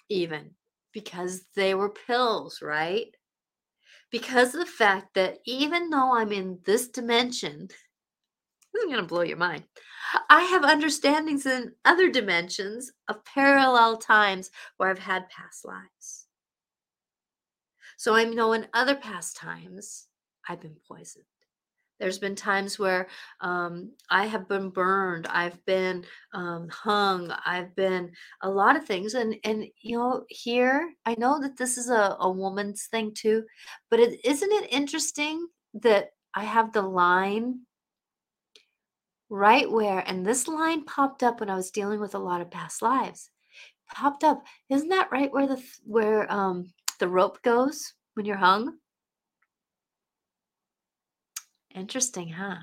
even 0.10 0.52
because 0.94 1.44
they 1.56 1.76
were 1.76 1.90
pills, 1.90 2.62
right? 2.62 3.08
Because 4.12 4.54
of 4.54 4.60
the 4.60 4.66
fact 4.66 5.14
that 5.14 5.38
even 5.46 5.90
though 5.90 6.16
I'm 6.16 6.32
in 6.32 6.60
this 6.66 6.88
dimension, 6.88 7.68
this 8.74 8.84
is 8.84 8.86
going 8.86 8.98
to 8.98 9.04
blow 9.04 9.22
your 9.22 9.38
mind. 9.38 9.64
I 10.30 10.44
have 10.44 10.64
understandings 10.64 11.46
in 11.46 11.74
other 11.86 12.10
dimensions 12.10 12.92
of 13.08 13.24
parallel 13.26 13.98
times 13.98 14.50
where 14.78 14.90
I've 14.90 15.00
had 15.00 15.30
past 15.30 15.66
lives. 15.66 16.28
So 17.98 18.16
I 18.16 18.24
know 18.24 18.54
in 18.54 18.68
other 18.74 18.96
past 18.96 19.38
times 19.38 20.08
I've 20.48 20.62
been 20.62 20.78
poisoned. 20.88 21.26
There's 22.00 22.20
been 22.20 22.36
times 22.36 22.80
where 22.80 23.08
um, 23.42 23.92
I 24.10 24.26
have 24.26 24.48
been 24.48 24.70
burned, 24.70 25.28
I've 25.28 25.64
been 25.66 26.06
um, 26.34 26.70
hung, 26.70 27.32
I've 27.46 27.76
been 27.76 28.12
a 28.42 28.50
lot 28.50 28.76
of 28.76 28.86
things, 28.86 29.14
and 29.16 29.36
and 29.44 29.66
you 29.82 29.98
know 29.98 30.24
here 30.30 30.94
I 31.06 31.16
know 31.18 31.40
that 31.42 31.58
this 31.58 31.78
is 31.78 31.90
a, 31.90 32.16
a 32.20 32.30
woman's 32.30 32.88
thing 32.88 33.14
too, 33.14 33.44
but 33.90 34.00
isn't 34.00 34.52
it 34.52 34.72
interesting 34.72 35.48
that 35.76 36.12
I 36.34 36.44
have 36.44 36.72
the 36.74 36.82
line 36.82 37.62
right 39.30 39.70
where, 39.70 40.04
and 40.08 40.26
this 40.26 40.48
line 40.48 40.84
popped 40.86 41.24
up 41.24 41.40
when 41.40 41.50
I 41.50 41.56
was 41.56 41.72
dealing 41.72 42.00
with 42.00 42.16
a 42.16 42.20
lot 42.20 42.42
of 42.42 42.52
past 42.52 42.82
lives. 42.82 43.30
Popped 43.94 44.24
up, 44.24 44.44
isn't 44.70 44.90
that 44.90 45.12
right 45.12 45.32
where 45.32 45.48
the 45.48 45.62
where 45.84 46.32
um 46.32 46.72
the 47.00 47.08
rope 47.08 47.42
goes 47.42 47.94
when 48.14 48.26
you're 48.26 48.38
hung? 48.38 48.78
Interesting, 51.76 52.30
huh? 52.30 52.58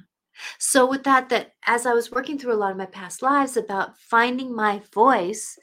So 0.59 0.87
with 0.87 1.05
that, 1.05 1.29
that 1.31 1.53
as 1.65 1.87
I 1.87 1.95
was 1.95 2.11
working 2.11 2.39
through 2.39 2.53
a 2.53 2.57
lot 2.57 2.71
of 2.71 2.77
my 2.77 2.87
past 2.87 3.23
lives 3.23 3.57
about 3.57 3.99
finding 3.99 4.55
my 4.55 4.83
voice, 4.93 5.59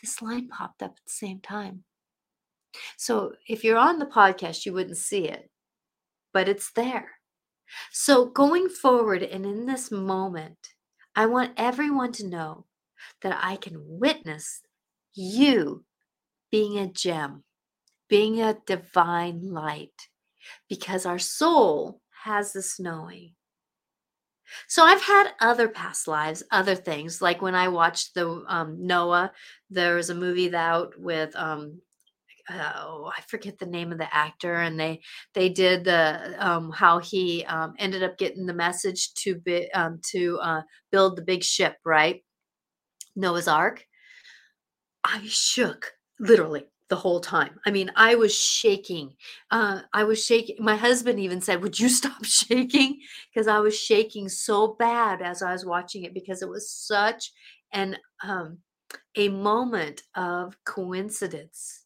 this 0.00 0.22
line 0.22 0.48
popped 0.48 0.82
up 0.82 0.92
at 0.92 1.04
the 1.04 1.10
same 1.10 1.40
time. 1.40 1.84
So 2.96 3.32
if 3.48 3.64
you're 3.64 3.78
on 3.78 3.98
the 3.98 4.06
podcast, 4.06 4.66
you 4.66 4.72
wouldn't 4.72 4.98
see 4.98 5.28
it, 5.28 5.50
but 6.32 6.48
it's 6.48 6.70
there. 6.72 7.12
So 7.90 8.26
going 8.26 8.68
forward 8.68 9.22
and 9.22 9.44
in 9.44 9.66
this 9.66 9.90
moment, 9.90 10.58
I 11.16 11.26
want 11.26 11.54
everyone 11.56 12.12
to 12.12 12.28
know 12.28 12.66
that 13.22 13.38
I 13.42 13.56
can 13.56 13.76
witness 13.78 14.62
you 15.14 15.84
being 16.52 16.78
a 16.78 16.86
gem, 16.86 17.42
being 18.08 18.40
a 18.40 18.58
divine 18.66 19.50
light, 19.50 20.08
because 20.68 21.06
our 21.06 21.18
soul 21.18 22.00
has 22.26 22.52
this 22.52 22.78
knowing. 22.78 23.32
So 24.68 24.84
I've 24.84 25.02
had 25.02 25.32
other 25.40 25.68
past 25.68 26.06
lives, 26.06 26.42
other 26.50 26.74
things 26.74 27.20
like 27.22 27.42
when 27.42 27.54
I 27.54 27.68
watched 27.68 28.14
the 28.14 28.44
um, 28.46 28.86
Noah. 28.86 29.32
There 29.70 29.96
was 29.96 30.10
a 30.10 30.14
movie 30.14 30.54
out 30.54 30.92
with 30.98 31.34
um, 31.34 31.80
oh 32.50 33.10
I 33.16 33.20
forget 33.22 33.58
the 33.58 33.66
name 33.66 33.92
of 33.92 33.98
the 33.98 34.14
actor, 34.14 34.54
and 34.54 34.78
they 34.78 35.00
they 35.34 35.48
did 35.48 35.84
the 35.84 36.36
um, 36.38 36.70
how 36.70 36.98
he 36.98 37.44
um, 37.46 37.74
ended 37.78 38.02
up 38.02 38.18
getting 38.18 38.46
the 38.46 38.54
message 38.54 39.14
to 39.14 39.36
be 39.36 39.70
um, 39.72 40.00
to 40.12 40.38
uh, 40.42 40.62
build 40.92 41.16
the 41.16 41.22
big 41.22 41.42
ship, 41.42 41.76
right? 41.84 42.22
Noah's 43.16 43.48
Ark. 43.48 43.84
I 45.02 45.22
shook 45.26 45.92
literally 46.18 46.66
the 46.88 46.96
whole 46.96 47.20
time. 47.20 47.58
I 47.66 47.70
mean, 47.70 47.90
I 47.96 48.14
was 48.14 48.34
shaking. 48.34 49.14
Uh, 49.50 49.80
I 49.92 50.04
was 50.04 50.24
shaking. 50.24 50.56
My 50.60 50.76
husband 50.76 51.18
even 51.18 51.40
said, 51.40 51.62
Would 51.62 51.78
you 51.78 51.88
stop 52.00 52.24
shaking? 52.24 53.00
Because 53.32 53.48
I 53.48 53.58
was 53.58 53.78
shaking 53.78 54.28
so 54.28 54.76
bad 54.78 55.22
as 55.22 55.42
I 55.42 55.52
was 55.52 55.66
watching 55.66 56.04
it 56.04 56.14
because 56.14 56.42
it 56.42 56.48
was 56.48 56.70
such 56.70 57.32
an 57.72 57.96
um, 58.22 58.58
a 59.16 59.28
moment 59.28 60.02
of 60.14 60.56
coincidence. 60.64 61.82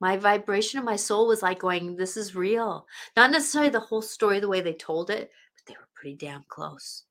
My 0.00 0.16
vibration 0.16 0.78
of 0.78 0.84
my 0.84 0.96
soul 0.96 1.26
was 1.28 1.42
like 1.42 1.58
going, 1.58 1.96
This 1.96 2.16
is 2.16 2.34
real. 2.34 2.86
Not 3.16 3.30
necessarily 3.30 3.70
the 3.70 3.80
whole 3.80 4.02
story 4.02 4.40
the 4.40 4.48
way 4.48 4.60
they 4.60 4.74
told 4.74 5.10
it, 5.10 5.30
but 5.56 5.66
they 5.66 5.78
were 5.78 5.88
pretty 5.94 6.16
damn 6.16 6.44
close. 6.48 7.04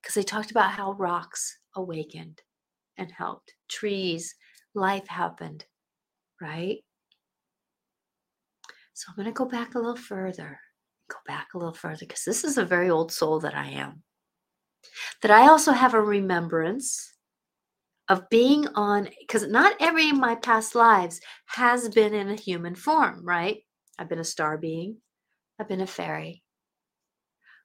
Because 0.00 0.14
they 0.14 0.22
talked 0.22 0.50
about 0.50 0.72
how 0.72 0.92
rocks 0.92 1.58
awakened 1.76 2.42
and 2.98 3.10
helped, 3.10 3.54
trees, 3.68 4.34
life 4.74 5.06
happened 5.08 5.64
right? 6.44 6.78
So 8.92 9.06
I'm 9.08 9.16
going 9.16 9.26
to 9.26 9.32
go 9.32 9.46
back 9.46 9.74
a 9.74 9.78
little 9.78 9.96
further, 9.96 10.60
go 11.10 11.16
back 11.26 11.48
a 11.54 11.58
little 11.58 11.72
further, 11.72 12.06
because 12.06 12.24
this 12.24 12.44
is 12.44 12.58
a 12.58 12.64
very 12.64 12.90
old 12.90 13.10
soul 13.10 13.40
that 13.40 13.54
I 13.54 13.68
am. 13.68 14.02
That 15.22 15.30
I 15.30 15.48
also 15.48 15.72
have 15.72 15.94
a 15.94 16.00
remembrance 16.00 17.12
of 18.08 18.28
being 18.28 18.68
on, 18.74 19.08
because 19.20 19.48
not 19.48 19.74
every 19.80 20.10
of 20.10 20.18
my 20.18 20.34
past 20.34 20.74
lives 20.74 21.20
has 21.46 21.88
been 21.88 22.12
in 22.12 22.28
a 22.28 22.36
human 22.36 22.74
form, 22.74 23.24
right? 23.24 23.58
I've 23.98 24.10
been 24.10 24.18
a 24.18 24.24
star 24.24 24.58
being, 24.58 24.98
I've 25.58 25.68
been 25.68 25.80
a 25.80 25.86
fairy, 25.86 26.42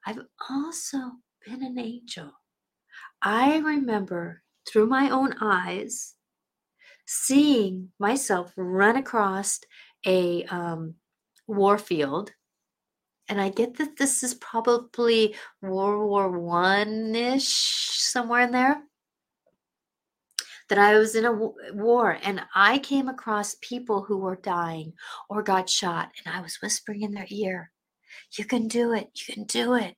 I've 0.06 0.20
also 0.50 1.00
been 1.46 1.64
an 1.64 1.78
angel. 1.78 2.32
I 3.22 3.58
remember 3.58 4.42
through 4.66 4.88
my 4.88 5.10
own 5.10 5.36
eyes 5.42 6.16
seeing 7.12 7.90
myself 8.00 8.54
run 8.56 8.96
across 8.96 9.60
a 10.06 10.44
um, 10.46 10.94
war 11.48 11.80
field 11.80 12.32
and 13.28 13.40
I 13.40 13.50
get 13.50 13.78
that 13.78 13.98
this 13.98 14.24
is 14.24 14.34
probably 14.36 15.36
World 15.62 16.10
War 16.10 16.40
One 16.40 17.16
ish, 17.16 17.48
somewhere 17.48 18.42
in 18.42 18.52
there. 18.52 18.82
that 20.70 20.78
I 20.80 20.98
was 20.98 21.16
in 21.16 21.26
a 21.26 21.34
war 21.74 22.18
and 22.24 22.42
I 22.56 22.78
came 22.80 23.10
across 23.10 23.56
people 23.62 24.04
who 24.04 24.18
were 24.18 24.36
dying 24.36 24.94
or 25.30 25.44
got 25.44 25.70
shot, 25.70 26.12
and 26.26 26.36
I 26.36 26.42
was 26.42 26.60
whispering 26.62 27.02
in 27.02 27.12
their 27.12 27.28
ear, 27.30 27.72
You 28.38 28.46
can 28.46 28.68
do 28.68 28.94
it. 28.94 29.10
You 29.16 29.34
can 29.34 29.44
do 29.46 29.74
it. 29.74 29.98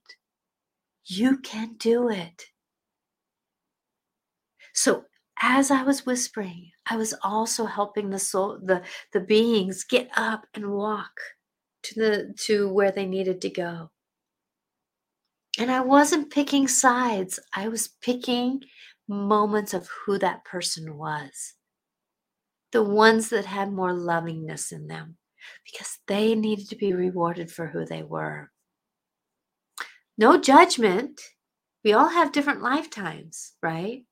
You 1.04 1.38
can 1.38 1.74
do 1.76 2.08
it. 2.08 2.46
So 4.74 5.04
as 5.40 5.70
I 5.70 5.82
was 5.82 6.06
whispering, 6.06 6.71
I 6.86 6.96
was 6.96 7.14
also 7.22 7.64
helping 7.64 8.10
the 8.10 8.18
soul, 8.18 8.58
the, 8.62 8.82
the 9.12 9.20
beings 9.20 9.84
get 9.84 10.08
up 10.16 10.46
and 10.54 10.72
walk 10.72 11.12
to 11.84 12.00
the 12.00 12.34
to 12.44 12.72
where 12.72 12.90
they 12.90 13.06
needed 13.06 13.40
to 13.42 13.50
go. 13.50 13.90
And 15.58 15.70
I 15.70 15.80
wasn't 15.80 16.32
picking 16.32 16.66
sides. 16.66 17.38
I 17.54 17.68
was 17.68 17.88
picking 18.00 18.62
moments 19.08 19.74
of 19.74 19.88
who 19.88 20.18
that 20.18 20.44
person 20.44 20.96
was. 20.96 21.54
The 22.72 22.82
ones 22.82 23.28
that 23.28 23.44
had 23.44 23.70
more 23.70 23.92
lovingness 23.92 24.72
in 24.72 24.86
them 24.86 25.18
because 25.70 25.98
they 26.06 26.34
needed 26.34 26.68
to 26.70 26.76
be 26.76 26.94
rewarded 26.94 27.50
for 27.50 27.66
who 27.66 27.84
they 27.84 28.02
were. 28.02 28.50
No 30.16 30.38
judgment. 30.38 31.20
We 31.84 31.92
all 31.92 32.08
have 32.08 32.32
different 32.32 32.62
lifetimes, 32.62 33.52
right? 33.62 34.04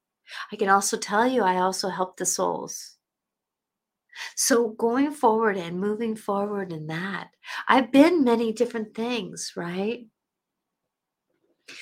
I 0.52 0.56
can 0.56 0.68
also 0.68 0.96
tell 0.96 1.26
you, 1.26 1.42
I 1.42 1.56
also 1.56 1.88
help 1.88 2.16
the 2.16 2.26
souls. 2.26 2.96
So, 4.36 4.70
going 4.70 5.12
forward 5.12 5.56
and 5.56 5.80
moving 5.80 6.16
forward 6.16 6.72
in 6.72 6.86
that, 6.88 7.30
I've 7.68 7.92
been 7.92 8.24
many 8.24 8.52
different 8.52 8.94
things, 8.94 9.52
right? 9.56 10.06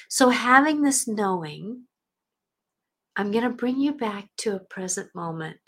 So, 0.09 0.29
having 0.31 0.83
this 0.83 1.09
knowing, 1.09 1.85
I'm 3.17 3.31
going 3.33 3.45
to 3.45 3.51
bring 3.51 3.81
you 3.81 3.93
back 3.93 4.29
to 4.39 4.55
a 4.55 4.61
present 4.61 5.09
moment 5.15 5.59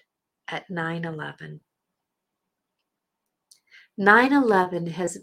at 0.48 0.70
9 0.70 1.04
11. 1.04 1.60
9 3.96 4.32
11 4.32 4.86
has, 4.86 5.18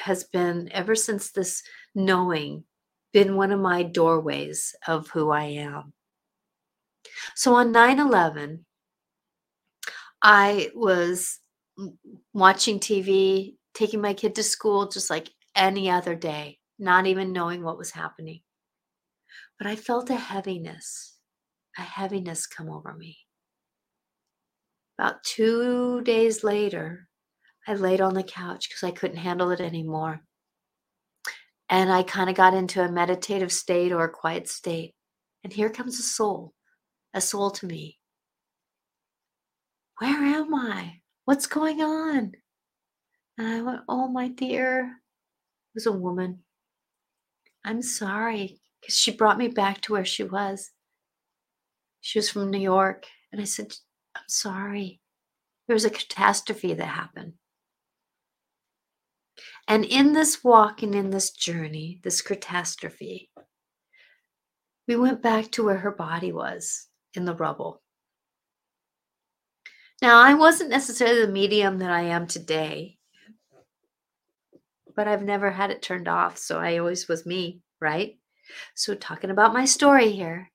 has 0.00 0.24
been, 0.24 0.68
ever 0.72 0.94
since 0.94 1.30
this 1.30 1.62
knowing, 1.94 2.64
been 3.12 3.36
one 3.36 3.52
of 3.52 3.60
my 3.60 3.82
doorways 3.82 4.74
of 4.86 5.08
who 5.08 5.30
I 5.30 5.44
am. 5.44 5.92
So 7.34 7.54
on 7.54 7.72
9 7.72 7.98
11, 7.98 8.64
I 10.22 10.70
was 10.74 11.38
watching 12.32 12.78
TV, 12.78 13.56
taking 13.74 14.00
my 14.00 14.14
kid 14.14 14.34
to 14.36 14.42
school 14.42 14.88
just 14.88 15.10
like 15.10 15.30
any 15.56 15.90
other 15.90 16.14
day, 16.14 16.58
not 16.78 17.06
even 17.06 17.32
knowing 17.32 17.62
what 17.62 17.78
was 17.78 17.90
happening. 17.90 18.40
But 19.58 19.66
I 19.66 19.76
felt 19.76 20.10
a 20.10 20.16
heaviness, 20.16 21.16
a 21.78 21.82
heaviness 21.82 22.46
come 22.46 22.70
over 22.70 22.94
me. 22.94 23.18
About 24.98 25.22
two 25.24 26.02
days 26.02 26.44
later, 26.44 27.08
I 27.66 27.74
laid 27.74 28.00
on 28.00 28.14
the 28.14 28.22
couch 28.22 28.68
because 28.68 28.82
I 28.82 28.90
couldn't 28.90 29.16
handle 29.16 29.50
it 29.50 29.60
anymore. 29.60 30.20
And 31.68 31.90
I 31.90 32.02
kind 32.02 32.28
of 32.28 32.36
got 32.36 32.54
into 32.54 32.82
a 32.82 32.92
meditative 32.92 33.52
state 33.52 33.92
or 33.92 34.04
a 34.04 34.10
quiet 34.10 34.48
state. 34.48 34.94
And 35.42 35.52
here 35.52 35.70
comes 35.70 35.98
a 35.98 36.02
soul 36.02 36.52
a 37.14 37.20
soul 37.20 37.50
to 37.50 37.66
me. 37.66 37.98
Where 39.98 40.24
am 40.24 40.54
I? 40.54 41.00
What's 41.24 41.46
going 41.46 41.80
on? 41.80 42.32
And 43.38 43.48
I 43.48 43.62
went, 43.62 43.80
Oh, 43.88 44.08
my 44.08 44.28
dear. 44.28 44.84
It 44.84 45.74
was 45.74 45.86
a 45.86 45.92
woman. 45.92 46.40
I'm 47.64 47.82
sorry 47.82 48.60
because 48.80 48.96
she 48.96 49.12
brought 49.12 49.38
me 49.38 49.48
back 49.48 49.80
to 49.82 49.92
where 49.92 50.04
she 50.04 50.24
was. 50.24 50.70
She 52.00 52.18
was 52.18 52.30
from 52.30 52.50
New 52.50 52.58
York. 52.58 53.06
And 53.30 53.40
I 53.40 53.44
said, 53.44 53.72
I'm 54.16 54.22
sorry. 54.28 55.00
There 55.66 55.74
was 55.74 55.84
a 55.84 55.90
catastrophe 55.90 56.74
that 56.74 56.84
happened. 56.84 57.34
And 59.68 59.84
in 59.84 60.12
this 60.12 60.42
walk 60.42 60.82
and 60.82 60.94
in 60.94 61.10
this 61.10 61.30
journey, 61.30 62.00
this 62.02 62.20
catastrophe, 62.20 63.30
we 64.88 64.96
went 64.96 65.22
back 65.22 65.50
to 65.52 65.64
where 65.64 65.78
her 65.78 65.92
body 65.92 66.32
was 66.32 66.88
in 67.14 67.24
the 67.24 67.34
rubble. 67.34 67.82
Now, 70.00 70.20
I 70.20 70.34
wasn't 70.34 70.70
necessarily 70.70 71.24
the 71.24 71.32
medium 71.32 71.78
that 71.78 71.90
I 71.90 72.02
am 72.02 72.26
today, 72.26 72.98
but 74.96 75.06
I've 75.06 75.22
never 75.22 75.50
had 75.50 75.70
it 75.70 75.80
turned 75.80 76.08
off. 76.08 76.38
So 76.38 76.58
I 76.58 76.78
always 76.78 77.06
was 77.06 77.24
me, 77.24 77.60
right? 77.80 78.18
So, 78.74 78.94
talking 78.94 79.30
about 79.30 79.54
my 79.54 79.64
story 79.64 80.10
here, 80.10 80.50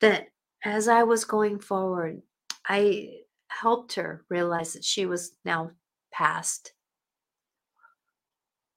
that 0.00 0.28
as 0.64 0.88
I 0.88 1.04
was 1.04 1.24
going 1.24 1.58
forward, 1.58 2.20
I 2.68 3.20
helped 3.48 3.94
her 3.94 4.24
realize 4.28 4.74
that 4.74 4.84
she 4.84 5.06
was 5.06 5.32
now 5.44 5.70
past. 6.12 6.72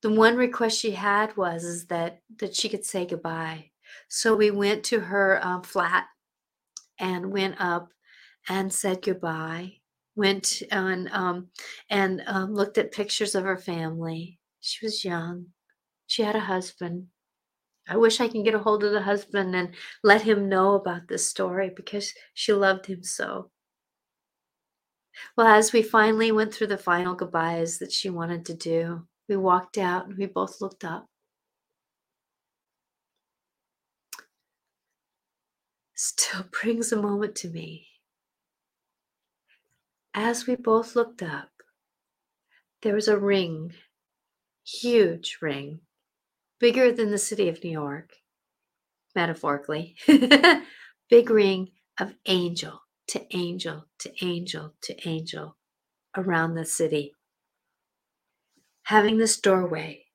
The 0.01 0.11
one 0.11 0.37
request 0.37 0.79
she 0.79 0.91
had 0.91 1.35
was 1.35 1.63
is 1.63 1.87
that 1.87 2.21
that 2.37 2.55
she 2.55 2.69
could 2.69 2.85
say 2.85 3.05
goodbye. 3.05 3.71
So 4.07 4.35
we 4.35 4.49
went 4.49 4.83
to 4.85 4.99
her 4.99 5.39
um, 5.43 5.61
flat 5.63 6.05
and 6.99 7.31
went 7.31 7.55
up 7.59 7.89
and 8.47 8.73
said 8.73 9.01
goodbye. 9.01 9.73
Went 10.15 10.63
and 10.71 11.09
um, 11.11 11.47
and 11.89 12.23
um, 12.25 12.53
looked 12.53 12.77
at 12.77 12.93
pictures 12.93 13.35
of 13.35 13.43
her 13.43 13.57
family. 13.57 14.39
She 14.61 14.85
was 14.85 15.03
young. 15.03 15.47
She 16.07 16.23
had 16.23 16.35
a 16.35 16.39
husband. 16.39 17.07
I 17.87 17.97
wish 17.97 18.19
I 18.19 18.27
can 18.27 18.43
get 18.43 18.55
a 18.55 18.59
hold 18.59 18.83
of 18.83 18.93
the 18.93 19.01
husband 19.01 19.55
and 19.55 19.75
let 20.03 20.21
him 20.21 20.49
know 20.49 20.75
about 20.75 21.07
this 21.07 21.27
story 21.29 21.71
because 21.75 22.13
she 22.33 22.53
loved 22.53 22.85
him 22.85 23.03
so. 23.03 23.51
Well, 25.37 25.47
as 25.47 25.71
we 25.71 25.81
finally 25.81 26.31
went 26.31 26.53
through 26.53 26.67
the 26.67 26.77
final 26.77 27.13
goodbyes 27.13 27.77
that 27.79 27.91
she 27.91 28.09
wanted 28.09 28.45
to 28.45 28.53
do, 28.53 29.07
we 29.29 29.37
walked 29.37 29.77
out 29.77 30.07
and 30.07 30.17
we 30.17 30.25
both 30.25 30.61
looked 30.61 30.83
up. 30.83 31.07
Still 35.95 36.43
brings 36.61 36.91
a 36.91 37.01
moment 37.01 37.35
to 37.37 37.47
me. 37.47 37.87
As 40.13 40.47
we 40.47 40.55
both 40.55 40.95
looked 40.95 41.23
up, 41.23 41.49
there 42.81 42.93
was 42.93 43.07
a 43.07 43.17
ring, 43.17 43.73
huge 44.65 45.39
ring, 45.41 45.79
bigger 46.59 46.91
than 46.91 47.11
the 47.11 47.17
city 47.17 47.49
of 47.49 47.63
New 47.63 47.71
York, 47.71 48.13
metaphorically, 49.15 49.95
big 51.09 51.29
ring 51.29 51.71
of 51.99 52.13
angel 52.25 52.81
to 53.07 53.25
angel 53.35 53.85
to 53.99 54.25
angel 54.25 54.73
to 54.81 55.07
angel 55.07 55.57
around 56.15 56.55
the 56.55 56.65
city, 56.65 57.13
having 58.83 59.17
this 59.17 59.37
doorway. 59.37 60.05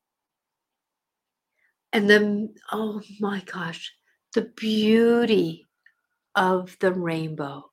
And 1.93 2.09
then, 2.09 2.55
oh 2.71 3.03
my 3.19 3.41
gosh, 3.41 3.93
the 4.35 4.43
beauty 4.43 5.67
of 6.41 6.75
the 6.81 6.91
rainbow, 6.91 7.71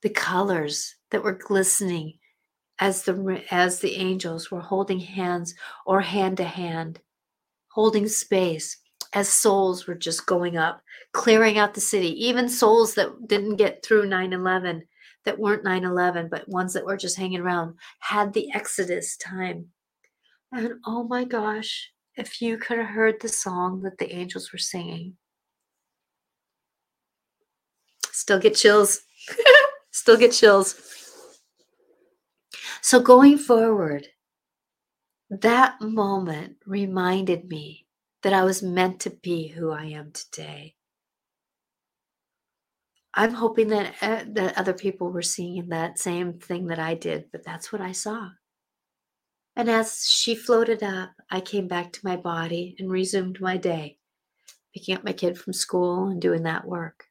the 0.00 0.08
colors 0.08 0.96
that 1.10 1.22
were 1.22 1.34
glistening 1.34 2.18
as 2.78 3.02
the 3.02 3.44
as 3.50 3.80
the 3.80 3.96
angels 3.96 4.50
were 4.50 4.62
holding 4.62 4.98
hands 4.98 5.54
or 5.84 6.00
hand 6.00 6.38
to 6.38 6.44
hand, 6.44 6.98
holding 7.68 8.08
space 8.08 8.78
as 9.12 9.28
souls 9.28 9.86
were 9.86 9.94
just 9.94 10.24
going 10.24 10.56
up, 10.56 10.80
clearing 11.12 11.58
out 11.58 11.74
the 11.74 11.82
city, 11.82 12.08
even 12.24 12.48
souls 12.48 12.94
that 12.94 13.28
didn't 13.28 13.56
get 13.56 13.84
through 13.84 14.06
9/11 14.06 14.80
that 15.26 15.38
weren't 15.38 15.62
9/11 15.62 16.30
but 16.30 16.48
ones 16.48 16.72
that 16.72 16.86
were 16.86 16.96
just 16.96 17.18
hanging 17.18 17.40
around 17.42 17.76
had 17.98 18.32
the 18.32 18.50
exodus 18.54 19.18
time. 19.18 19.70
And 20.50 20.80
oh 20.86 21.04
my 21.04 21.24
gosh, 21.24 21.92
if 22.16 22.40
you 22.40 22.56
could 22.56 22.78
have 22.78 22.86
heard 22.86 23.20
the 23.20 23.28
song 23.28 23.82
that 23.82 23.98
the 23.98 24.10
angels 24.14 24.50
were 24.50 24.58
singing 24.58 25.18
Still 28.12 28.38
get 28.38 28.54
chills. 28.54 29.00
Still 29.90 30.16
get 30.16 30.32
chills. 30.32 30.74
So 32.82 33.00
going 33.00 33.38
forward, 33.38 34.06
that 35.30 35.80
moment 35.80 36.56
reminded 36.66 37.48
me 37.48 37.86
that 38.22 38.32
I 38.32 38.44
was 38.44 38.62
meant 38.62 39.00
to 39.00 39.10
be 39.10 39.48
who 39.48 39.70
I 39.70 39.84
am 39.84 40.12
today. 40.12 40.74
I'm 43.14 43.34
hoping 43.34 43.68
that 43.68 43.94
uh, 44.00 44.24
that 44.28 44.56
other 44.56 44.72
people 44.72 45.10
were 45.10 45.22
seeing 45.22 45.68
that 45.68 45.98
same 45.98 46.34
thing 46.34 46.66
that 46.68 46.78
I 46.78 46.94
did, 46.94 47.26
but 47.32 47.44
that's 47.44 47.72
what 47.72 47.80
I 47.80 47.92
saw. 47.92 48.30
And 49.56 49.68
as 49.68 50.06
she 50.08 50.34
floated 50.34 50.82
up, 50.82 51.10
I 51.28 51.40
came 51.40 51.66
back 51.66 51.92
to 51.92 52.04
my 52.04 52.16
body 52.16 52.76
and 52.78 52.90
resumed 52.90 53.40
my 53.40 53.56
day, 53.56 53.98
picking 54.72 54.96
up 54.96 55.04
my 55.04 55.12
kid 55.12 55.36
from 55.38 55.52
school 55.52 56.06
and 56.08 56.20
doing 56.20 56.44
that 56.44 56.66
work. 56.66 57.09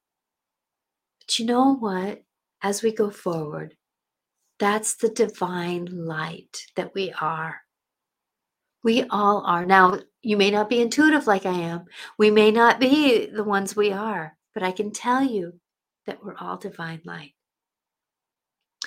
But 1.29 1.37
you 1.37 1.45
know 1.45 1.75
what? 1.75 2.23
As 2.63 2.81
we 2.81 2.91
go 2.91 3.11
forward, 3.11 3.75
that's 4.57 4.95
the 4.95 5.09
divine 5.09 5.85
light 5.85 6.65
that 6.75 6.95
we 6.95 7.13
are. 7.21 7.61
We 8.83 9.03
all 9.11 9.43
are. 9.45 9.63
Now, 9.63 9.99
you 10.23 10.37
may 10.37 10.49
not 10.49 10.71
be 10.71 10.81
intuitive 10.81 11.27
like 11.27 11.45
I 11.45 11.53
am. 11.53 11.85
We 12.17 12.31
may 12.31 12.49
not 12.49 12.79
be 12.79 13.27
the 13.27 13.43
ones 13.43 13.75
we 13.75 13.91
are, 13.91 14.35
but 14.55 14.63
I 14.63 14.71
can 14.71 14.89
tell 14.89 15.21
you 15.21 15.59
that 16.07 16.25
we're 16.25 16.35
all 16.35 16.57
divine 16.57 17.01
light. 17.05 17.35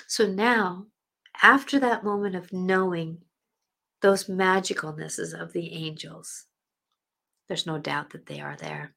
So 0.07 0.27
now, 0.27 0.87
after 1.41 1.79
that 1.79 2.03
moment 2.03 2.35
of 2.35 2.51
knowing 2.51 3.19
those 4.01 4.25
magicalnesses 4.25 5.33
of 5.33 5.53
the 5.53 5.71
angels, 5.71 6.43
there's 7.47 7.65
no 7.65 7.77
doubt 7.77 8.09
that 8.09 8.25
they 8.25 8.41
are 8.41 8.57
there. 8.57 8.93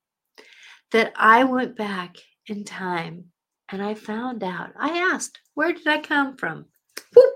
That 0.91 1.13
I 1.15 1.45
went 1.45 1.77
back 1.77 2.17
in 2.49 2.65
time 2.65 3.27
and 3.71 3.83
I 3.83 3.95
found 3.95 4.45
out, 4.45 4.71
I 4.79 4.99
asked, 4.99 5.41
where 5.55 5.73
did 5.73 5.87
I 5.87 5.99
come 5.99 6.37
from? 6.37 6.67
Whoop, 7.15 7.35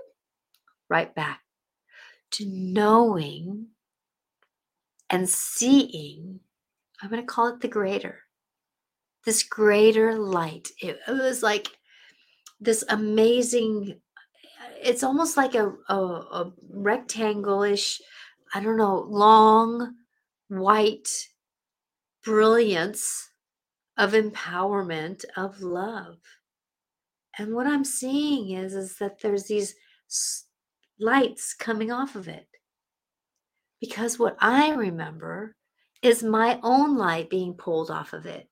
right 0.89 1.13
back 1.13 1.41
to 2.31 2.45
knowing 2.45 3.67
and 5.09 5.27
seeing, 5.27 6.39
I'm 7.01 7.09
going 7.09 7.21
to 7.21 7.27
call 7.27 7.47
it 7.47 7.59
the 7.59 7.67
greater, 7.67 8.19
this 9.25 9.43
greater 9.43 10.17
light. 10.17 10.69
It, 10.81 10.99
it 11.07 11.11
was 11.11 11.43
like 11.43 11.67
this 12.59 12.83
amazing, 12.87 13.99
it's 14.81 15.03
almost 15.03 15.35
like 15.35 15.55
a, 15.55 15.73
a, 15.89 15.95
a 15.95 16.53
rectangle-ish, 16.69 17.99
I 18.53 18.61
don't 18.61 18.77
know, 18.77 19.05
long 19.09 19.95
white 20.47 21.09
brilliance 22.23 23.30
of 23.97 24.13
empowerment 24.13 25.25
of 25.35 25.61
love. 25.61 26.17
And 27.37 27.53
what 27.53 27.67
i'm 27.67 27.85
seeing 27.85 28.51
is 28.57 28.73
is 28.73 28.97
that 28.97 29.21
there's 29.21 29.45
these 29.45 29.75
lights 30.99 31.53
coming 31.53 31.91
off 31.91 32.15
of 32.15 32.27
it. 32.27 32.47
Because 33.79 34.19
what 34.19 34.37
i 34.39 34.71
remember 34.71 35.55
is 36.01 36.23
my 36.23 36.59
own 36.63 36.97
light 36.97 37.29
being 37.29 37.53
pulled 37.53 37.91
off 37.91 38.13
of 38.13 38.25
it. 38.25 38.49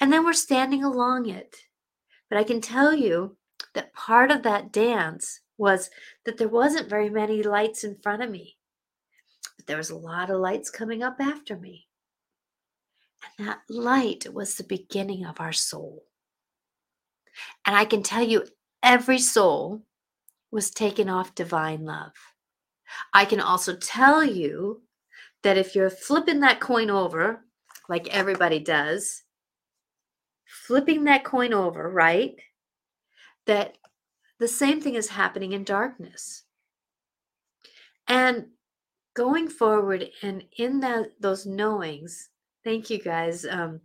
And 0.00 0.12
then 0.12 0.24
we're 0.24 0.32
standing 0.32 0.84
along 0.84 1.28
it. 1.28 1.56
But 2.28 2.38
i 2.38 2.44
can 2.44 2.60
tell 2.60 2.94
you 2.94 3.36
that 3.74 3.94
part 3.94 4.30
of 4.30 4.42
that 4.42 4.72
dance 4.72 5.40
was 5.56 5.90
that 6.24 6.38
there 6.38 6.48
wasn't 6.48 6.90
very 6.90 7.08
many 7.08 7.42
lights 7.42 7.84
in 7.84 7.96
front 8.02 8.22
of 8.22 8.30
me. 8.30 8.56
But 9.56 9.66
there 9.66 9.76
was 9.76 9.90
a 9.90 9.96
lot 9.96 10.30
of 10.30 10.40
lights 10.40 10.70
coming 10.70 11.02
up 11.02 11.16
after 11.20 11.56
me 11.56 11.86
and 13.38 13.48
that 13.48 13.60
light 13.68 14.26
was 14.32 14.54
the 14.54 14.64
beginning 14.64 15.24
of 15.24 15.40
our 15.40 15.52
soul. 15.52 16.04
And 17.64 17.76
I 17.76 17.84
can 17.84 18.02
tell 18.02 18.22
you, 18.22 18.46
every 18.82 19.18
soul 19.18 19.82
was 20.50 20.70
taken 20.70 21.08
off 21.08 21.34
divine 21.34 21.84
love. 21.84 22.12
I 23.12 23.24
can 23.24 23.40
also 23.40 23.74
tell 23.74 24.22
you 24.22 24.82
that 25.42 25.56
if 25.56 25.74
you're 25.74 25.90
flipping 25.90 26.40
that 26.40 26.60
coin 26.60 26.90
over, 26.90 27.44
like 27.88 28.08
everybody 28.08 28.58
does, 28.58 29.22
flipping 30.66 31.04
that 31.04 31.24
coin 31.24 31.52
over, 31.52 31.90
right? 31.90 32.34
That 33.46 33.76
the 34.38 34.48
same 34.48 34.80
thing 34.80 34.94
is 34.94 35.08
happening 35.08 35.52
in 35.52 35.64
darkness. 35.64 36.44
And 38.06 38.46
going 39.14 39.48
forward 39.48 40.10
and 40.22 40.44
in 40.58 40.80
that 40.80 41.12
those 41.20 41.46
knowings 41.46 42.28
Thank 42.64 42.90
you 42.90 42.98
guys. 42.98 43.44
Um, 43.44 43.80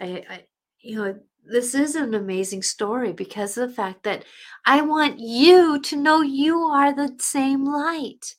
I, 0.00 0.24
I, 0.28 0.44
you 0.80 0.96
know, 0.96 1.20
this 1.44 1.74
is 1.74 1.94
an 1.94 2.14
amazing 2.14 2.62
story 2.62 3.12
because 3.12 3.56
of 3.56 3.70
the 3.70 3.74
fact 3.74 4.02
that 4.04 4.24
I 4.66 4.82
want 4.82 5.18
you 5.18 5.80
to 5.80 5.96
know 5.96 6.20
you 6.20 6.58
are 6.60 6.94
the 6.94 7.16
same 7.18 7.64
light. 7.64 8.36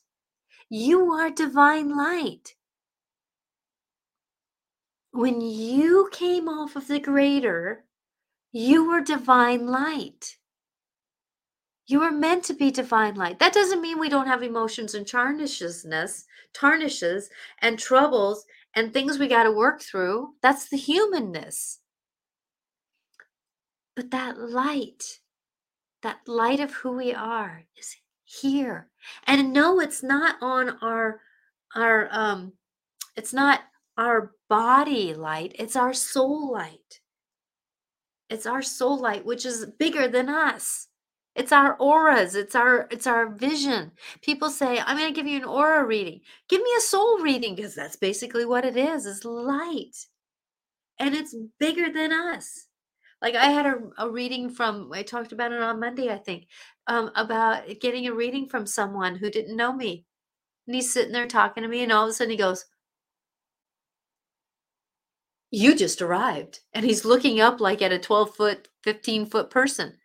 You 0.68 1.12
are 1.12 1.30
divine 1.30 1.96
light. 1.96 2.54
When 5.12 5.40
you 5.40 6.08
came 6.12 6.48
off 6.48 6.76
of 6.76 6.88
the 6.88 7.00
greater, 7.00 7.84
you 8.52 8.88
were 8.88 9.00
divine 9.00 9.66
light. 9.66 10.38
You 11.86 12.00
were 12.00 12.10
meant 12.10 12.44
to 12.44 12.54
be 12.54 12.70
divine 12.70 13.16
light. 13.16 13.38
That 13.38 13.52
doesn't 13.52 13.82
mean 13.82 13.98
we 13.98 14.08
don't 14.08 14.28
have 14.28 14.42
emotions 14.42 14.94
and 14.94 15.06
tarnishes, 15.06 15.84
tarnishes 16.54 17.28
and 17.60 17.78
troubles 17.78 18.46
and 18.74 18.92
things 18.92 19.18
we 19.18 19.28
got 19.28 19.44
to 19.44 19.52
work 19.52 19.82
through. 19.82 20.34
That's 20.42 20.68
the 20.68 20.76
humanness. 20.76 21.78
But 23.94 24.10
that 24.10 24.38
light, 24.38 25.20
that 26.02 26.20
light 26.26 26.60
of 26.60 26.72
who 26.72 26.92
we 26.92 27.12
are 27.12 27.64
is 27.76 27.94
here. 28.24 28.88
And 29.26 29.52
no, 29.52 29.80
it's 29.80 30.02
not 30.02 30.36
on 30.40 30.78
our 30.80 31.20
our 31.74 32.08
um 32.10 32.52
it's 33.16 33.32
not 33.32 33.60
our 33.98 34.32
body 34.48 35.14
light, 35.14 35.54
it's 35.58 35.76
our 35.76 35.92
soul 35.92 36.50
light. 36.52 37.00
It's 38.30 38.46
our 38.46 38.62
soul 38.62 38.98
light 38.98 39.26
which 39.26 39.44
is 39.44 39.66
bigger 39.78 40.08
than 40.08 40.30
us. 40.30 40.88
It's 41.34 41.52
our 41.52 41.76
auras, 41.78 42.34
it's 42.34 42.54
our 42.54 42.86
it's 42.90 43.06
our 43.06 43.30
vision. 43.30 43.92
People 44.20 44.50
say, 44.50 44.78
"I'm 44.80 44.98
going 44.98 45.12
to 45.12 45.18
give 45.18 45.26
you 45.26 45.38
an 45.38 45.44
aura 45.44 45.84
reading." 45.84 46.20
Give 46.48 46.60
me 46.62 46.70
a 46.76 46.80
soul 46.80 47.18
reading 47.20 47.54
because 47.54 47.74
that's 47.74 47.96
basically 47.96 48.44
what 48.44 48.64
it 48.66 48.76
is. 48.76 49.06
It's 49.06 49.24
light. 49.24 49.96
And 50.98 51.14
it's 51.14 51.34
bigger 51.58 51.90
than 51.92 52.12
us. 52.12 52.66
Like 53.22 53.34
I 53.34 53.46
had 53.46 53.66
a, 53.66 53.76
a 53.98 54.10
reading 54.10 54.50
from 54.50 54.90
I 54.92 55.02
talked 55.02 55.32
about 55.32 55.52
it 55.52 55.62
on 55.62 55.80
Monday, 55.80 56.10
I 56.10 56.18
think, 56.18 56.48
um, 56.86 57.10
about 57.16 57.64
getting 57.80 58.06
a 58.08 58.14
reading 58.14 58.48
from 58.48 58.66
someone 58.66 59.16
who 59.16 59.30
didn't 59.30 59.56
know 59.56 59.72
me. 59.72 60.06
And 60.66 60.76
he's 60.76 60.92
sitting 60.92 61.12
there 61.12 61.26
talking 61.28 61.62
to 61.62 61.68
me 61.68 61.82
and 61.82 61.92
all 61.92 62.04
of 62.04 62.10
a 62.10 62.12
sudden 62.14 62.30
he 62.32 62.36
goes, 62.36 62.66
"You 65.50 65.74
just 65.76 66.02
arrived." 66.02 66.60
And 66.74 66.84
he's 66.84 67.04
looking 67.04 67.40
up 67.40 67.60
like 67.60 67.80
at 67.82 67.92
a 67.92 67.98
12 67.98 68.34
foot, 68.36 68.68
15 68.82 69.26
foot 69.26 69.50
person 69.50 69.98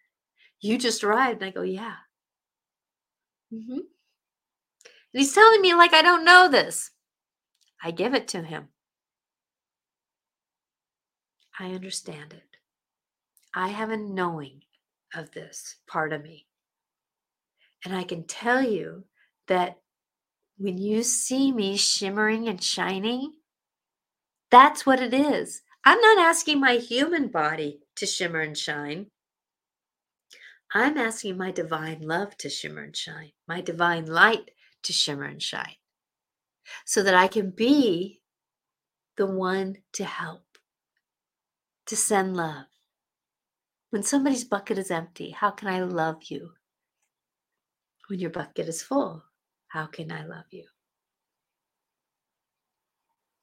you 0.62 0.78
just 0.78 1.04
arrived. 1.04 1.42
And 1.42 1.50
I 1.50 1.52
go, 1.52 1.62
Yeah. 1.62 1.96
Mm-hmm. 3.54 3.72
And 3.78 3.84
he's 5.14 5.34
telling 5.34 5.62
me 5.62 5.74
like 5.74 5.94
I 5.94 6.02
don't 6.02 6.26
know 6.26 6.50
this. 6.50 6.92
I 7.84 7.92
give 7.92 8.14
it 8.14 8.28
to 8.30 8.42
him. 8.42 8.70
I 11.60 11.72
understand 11.72 12.34
it. 12.34 12.58
I 13.54 13.70
have 13.70 13.90
a 13.90 13.98
knowing 13.98 14.62
of 15.16 15.32
this 15.32 15.78
part 15.88 16.14
of 16.14 16.22
me. 16.22 16.46
And 17.86 17.96
I 17.96 18.04
can 18.04 18.26
tell 18.26 18.62
you 18.62 19.06
that 19.48 19.78
when 20.58 20.78
you 20.78 21.04
see 21.04 21.52
me 21.52 21.78
shimmering 21.78 22.48
and 22.48 22.62
shining, 22.62 23.34
that's 24.52 24.86
what 24.86 25.02
it 25.02 25.14
is. 25.14 25.62
I'm 25.86 26.02
not 26.02 26.20
asking 26.20 26.60
my 26.60 26.74
human 26.74 27.30
body 27.30 27.80
to 27.96 28.06
shimmer 28.06 28.42
and 28.42 28.58
shine. 28.58 29.08
I'm 30.74 30.98
asking 30.98 31.38
my 31.38 31.52
divine 31.52 32.02
love 32.02 32.38
to 32.38 32.50
shimmer 32.50 32.84
and 32.84 32.96
shine, 32.96 33.32
my 33.48 33.62
divine 33.62 34.06
light 34.06 34.52
to 34.84 34.94
shimmer 34.94 35.24
and 35.24 35.42
shine, 35.42 35.76
so 36.86 37.04
that 37.04 37.16
I 37.16 37.28
can 37.28 37.52
be 37.52 38.22
the 39.16 39.26
one 39.26 39.78
to 39.94 40.04
help, 40.04 40.58
to 41.86 41.96
send 41.96 42.36
love. 42.36 42.66
When 43.90 44.04
somebody's 44.04 44.44
bucket 44.44 44.78
is 44.78 44.92
empty, 44.92 45.32
how 45.32 45.52
can 45.52 45.70
I 45.70 45.82
love 45.82 46.24
you? 46.24 46.52
When 48.10 48.20
your 48.20 48.30
bucket 48.30 48.68
is 48.68 48.84
full, 48.84 49.24
how 49.70 49.86
can 49.86 50.12
I 50.12 50.26
love 50.26 50.46
you? 50.52 50.66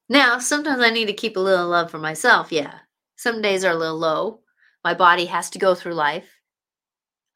Now, 0.08 0.38
sometimes 0.38 0.82
I 0.82 0.90
need 0.90 1.06
to 1.06 1.14
keep 1.14 1.37
a 1.37 1.40
little 1.40 1.68
love 1.68 1.90
for 1.90 1.98
myself, 1.98 2.52
yeah. 2.52 2.80
Some 3.16 3.40
days 3.40 3.64
are 3.64 3.72
a 3.72 3.76
little 3.76 3.98
low. 3.98 4.40
My 4.84 4.92
body 4.92 5.24
has 5.26 5.48
to 5.50 5.58
go 5.58 5.74
through 5.74 5.94
life. 5.94 6.28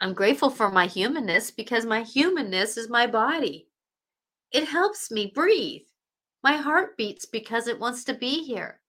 I'm 0.00 0.14
grateful 0.14 0.50
for 0.50 0.70
my 0.70 0.86
humanness 0.86 1.50
because 1.50 1.84
my 1.84 2.02
humanness 2.02 2.76
is 2.76 2.88
my 2.88 3.06
body. 3.06 3.68
It 4.52 4.64
helps 4.64 5.10
me 5.10 5.32
breathe. 5.34 5.82
My 6.42 6.56
heart 6.56 6.96
beats 6.96 7.26
because 7.26 7.66
it 7.66 7.80
wants 7.80 8.04
to 8.04 8.14
be 8.14 8.44
here. 8.44 8.80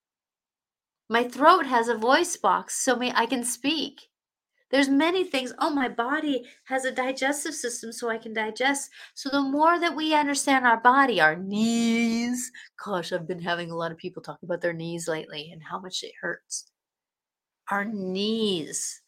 My 1.10 1.24
throat 1.24 1.66
has 1.66 1.88
a 1.88 1.98
voice 1.98 2.38
box 2.38 2.76
so 2.76 3.00
I 3.02 3.26
can 3.26 3.44
speak. 3.44 4.10
There's 4.70 4.88
many 4.88 5.24
things. 5.24 5.52
Oh, 5.58 5.72
my 5.72 5.90
body 5.90 6.46
has 6.66 6.86
a 6.86 6.92
digestive 6.92 7.56
system 7.56 7.92
so 7.92 8.08
I 8.08 8.20
can 8.20 8.34
digest. 8.34 8.92
So 9.16 9.30
the 9.30 9.42
more 9.42 9.80
that 9.80 9.96
we 9.96 10.14
understand 10.14 10.68
our 10.68 10.80
body, 10.80 11.20
our 11.20 11.36
knees. 11.36 12.52
Gosh, 12.86 13.12
I've 13.12 13.28
been 13.28 13.42
having 13.42 13.72
a 13.72 13.76
lot 13.76 13.92
of 13.92 13.98
people 13.98 14.22
talk 14.22 14.38
about 14.44 14.62
their 14.62 14.74
knees 14.74 15.08
lately 15.08 15.50
and 15.52 15.64
how 15.64 15.80
much 15.80 16.04
it 16.04 16.12
hurts. 16.22 16.70
Our 17.72 17.86
knees 17.86 19.02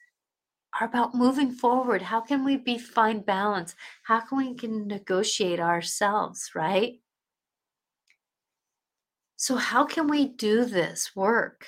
are 0.80 0.88
about 0.88 1.14
moving 1.14 1.52
forward. 1.52 2.02
How 2.02 2.22
can 2.22 2.46
we 2.46 2.58
be 2.58 2.78
find 2.78 3.26
balance? 3.26 3.76
How 4.04 4.22
can 4.22 4.38
we 4.38 4.54
can 4.56 4.88
negotiate 4.88 5.60
ourselves, 5.60 6.52
right? 6.56 7.00
So 9.36 9.56
how 9.56 9.86
can 9.86 10.08
we 10.08 10.28
do 10.28 10.66
this 10.66 11.16
work? 11.16 11.66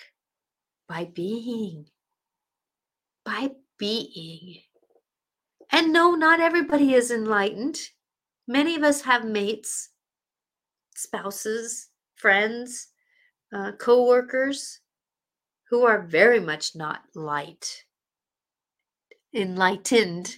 By 0.87 1.05
being. 1.05 1.87
By 3.25 3.51
being. 3.77 4.59
And 5.71 5.91
no, 5.91 6.11
not 6.11 6.39
everybody 6.39 6.93
is 6.93 7.09
enlightened. 7.09 7.79
Many 8.47 8.75
of 8.75 8.83
us 8.83 9.01
have 9.01 9.25
mates, 9.25 9.89
spouses, 10.95 11.87
friends, 12.15 12.89
uh, 13.53 13.71
co 13.73 14.05
workers 14.05 14.79
who 15.69 15.83
are 15.83 16.03
very 16.03 16.39
much 16.39 16.75
not 16.75 17.01
light 17.15 17.83
enlightened. 19.33 20.37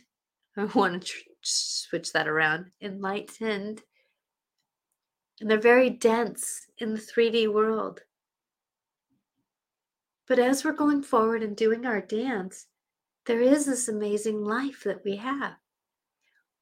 I 0.57 0.65
want 0.65 1.01
to 1.03 1.07
tr- 1.07 1.19
switch 1.41 2.13
that 2.13 2.27
around. 2.27 2.71
Enlightened. 2.81 3.81
And 5.41 5.49
they're 5.49 5.59
very 5.59 5.89
dense 5.89 6.67
in 6.77 6.93
the 6.93 6.99
3D 6.99 7.51
world. 7.51 8.01
But 10.27 10.39
as 10.39 10.63
we're 10.63 10.73
going 10.73 11.03
forward 11.03 11.43
and 11.43 11.55
doing 11.55 11.85
our 11.85 12.01
dance, 12.01 12.67
there 13.25 13.41
is 13.41 13.65
this 13.65 13.87
amazing 13.87 14.43
life 14.43 14.83
that 14.85 15.03
we 15.03 15.17
have. 15.17 15.53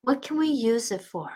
What 0.01 0.21
can 0.21 0.37
we 0.37 0.47
use 0.47 0.91
it 0.91 1.01
for? 1.01 1.29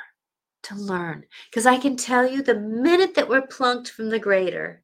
To 0.64 0.76
learn. 0.76 1.24
Because 1.50 1.66
I 1.66 1.78
can 1.78 1.96
tell 1.96 2.28
you 2.28 2.42
the 2.42 2.60
minute 2.60 3.16
that 3.16 3.30
we're 3.30 3.48
plunked 3.48 3.90
from 3.90 4.10
the 4.10 4.20
greater 4.20 4.84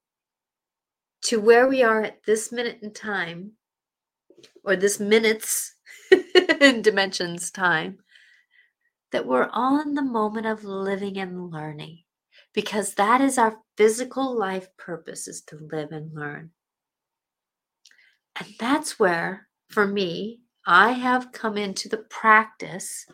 to 1.23 1.39
where 1.39 1.67
we 1.67 1.83
are 1.83 2.01
at 2.01 2.23
this 2.25 2.51
minute 2.51 2.79
in 2.81 2.93
time, 2.93 3.53
or 4.63 4.75
this 4.75 4.99
minute's 4.99 5.73
in 5.73 5.82
dimensions 6.81 7.51
time, 7.51 7.99
that 9.11 9.25
we're 9.25 9.49
all 9.53 9.81
in 9.81 9.93
the 9.93 10.01
moment 10.01 10.45
of 10.45 10.63
living 10.63 11.17
and 11.17 11.51
learning. 11.51 11.99
Because 12.53 12.93
that 12.95 13.21
is 13.21 13.37
our 13.37 13.57
physical 13.77 14.37
life 14.37 14.67
purpose 14.77 15.27
is 15.27 15.41
to 15.47 15.57
live 15.71 15.91
and 15.91 16.13
learn. 16.13 16.51
And 18.39 18.47
that's 18.59 18.99
where, 18.99 19.47
for 19.69 19.87
me, 19.87 20.41
I 20.65 20.91
have 20.91 21.31
come 21.31 21.57
into 21.57 21.89
the 21.89 21.97
practice, 21.97 23.05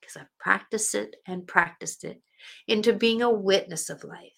because 0.00 0.16
I've 0.16 0.38
practiced 0.38 0.94
it 0.94 1.16
and 1.26 1.46
practiced 1.46 2.04
it, 2.04 2.20
into 2.66 2.92
being 2.92 3.22
a 3.22 3.30
witness 3.30 3.90
of 3.90 4.04
life. 4.04 4.32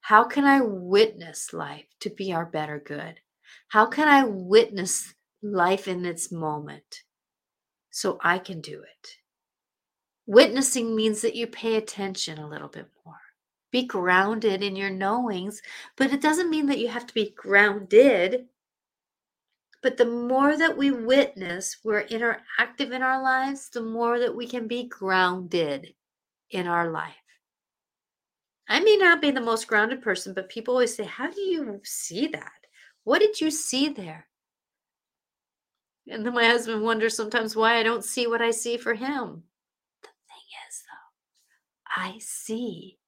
How 0.00 0.24
can 0.24 0.44
I 0.44 0.60
witness 0.62 1.52
life 1.52 1.86
to 2.00 2.10
be 2.10 2.32
our 2.32 2.46
better 2.46 2.80
good? 2.84 3.20
How 3.68 3.86
can 3.86 4.08
I 4.08 4.24
witness 4.24 5.14
life 5.42 5.86
in 5.86 6.04
its 6.04 6.32
moment 6.32 7.02
so 8.00 8.18
I 8.22 8.38
can 8.38 8.60
do 8.60 8.80
it? 8.80 9.16
Witnessing 10.26 10.94
means 10.94 11.22
that 11.22 11.36
you 11.36 11.46
pay 11.46 11.76
attention 11.76 12.38
a 12.38 12.48
little 12.48 12.68
bit 12.68 12.86
more. 13.04 13.14
Be 13.70 13.86
grounded 13.86 14.62
in 14.62 14.76
your 14.76 14.90
knowings, 14.90 15.60
but 15.96 16.12
it 16.12 16.20
doesn't 16.20 16.50
mean 16.50 16.66
that 16.66 16.78
you 16.78 16.88
have 16.88 17.06
to 17.06 17.14
be 17.14 17.34
grounded 17.36 18.46
but 19.80 19.96
the 19.96 20.06
more 20.06 20.56
that 20.56 20.76
we 20.76 20.90
witness, 20.90 21.76
we're 21.84 22.04
interactive 22.04 22.90
in 22.90 23.02
our 23.02 23.22
lives, 23.22 23.70
the 23.70 23.80
more 23.80 24.18
that 24.18 24.34
we 24.34 24.46
can 24.46 24.66
be 24.66 24.88
grounded 24.88 25.94
in 26.50 26.66
our 26.66 26.90
life. 26.90 27.14
I 28.68 28.80
may 28.80 28.96
not 28.96 29.22
be 29.22 29.30
the 29.30 29.40
most 29.40 29.68
grounded 29.68 30.02
person, 30.02 30.34
but 30.34 30.48
people 30.48 30.74
always 30.74 30.94
say, 30.94 31.04
How 31.04 31.30
do 31.30 31.40
you 31.40 31.80
see 31.84 32.26
that? 32.28 32.52
What 33.04 33.20
did 33.20 33.40
you 33.40 33.50
see 33.50 33.88
there? 33.88 34.26
And 36.10 36.24
then 36.24 36.34
my 36.34 36.44
husband 36.44 36.82
wonders 36.82 37.16
sometimes 37.16 37.54
why 37.54 37.78
I 37.78 37.82
don't 37.82 38.04
see 38.04 38.26
what 38.26 38.40
I 38.40 38.50
see 38.50 38.76
for 38.76 38.94
him. 38.94 39.42
The 40.02 40.08
thing 40.08 40.46
is, 40.68 40.82
though, 40.86 42.02
I 42.02 42.18
see, 42.18 42.98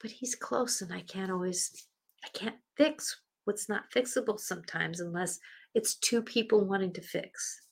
but 0.00 0.10
he's 0.10 0.34
close 0.34 0.82
and 0.82 0.92
I 0.92 1.00
can't 1.00 1.30
always, 1.30 1.86
I 2.24 2.28
can't 2.28 2.56
fix 2.76 3.18
what's 3.44 3.68
not 3.68 3.90
fixable 3.90 4.38
sometimes 4.38 5.00
unless 5.00 5.38
it's 5.74 5.94
two 5.94 6.22
people 6.22 6.64
wanting 6.64 6.92
to 6.92 7.00
fix. 7.00 7.62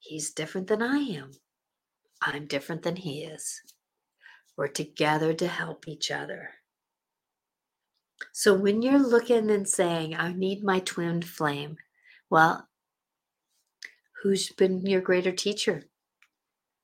He's 0.00 0.32
different 0.32 0.66
than 0.66 0.82
I 0.82 0.98
am. 0.98 1.30
I'm 2.20 2.46
different 2.46 2.82
than 2.82 2.96
he 2.96 3.22
is. 3.22 3.60
We're 4.56 4.68
together 4.68 5.32
to 5.34 5.46
help 5.46 5.88
each 5.88 6.10
other. 6.10 6.50
So 8.32 8.54
when 8.54 8.82
you're 8.82 8.98
looking 8.98 9.50
and 9.50 9.68
saying, 9.68 10.14
I 10.14 10.32
need 10.32 10.62
my 10.62 10.80
twin 10.80 11.22
flame, 11.22 11.76
well, 12.34 12.68
who's 14.20 14.50
been 14.50 14.84
your 14.84 15.00
greater 15.00 15.30
teacher? 15.30 15.84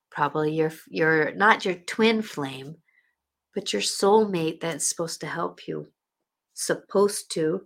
Probably 0.09 0.55
your 0.55 0.73
your 0.87 1.35
not 1.35 1.65
your 1.65 1.75
twin 1.75 2.23
flame, 2.23 2.77
but 3.53 3.73
your 3.73 3.83
soulmate 3.83 4.61
that's 4.61 4.87
supposed 4.87 5.21
to 5.23 5.27
help 5.27 5.67
you 5.67 5.89
supposed 6.55 7.33
to, 7.33 7.63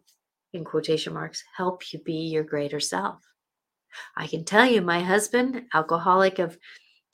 in 0.54 0.64
quotation 0.64 1.12
marks, 1.12 1.44
help 1.58 1.92
you 1.92 1.98
be 2.04 2.14
your 2.14 2.44
greater 2.44 2.80
self. 2.80 3.20
I 4.16 4.28
can 4.28 4.46
tell 4.46 4.64
you, 4.64 4.80
my 4.80 5.00
husband, 5.00 5.64
alcoholic 5.74 6.38
of, 6.38 6.56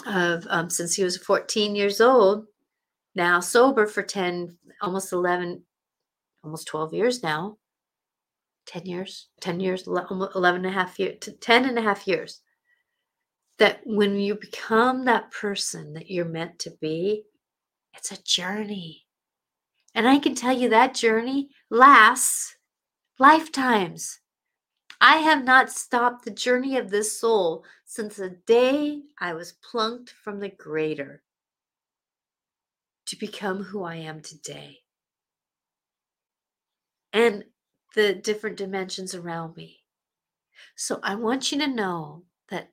of 0.07 0.47
um, 0.51 0.71
since 0.71 0.95
he 0.95 1.03
was 1.03 1.17
14 1.17 1.75
years 1.75 2.01
old, 2.01 2.47
now 3.17 3.41
sober 3.41 3.87
for 3.89 4.05
10, 4.05 4.57
almost 4.83 5.13
11, 5.13 5.65
almost 6.45 6.69
12 6.69 6.95
years 6.95 7.25
now. 7.25 7.57
10 8.71 8.87
years, 8.87 9.27
10 9.41 9.59
years, 9.59 9.89
11 9.89 10.31
and 10.43 10.67
a 10.67 10.71
half 10.71 10.97
years, 10.97 11.17
10 11.41 11.69
and 11.69 11.77
a 11.77 11.83
half 11.83 12.07
years. 12.07 12.41
That 13.59 13.81
when 13.85 14.17
you 14.17 14.37
become 14.37 15.05
that 15.05 15.33
person 15.33 15.93
that 15.95 16.09
you're 16.09 16.25
meant 16.25 16.61
to 16.61 16.71
be, 16.81 17.25
it's 17.95 18.13
a 18.13 18.23
journey. 18.23 19.07
And 19.93 20.09
I 20.09 20.21
can 20.21 20.37
tell 20.37 20.57
you 20.57 20.69
that 20.69 20.95
journey 20.95 21.51
lasts 21.69 22.57
lifetimes. 23.19 24.21
I 25.01 25.17
have 25.17 25.43
not 25.43 25.73
stopped 25.73 26.25
the 26.25 26.31
journey 26.31 26.77
of 26.77 26.91
this 26.91 27.19
soul 27.19 27.65
since 27.87 28.17
the 28.17 28.39
day 28.47 29.03
I 29.19 29.35
was 29.35 29.55
plunked 29.69 30.11
from 30.11 30.39
the 30.39 30.51
greater 30.51 31.23
to 33.07 33.17
become 33.17 33.65
who 33.65 33.83
I 33.83 33.97
am 33.97 34.21
today. 34.21 34.79
And 37.13 37.45
the 37.95 38.15
different 38.15 38.57
dimensions 38.57 39.15
around 39.15 39.57
me. 39.57 39.81
So 40.77 41.01
I 41.03 41.15
want 41.15 41.53
you 41.53 41.59
to 41.59 41.67
know 41.67 42.25
that, 42.51 42.71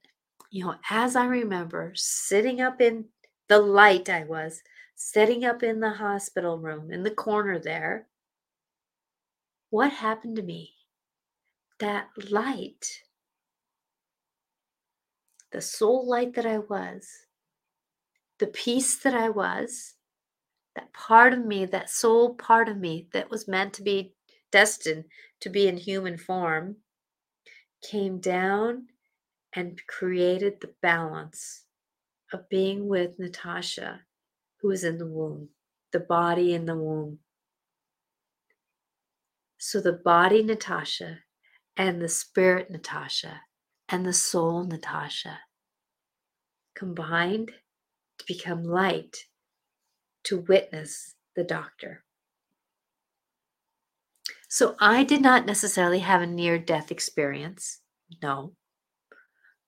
you 0.51 0.65
know, 0.65 0.76
as 0.89 1.15
I 1.15 1.26
remember 1.26 1.93
sitting 1.95 2.61
up 2.61 2.82
in 2.82 3.05
the 3.47 3.59
light 3.59 4.09
I 4.09 4.24
was, 4.24 4.61
sitting 4.95 5.45
up 5.45 5.63
in 5.63 5.80
the 5.80 5.91
hospital 5.91 6.57
room 6.57 6.91
in 6.91 7.03
the 7.03 7.11
corner 7.11 7.59
there, 7.59 8.07
what 9.70 9.91
happened 9.91 10.36
to 10.38 10.43
me? 10.43 10.74
That 11.80 12.07
light, 12.32 13.03
the 15.51 15.61
soul 15.61 16.07
light 16.07 16.34
that 16.36 16.45
I 16.45 16.57
was, 16.57 17.07
the 18.39 18.47
peace 18.47 18.95
that 18.97 19.13
I 19.13 19.30
was, 19.30 19.95
that 20.76 20.93
part 20.93 21.34
of 21.34 21.45
me, 21.45 21.65
that 21.65 21.89
soul 21.89 22.36
part 22.36 22.70
of 22.70 22.78
me 22.78 23.07
that 23.13 23.30
was 23.30 23.47
meant 23.47 23.74
to 23.74 23.84
be 23.84 24.13
destined 24.51 25.05
to 25.41 25.49
be 25.49 25.67
in 25.67 25.77
human 25.77 26.17
form, 26.17 26.77
came 27.81 28.19
down 28.19 28.87
and 29.53 29.81
created 29.87 30.59
the 30.59 30.73
balance 30.81 31.65
of 32.33 32.49
being 32.49 32.87
with 32.87 33.17
Natasha 33.17 34.01
who 34.61 34.71
is 34.71 34.83
in 34.83 34.97
the 34.97 35.07
womb, 35.07 35.49
the 35.91 35.99
body 35.99 36.53
in 36.53 36.65
the 36.65 36.75
womb. 36.75 37.19
So 39.59 39.81
the 39.81 39.93
body, 39.93 40.43
Natasha, 40.43 41.19
and 41.75 42.01
the 42.01 42.09
spirit, 42.09 42.69
Natasha, 42.69 43.41
and 43.89 44.05
the 44.05 44.13
soul, 44.13 44.63
Natasha, 44.63 45.39
combined 46.75 47.51
to 48.19 48.25
become 48.27 48.63
light 48.63 49.17
to 50.23 50.39
witness 50.39 51.15
the 51.35 51.43
doctor. 51.43 52.03
So 54.47 54.75
I 54.79 55.03
did 55.03 55.21
not 55.21 55.45
necessarily 55.45 55.99
have 55.99 56.21
a 56.21 56.27
near 56.27 56.57
death 56.57 56.91
experience. 56.91 57.79
No. 58.21 58.53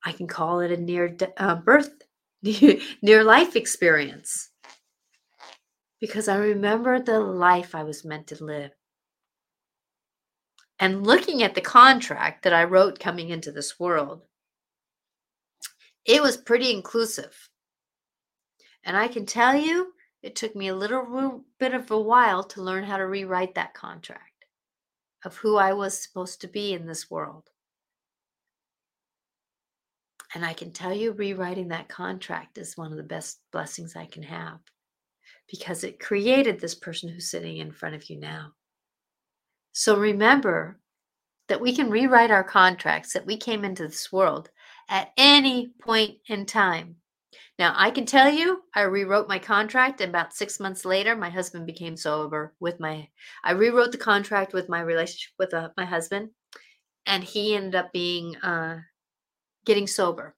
I 0.06 0.14
can 0.14 0.28
call 0.28 0.62
it 0.62 0.72
a 0.72 0.78
near 0.78 1.10
de- 1.10 1.42
uh, 1.42 1.56
birth, 1.56 1.92
near 3.02 3.24
life 3.24 3.58
experience 3.58 4.50
because 6.00 6.30
I 6.30 6.38
remember 6.38 7.00
the 7.00 7.20
life 7.20 7.76
I 7.76 7.84
was 7.84 8.06
meant 8.06 8.28
to 8.28 8.44
live. 8.44 8.72
And 10.80 11.06
looking 11.06 11.44
at 11.44 11.56
the 11.56 11.62
contract 11.62 12.44
that 12.44 12.54
I 12.54 12.64
wrote 12.64 13.00
coming 13.00 13.30
into 13.30 13.52
this 13.52 13.78
world, 13.78 14.22
it 16.06 16.22
was 16.22 16.38
pretty 16.38 16.72
inclusive. 16.72 17.50
And 18.86 18.96
I 18.96 19.10
can 19.10 19.26
tell 19.26 19.58
you, 19.58 19.92
it 20.24 20.38
took 20.38 20.56
me 20.56 20.70
a 20.70 20.76
little 20.76 21.44
bit 21.60 21.74
of 21.74 21.92
a 21.92 22.00
while 22.00 22.46
to 22.46 22.62
learn 22.62 22.86
how 22.86 22.96
to 22.96 23.06
rewrite 23.06 23.56
that 23.56 23.74
contract 23.74 24.29
of 25.26 25.36
who 25.38 25.58
I 25.58 25.74
was 25.74 26.02
supposed 26.02 26.42
to 26.42 26.48
be 26.48 26.74
in 26.74 26.86
this 26.86 27.10
world. 27.10 27.50
And 30.34 30.46
I 30.46 30.54
can 30.54 30.72
tell 30.72 30.94
you, 30.94 31.12
rewriting 31.14 31.70
that 31.70 31.90
contract 31.90 32.58
is 32.58 32.78
one 32.78 32.92
of 32.92 32.98
the 32.98 33.04
best 33.04 33.40
blessings 33.52 33.96
I 33.96 34.06
can 34.06 34.24
have 34.24 34.60
because 35.50 35.84
it 35.84 36.00
created 36.00 36.60
this 36.60 36.76
person 36.76 37.10
who's 37.10 37.32
sitting 37.32 37.58
in 37.58 37.72
front 37.72 37.96
of 37.96 38.10
you 38.10 38.20
now. 38.20 38.54
So 39.72 39.98
remember 39.98 40.80
that 41.48 41.62
we 41.62 41.76
can 41.76 41.90
rewrite 41.90 42.30
our 42.30 42.44
contracts 42.44 43.14
that 43.14 43.26
we 43.26 43.38
came 43.38 43.66
into 43.66 43.88
this 43.88 44.12
world 44.12 44.52
at 44.88 45.10
any 45.18 45.72
point 45.82 46.18
in 46.28 46.46
time. 46.46 46.98
Now, 47.58 47.74
I 47.76 47.92
can 47.92 48.06
tell 48.06 48.30
you, 48.30 48.64
I 48.74 48.82
rewrote 48.82 49.28
my 49.28 49.40
contract, 49.40 50.02
and 50.02 50.10
about 50.10 50.34
six 50.34 50.60
months 50.60 50.86
later, 50.86 51.16
my 51.16 51.30
husband 51.30 51.66
became 51.66 51.96
sober. 51.98 52.54
With 52.60 52.80
my, 52.80 53.10
I 53.44 53.52
rewrote 53.52 53.92
the 53.92 53.98
contract 53.98 54.54
with 54.54 54.70
my 54.70 54.82
relationship 54.82 55.34
with 55.38 55.54
uh, 55.54 55.70
my 55.78 55.86
husband, 55.86 56.30
and 57.06 57.24
he 57.24 57.56
ended 57.56 57.76
up 57.76 57.92
being 57.92 58.36
uh, 58.38 58.80
getting 59.66 59.88
sober 59.88 60.36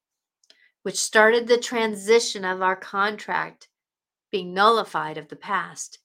which 0.84 0.98
started 0.98 1.48
the 1.48 1.58
transition 1.58 2.44
of 2.44 2.62
our 2.62 2.76
contract 2.76 3.68
being 4.32 4.54
nullified 4.54 5.18
of 5.18 5.28
the 5.28 5.36
past 5.36 6.00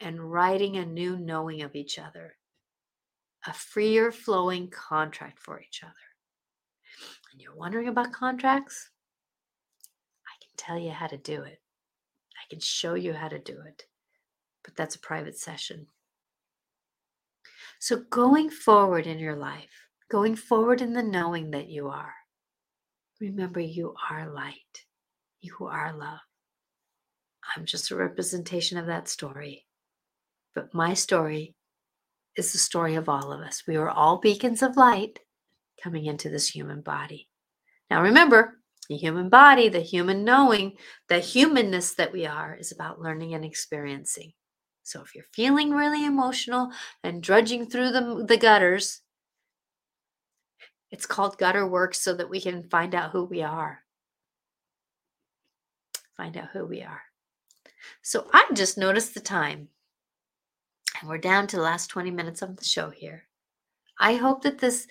and 0.00 0.32
writing 0.32 0.76
a 0.76 0.86
new 0.86 1.16
knowing 1.16 1.62
of 1.62 1.74
each 1.74 1.98
other, 1.98 2.36
a 3.46 3.52
freer 3.52 4.10
flowing 4.10 4.68
contract 4.70 5.38
for 5.38 5.60
each 5.60 5.82
other. 5.82 5.92
And 7.32 7.40
you're 7.40 7.54
wondering 7.54 7.88
about 7.88 8.12
contracts? 8.12 8.89
Tell 10.60 10.78
you 10.78 10.90
how 10.90 11.06
to 11.06 11.16
do 11.16 11.42
it. 11.42 11.58
I 12.36 12.44
can 12.50 12.60
show 12.60 12.92
you 12.92 13.14
how 13.14 13.28
to 13.28 13.38
do 13.38 13.56
it, 13.66 13.84
but 14.62 14.76
that's 14.76 14.94
a 14.94 15.00
private 15.00 15.38
session. 15.38 15.86
So, 17.78 18.04
going 18.10 18.50
forward 18.50 19.06
in 19.06 19.18
your 19.18 19.36
life, 19.36 19.88
going 20.10 20.36
forward 20.36 20.82
in 20.82 20.92
the 20.92 21.02
knowing 21.02 21.52
that 21.52 21.70
you 21.70 21.88
are, 21.88 22.12
remember 23.22 23.58
you 23.58 23.94
are 24.10 24.30
light, 24.30 24.84
you 25.40 25.56
are 25.62 25.96
love. 25.96 26.20
I'm 27.56 27.64
just 27.64 27.90
a 27.90 27.96
representation 27.96 28.76
of 28.76 28.84
that 28.84 29.08
story. 29.08 29.64
But 30.54 30.74
my 30.74 30.92
story 30.92 31.54
is 32.36 32.52
the 32.52 32.58
story 32.58 32.96
of 32.96 33.08
all 33.08 33.32
of 33.32 33.40
us. 33.40 33.62
We 33.66 33.76
are 33.76 33.88
all 33.88 34.18
beacons 34.18 34.62
of 34.62 34.76
light 34.76 35.20
coming 35.82 36.04
into 36.04 36.28
this 36.28 36.48
human 36.48 36.82
body. 36.82 37.30
Now, 37.90 38.02
remember, 38.02 38.59
the 38.90 38.96
human 38.96 39.28
body, 39.28 39.68
the 39.68 39.80
human 39.80 40.24
knowing, 40.24 40.72
the 41.08 41.20
humanness 41.20 41.94
that 41.94 42.12
we 42.12 42.26
are 42.26 42.56
is 42.56 42.72
about 42.72 43.00
learning 43.00 43.34
and 43.34 43.44
experiencing. 43.44 44.32
So 44.82 45.00
if 45.00 45.14
you're 45.14 45.24
feeling 45.32 45.70
really 45.70 46.04
emotional 46.04 46.72
and 47.04 47.22
drudging 47.22 47.66
through 47.66 47.92
the, 47.92 48.24
the 48.26 48.36
gutters, 48.36 49.00
it's 50.90 51.06
called 51.06 51.38
gutter 51.38 51.68
work 51.68 51.94
so 51.94 52.14
that 52.14 52.28
we 52.28 52.40
can 52.40 52.64
find 52.64 52.92
out 52.92 53.12
who 53.12 53.22
we 53.22 53.42
are. 53.42 53.78
Find 56.16 56.36
out 56.36 56.48
who 56.52 56.66
we 56.66 56.82
are. 56.82 57.02
So 58.02 58.26
I 58.32 58.44
just 58.54 58.76
noticed 58.76 59.14
the 59.14 59.20
time. 59.20 59.68
And 61.00 61.08
we're 61.08 61.18
down 61.18 61.46
to 61.46 61.56
the 61.56 61.62
last 61.62 61.90
20 61.90 62.10
minutes 62.10 62.42
of 62.42 62.56
the 62.56 62.64
show 62.64 62.90
here. 62.90 63.28
I 64.00 64.16
hope 64.16 64.42
that 64.42 64.58
this 64.58 64.88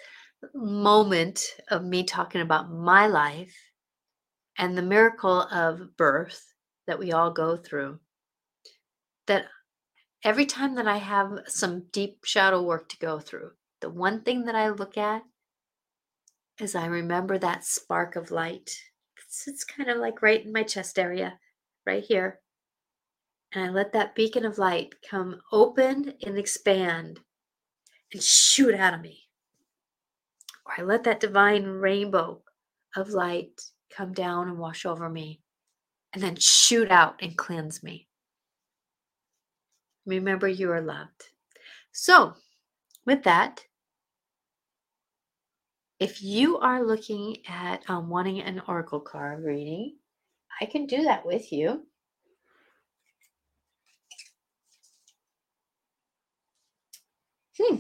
moment 0.54 1.44
of 1.68 1.84
me 1.84 2.06
talking 2.06 2.40
about 2.40 2.72
my 2.72 3.06
life 3.06 3.54
and 4.60 4.78
the 4.78 4.84
miracle 4.84 5.42
of 5.42 5.98
birth 5.98 6.54
that 6.86 7.00
we 7.00 7.12
all 7.12 7.32
go 7.32 7.58
through, 7.58 8.00
that 9.26 9.46
every 10.24 10.46
time 10.46 10.76
that 10.76 10.88
I 10.88 10.98
have 10.98 11.40
some 11.48 11.86
deep 11.92 12.24
shadow 12.24 12.62
work 12.62 12.90
to 12.90 12.98
go 13.00 13.20
through, 13.20 13.54
the 13.82 13.90
one 13.90 14.22
thing 14.22 14.46
that 14.46 14.56
I 14.56 14.70
look 14.70 14.98
at 14.98 15.24
is 16.60 16.76
I 16.76 16.86
remember 16.86 17.40
that 17.40 17.64
spark 17.64 18.16
of 18.16 18.30
light. 18.30 18.70
It's, 19.48 19.64
kind 19.64 19.90
of 19.90 19.98
like 19.98 20.22
right 20.22 20.46
in 20.46 20.52
my 20.52 20.62
chest 20.62 21.00
area, 21.00 21.40
right 21.88 22.04
here 22.04 22.40
and 23.52 23.66
I 23.66 23.70
let 23.70 23.94
that 23.94 24.16
beacon 24.16 24.46
of 24.46 24.58
light 24.58 24.94
come 25.10 25.42
open 25.52 26.14
and 26.24 26.38
expand 26.38 27.20
and 28.14 28.22
shoot 28.22 28.76
out 28.76 28.94
of 28.94 29.02
me. 29.02 29.28
Or 30.66 30.74
I 30.78 30.84
let 30.84 31.04
that 31.06 31.20
divine 31.20 31.66
rainbow 31.66 32.44
of 32.96 33.10
light 33.10 33.60
come 33.96 34.14
down 34.14 34.48
and 34.48 34.58
wash 34.58 34.86
over 34.86 35.10
me 35.10 35.42
and 36.14 36.24
then 36.24 36.36
shoot 36.36 36.90
out 36.90 37.16
and 37.22 37.38
cleanse 37.38 37.84
me. 37.84 38.08
Remember, 40.06 40.48
you 40.48 40.72
are 40.72 40.82
loved. 40.82 41.30
So, 41.92 42.34
with 43.06 43.24
that, 43.24 43.64
if 46.00 46.24
you 46.24 46.58
are 46.60 46.84
looking 46.84 47.38
at 47.48 47.84
um, 47.90 48.10
wanting 48.10 48.42
an 48.42 48.62
oracle 48.68 49.02
card 49.02 49.44
reading, 49.44 49.98
I 50.62 50.66
can 50.66 50.86
do 50.86 51.04
that 51.04 51.26
with 51.26 51.52
you. 51.52 51.86
Hmm. 57.60 57.76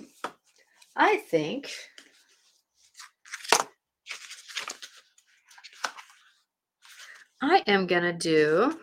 I 0.95 1.15
think 1.17 1.71
I 7.41 7.63
am 7.67 7.87
going 7.87 8.03
to 8.03 8.13
do 8.13 8.79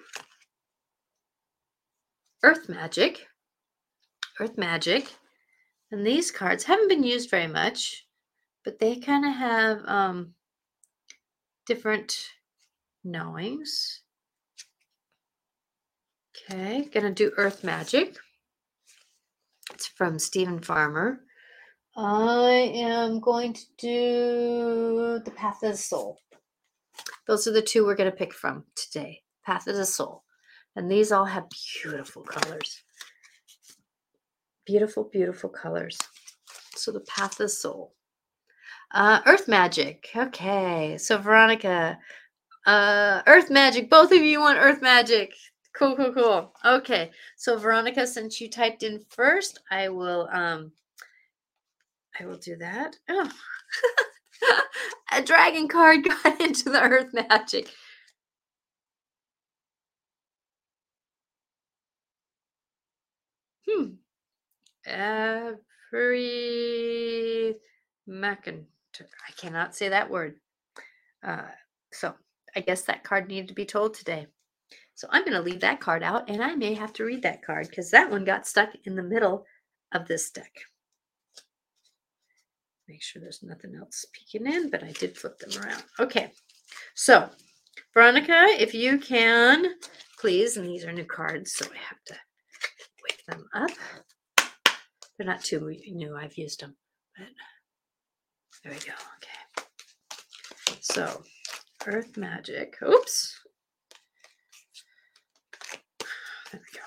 Earth 2.43 2.69
Magic. 2.69 3.27
Earth 4.41 4.57
Magic. 4.57 5.13
And 5.91 6.07
these 6.07 6.31
cards 6.31 6.65
haven't 6.65 6.89
been 6.89 7.05
used 7.05 7.31
very 7.31 7.47
much, 7.47 8.07
but 8.65 8.79
they 8.79 8.97
kind 8.97 9.25
of 9.25 9.33
have 9.33 9.85
um, 9.87 10.35
different 11.67 12.29
knowings. 13.05 14.03
Okay, 16.51 16.89
gonna 16.93 17.13
do 17.13 17.33
Earth 17.37 17.65
Magic. 17.65 18.17
It's 19.73 19.87
from 19.87 20.19
Steven 20.19 20.61
Farmer. 20.61 21.21
I 21.97 22.73
am 22.75 23.21
going 23.21 23.55
to 23.55 23.63
do 23.79 25.21
The 25.25 25.31
Path 25.31 25.63
of 25.63 25.73
the 25.73 25.77
Soul. 25.77 26.21
Those 27.27 27.47
are 27.47 27.53
the 27.53 27.63
two 27.63 27.85
we're 27.85 27.97
going 27.97 28.11
to 28.11 28.17
pick 28.17 28.33
from 28.33 28.65
today 28.75 29.23
Path 29.45 29.67
of 29.67 29.77
the 29.77 29.85
Soul. 29.85 30.23
And 30.77 30.91
these 30.91 31.13
all 31.13 31.25
have 31.25 31.47
beautiful 31.83 32.23
colors. 32.23 32.83
Beautiful, 34.67 35.05
beautiful 35.05 35.51
colors. 35.51 35.99
So, 36.75 36.93
The 36.93 37.01
Path 37.01 37.33
of 37.33 37.39
the 37.39 37.49
Soul. 37.49 37.95
Uh, 38.93 39.21
Earth 39.27 39.49
Magic. 39.49 40.11
Okay. 40.15 40.99
So, 40.99 41.19
Veronica, 41.19 41.99
uh, 42.67 43.23
Earth 43.27 43.51
Magic. 43.51 43.89
Both 43.89 44.13
of 44.13 44.23
you 44.23 44.41
want 44.41 44.59
Earth 44.59 44.83
Magic. 44.83 45.33
Cool, 45.77 45.95
cool, 45.95 46.13
cool. 46.15 46.53
Okay. 46.65 47.11
So 47.37 47.59
Veronica, 47.59 48.07
since 48.07 48.41
you 48.41 48.49
typed 48.49 48.83
in 48.83 49.05
first, 49.11 49.61
I 49.71 49.91
will 49.91 50.27
um 50.33 50.73
I 52.19 52.25
will 52.25 52.39
do 52.39 52.57
that. 52.57 52.97
Oh. 53.11 53.31
a 55.13 55.23
dragon 55.23 55.69
card 55.69 56.05
got 56.25 56.41
into 56.41 56.71
the 56.71 56.81
earth 56.81 57.13
magic. 57.13 57.71
Hmm. 63.69 63.95
Every 64.87 66.37
McIntyre. 68.09 68.67
I 69.01 69.33
cannot 69.37 69.75
say 69.75 69.89
that 69.91 70.11
word. 70.11 70.37
Uh, 71.23 71.43
so 71.93 72.15
I 72.55 72.61
guess 72.61 72.83
that 72.83 73.05
card 73.05 73.29
needed 73.29 73.49
to 73.49 73.55
be 73.55 73.67
told 73.67 73.95
today. 73.95 74.27
So 74.95 75.09
I'm 75.11 75.25
going 75.25 75.35
to 75.35 75.43
leave 75.43 75.61
that 75.61 75.81
card 75.81 76.03
out 76.03 76.31
and 76.31 76.43
I 76.43 76.55
may 76.55 76.75
have 76.75 76.93
to 76.95 77.05
read 77.05 77.23
that 77.23 77.45
card 77.45 77.69
because 77.69 77.91
that 77.91 78.11
one 78.11 78.25
got 78.25 78.47
stuck 78.47 78.71
in 78.85 78.97
the 78.97 79.03
middle 79.03 79.45
of 79.93 80.09
this 80.09 80.31
deck. 80.31 80.53
Make 82.89 83.03
sure 83.03 83.21
there's 83.21 83.43
nothing 83.43 83.75
else 83.75 84.05
peeking 84.13 84.47
in, 84.47 84.71
but 84.71 84.85
I 84.85 84.93
did 84.93 85.17
flip 85.17 85.39
them 85.39 85.63
around. 85.63 85.83
Okay, 85.99 86.31
so 86.95 87.29
Veronica, 87.93 88.47
if 88.59 88.75
you 88.75 88.99
can, 88.99 89.67
please, 90.21 90.57
and 90.57 90.67
these 90.67 90.85
are 90.85 90.93
new 90.93 91.05
cards, 91.05 91.55
so 91.55 91.67
I 91.67 91.79
have 91.79 92.05
to 92.07 92.15
wake 93.03 93.25
them 93.27 93.45
up. 93.55 93.71
They're 95.19 95.27
not 95.27 95.43
too 95.43 95.75
new, 95.89 96.17
I've 96.17 96.39
used 96.39 96.61
them, 96.61 96.77
but 97.17 97.27
there 98.63 98.73
we 98.73 98.79
go. 98.79 98.93
Okay, 99.17 99.67
so 100.81 101.23
Earth 101.87 102.17
Magic. 102.17 102.77
Oops, 102.87 103.41
There 106.53 106.61
we 106.61 106.79
go. 106.79 106.85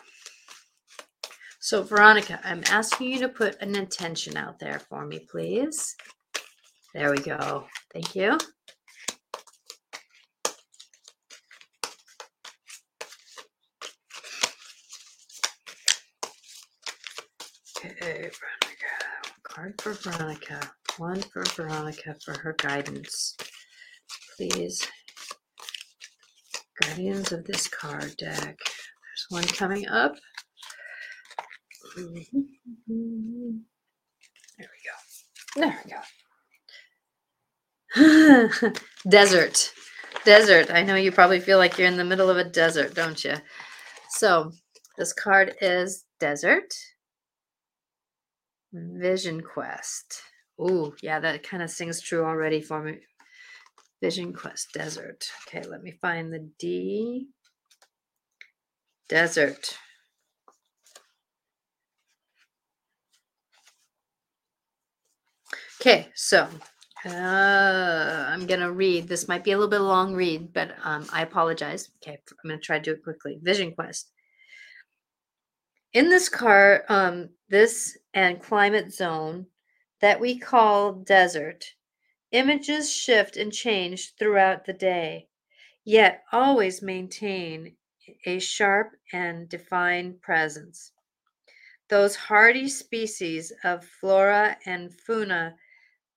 So, 1.70 1.84
Veronica, 1.84 2.40
I'm 2.44 2.64
asking 2.72 3.12
you 3.12 3.20
to 3.20 3.30
put 3.30 3.62
an 3.62 3.76
intention 3.76 4.36
out 4.36 4.58
there 4.58 4.80
for 4.90 5.06
me, 5.06 5.20
please. 5.30 5.96
There 6.96 7.12
we 7.12 7.20
go. 7.20 7.68
Thank 7.94 8.16
you. 8.16 8.40
Okay, 17.78 17.94
Veronica. 18.02 18.32
Card 19.44 19.80
for 19.80 19.94
Veronica. 19.94 20.72
One 20.98 21.22
for 21.22 21.44
Veronica 21.56 22.16
for 22.26 22.36
her 22.40 22.56
guidance. 22.58 23.38
Please. 24.36 24.88
Guardians 26.82 27.32
of 27.32 27.46
this 27.46 27.68
card 27.68 28.18
deck 28.18 28.58
There's 28.58 29.28
one 29.30 29.44
coming 29.44 29.88
up. 29.88 30.16
There 32.08 32.24
we 34.58 34.66
go. 34.86 35.62
There 35.62 35.80
we 35.86 35.92
go. 35.92 35.98
desert. 39.10 39.72
Desert. 40.26 40.72
I 40.72 40.84
know 40.84 40.96
you 40.96 41.12
probably 41.12 41.40
feel 41.40 41.58
like 41.58 41.78
you're 41.78 41.88
in 41.88 41.98
the 41.98 42.06
middle 42.06 42.30
of 42.30 42.38
a 42.38 42.44
desert, 42.44 42.94
don't 42.94 43.24
you? 43.24 43.36
So, 44.12 44.52
this 44.98 45.14
card 45.14 45.56
is 45.62 46.06
Desert 46.20 46.74
Vision 48.74 49.42
Quest. 49.42 50.22
Ooh, 50.62 50.94
yeah, 51.02 51.20
that 51.20 51.44
kind 51.44 51.64
of 51.64 51.70
sings 51.70 52.02
true 52.02 52.26
already 52.26 52.62
for 52.62 52.84
me. 52.84 53.00
Vision 54.02 54.34
Quest 54.34 54.68
Desert. 54.74 55.26
Okay, 55.48 55.68
let 55.68 55.82
me 55.82 55.98
find 56.02 56.32
the 56.32 56.50
D. 56.60 57.28
Desert. 59.08 59.78
Okay, 65.82 66.10
so 66.14 66.46
uh, 67.06 68.26
I'm 68.28 68.46
going 68.46 68.60
to 68.60 68.74
read. 68.74 69.08
This 69.08 69.30
might 69.30 69.46
be 69.46 69.54
a 69.54 69.58
little 69.58 69.70
bit 69.70 69.80
long 69.80 70.14
read, 70.14 70.52
but 70.52 70.76
um, 70.84 71.08
I 71.14 71.22
apologize. 71.22 71.90
Okay, 72.04 72.18
I'm 72.44 72.50
going 72.50 72.60
to 72.60 72.66
try 72.66 72.80
to 72.80 72.84
do 72.84 72.92
it 72.92 73.04
quickly. 73.04 73.40
Vision 73.42 73.72
Quest. 73.74 74.12
In 75.94 76.10
this 76.10 76.28
car, 76.28 76.84
um, 76.90 77.30
this 77.48 77.98
and 78.14 78.42
climate 78.42 78.94
zone 78.94 79.46
that 80.02 80.20
we 80.20 80.38
call 80.38 80.92
desert, 80.92 81.64
images 82.34 82.94
shift 82.94 83.38
and 83.38 83.54
change 83.54 84.16
throughout 84.20 84.66
the 84.66 84.74
day, 84.74 85.30
yet 85.86 86.24
always 86.34 86.82
maintain 86.82 87.74
a 88.26 88.40
sharp 88.40 88.92
and 89.14 89.48
defined 89.48 90.22
presence. 90.22 90.92
Those 91.88 92.18
hardy 92.18 92.68
species 92.68 93.54
of 93.64 93.86
flora 93.86 94.58
and 94.66 94.94
fauna 94.94 95.56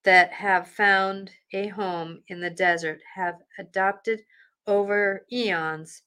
that 0.03 0.33
have 0.33 0.67
found 0.67 1.31
a 1.53 1.67
home 1.67 2.23
in 2.27 2.41
the 2.41 2.49
desert 2.49 2.99
have 3.15 3.39
adopted 3.57 4.21
over 4.67 5.25
eons 5.31 6.03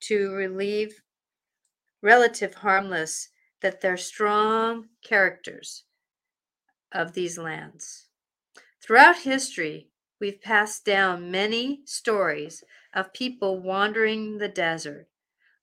to 0.00 0.32
relieve 0.32 1.02
relative 2.02 2.54
harmless 2.54 3.28
that 3.60 3.80
they're 3.80 3.96
strong 3.96 4.88
characters 5.04 5.84
of 6.92 7.12
these 7.12 7.36
lands. 7.36 8.06
Throughout 8.82 9.18
history, 9.18 9.90
we've 10.20 10.40
passed 10.40 10.84
down 10.84 11.30
many 11.30 11.82
stories 11.84 12.64
of 12.94 13.12
people 13.12 13.60
wandering 13.60 14.38
the 14.38 14.48
desert, 14.48 15.08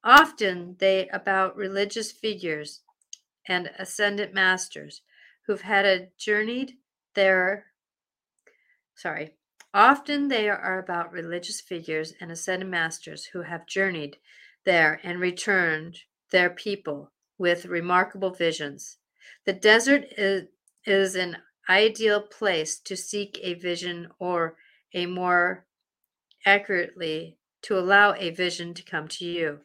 often 0.03 0.75
they 0.79 1.07
about 1.09 1.55
religious 1.55 2.11
figures 2.11 2.81
and 3.47 3.71
ascendant 3.79 4.33
masters 4.33 5.01
who've 5.45 5.61
had 5.61 5.85
a 5.85 6.09
journeyed 6.17 6.73
there 7.15 7.65
sorry, 8.97 9.35
often 9.73 10.27
they 10.27 10.49
are 10.49 10.79
about 10.79 11.11
religious 11.11 11.61
figures 11.61 12.13
and 12.19 12.31
ascended 12.31 12.67
masters 12.67 13.25
who 13.25 13.43
have 13.43 13.67
journeyed 13.67 14.17
there 14.65 14.99
and 15.03 15.19
returned 15.19 15.97
their 16.31 16.49
people 16.49 17.11
with 17.37 17.65
remarkable 17.65 18.31
visions. 18.31 18.97
The 19.45 19.53
desert 19.53 20.05
is, 20.17 20.47
is 20.85 21.15
an 21.15 21.37
ideal 21.69 22.21
place 22.21 22.79
to 22.79 22.97
seek 22.97 23.39
a 23.43 23.53
vision 23.53 24.09
or 24.19 24.55
a 24.93 25.05
more 25.05 25.65
accurately 26.45 27.37
to 27.61 27.77
allow 27.77 28.13
a 28.13 28.31
vision 28.31 28.73
to 28.73 28.83
come 28.83 29.07
to 29.09 29.25
you. 29.25 29.59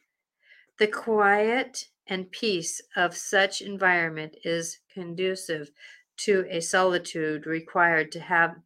The 0.78 0.88
quiet 0.88 1.88
and 2.06 2.30
peace 2.30 2.82
of 2.96 3.16
such 3.16 3.62
environment 3.62 4.36
is 4.44 4.80
conducive 4.92 5.70
to 6.18 6.44
a 6.50 6.60
solitude 6.60 7.46
required 7.46 8.12
to 8.12 8.20
have 8.20 8.56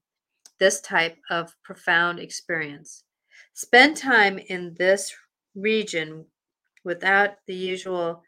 this 0.58 0.80
type 0.80 1.16
of 1.30 1.54
profound 1.62 2.18
experience. 2.18 3.04
Spend 3.54 3.96
time 3.96 4.38
in 4.38 4.74
this 4.78 5.14
region 5.54 6.26
without 6.84 7.36
the 7.46 7.54
usual 7.54 8.22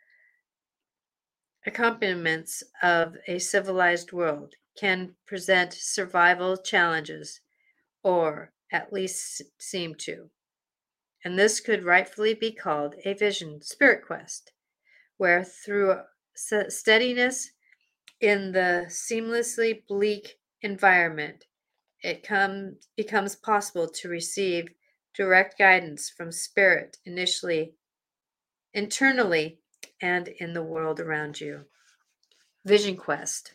accompaniments 1.66 2.62
of 2.82 3.16
a 3.26 3.38
civilized 3.38 4.12
world 4.12 4.54
can 4.78 5.14
present 5.26 5.72
survival 5.72 6.56
challenges, 6.56 7.40
or 8.02 8.52
at 8.72 8.92
least 8.92 9.42
seem 9.58 9.94
to. 9.94 10.30
And 11.24 11.38
this 11.38 11.60
could 11.60 11.84
rightfully 11.84 12.34
be 12.34 12.52
called 12.52 12.94
a 13.04 13.12
vision 13.12 13.60
spirit 13.60 14.04
quest, 14.06 14.52
where 15.16 15.44
through 15.44 15.96
steadiness 16.34 17.50
in 18.20 18.52
the 18.52 18.86
seamlessly 18.88 19.82
bleak 19.88 20.38
environment, 20.62 21.44
it 22.02 22.22
comes 22.22 22.88
becomes 22.96 23.34
possible 23.34 23.88
to 23.88 24.08
receive 24.08 24.68
direct 25.14 25.58
guidance 25.58 26.08
from 26.08 26.30
spirit 26.30 26.96
initially 27.04 27.74
internally 28.72 29.58
and 30.00 30.28
in 30.28 30.52
the 30.52 30.62
world 30.62 31.00
around 31.00 31.40
you. 31.40 31.64
Vision 32.64 32.96
quest. 32.96 33.54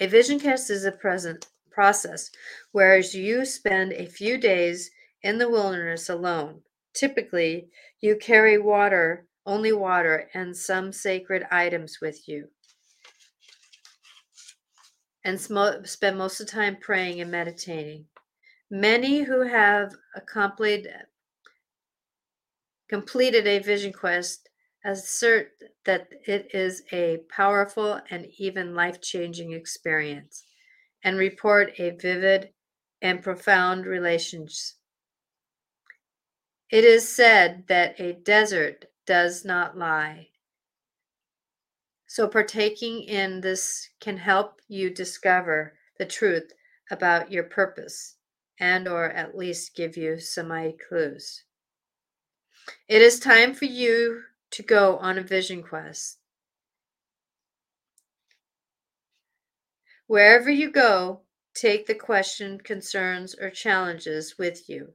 A 0.00 0.06
vision 0.06 0.40
quest 0.40 0.70
is 0.70 0.84
a 0.84 0.92
present 0.92 1.46
process 1.70 2.30
whereas 2.72 3.14
you 3.14 3.44
spend 3.44 3.92
a 3.92 4.06
few 4.06 4.38
days 4.38 4.90
in 5.22 5.38
the 5.38 5.48
wilderness 5.48 6.08
alone. 6.08 6.60
Typically 6.94 7.68
you 8.00 8.16
carry 8.16 8.58
water 8.58 9.26
only 9.44 9.72
water 9.72 10.30
and 10.34 10.56
some 10.56 10.92
sacred 10.92 11.44
items 11.50 11.98
with 12.00 12.28
you 12.28 12.48
and 15.24 15.40
sm- 15.40 15.84
spend 15.84 16.18
most 16.18 16.40
of 16.40 16.46
the 16.46 16.52
time 16.52 16.76
praying 16.80 17.20
and 17.20 17.30
meditating. 17.30 18.06
Many 18.70 19.22
who 19.22 19.42
have 19.42 19.92
accomplished 20.16 20.88
completed 22.88 23.46
a 23.46 23.58
vision 23.58 23.92
quest 23.92 24.48
assert 24.84 25.52
that 25.84 26.08
it 26.26 26.54
is 26.54 26.82
a 26.92 27.18
powerful 27.30 28.00
and 28.10 28.26
even 28.38 28.74
life-changing 28.74 29.52
experience 29.52 30.44
and 31.04 31.16
report 31.16 31.72
a 31.78 31.90
vivid 31.90 32.50
and 33.00 33.22
profound 33.22 33.86
relations. 33.86 34.74
It 36.70 36.84
is 36.84 37.08
said 37.08 37.64
that 37.68 38.00
a 38.00 38.14
desert 38.14 38.86
does 39.06 39.44
not 39.44 39.76
lie, 39.76 40.28
so, 42.12 42.28
partaking 42.28 43.04
in 43.04 43.40
this 43.40 43.88
can 43.98 44.18
help 44.18 44.60
you 44.68 44.90
discover 44.90 45.72
the 45.98 46.04
truth 46.04 46.52
about 46.90 47.32
your 47.32 47.44
purpose 47.44 48.16
and 48.60 48.86
or 48.86 49.06
at 49.06 49.34
least 49.34 49.74
give 49.74 49.96
you 49.96 50.20
some 50.20 50.52
clues. 50.86 51.44
It 52.86 53.00
is 53.00 53.18
time 53.18 53.54
for 53.54 53.64
you 53.64 54.24
to 54.50 54.62
go 54.62 54.98
on 54.98 55.16
a 55.16 55.22
vision 55.22 55.62
quest. 55.62 56.18
Wherever 60.06 60.50
you 60.50 60.70
go, 60.70 61.22
take 61.54 61.86
the 61.86 61.94
question, 61.94 62.60
concerns, 62.60 63.34
or 63.34 63.48
challenges 63.48 64.36
with 64.36 64.68
you 64.68 64.92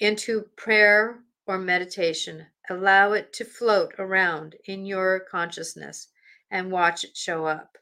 into 0.00 0.46
prayer 0.56 1.20
or 1.46 1.58
meditation 1.58 2.46
Allow 2.70 3.12
it 3.14 3.32
to 3.32 3.44
float 3.44 3.94
around 3.98 4.54
in 4.66 4.86
your 4.86 5.26
consciousness 5.28 6.06
and 6.52 6.70
watch 6.70 7.02
it 7.02 7.16
show 7.16 7.44
up. 7.44 7.76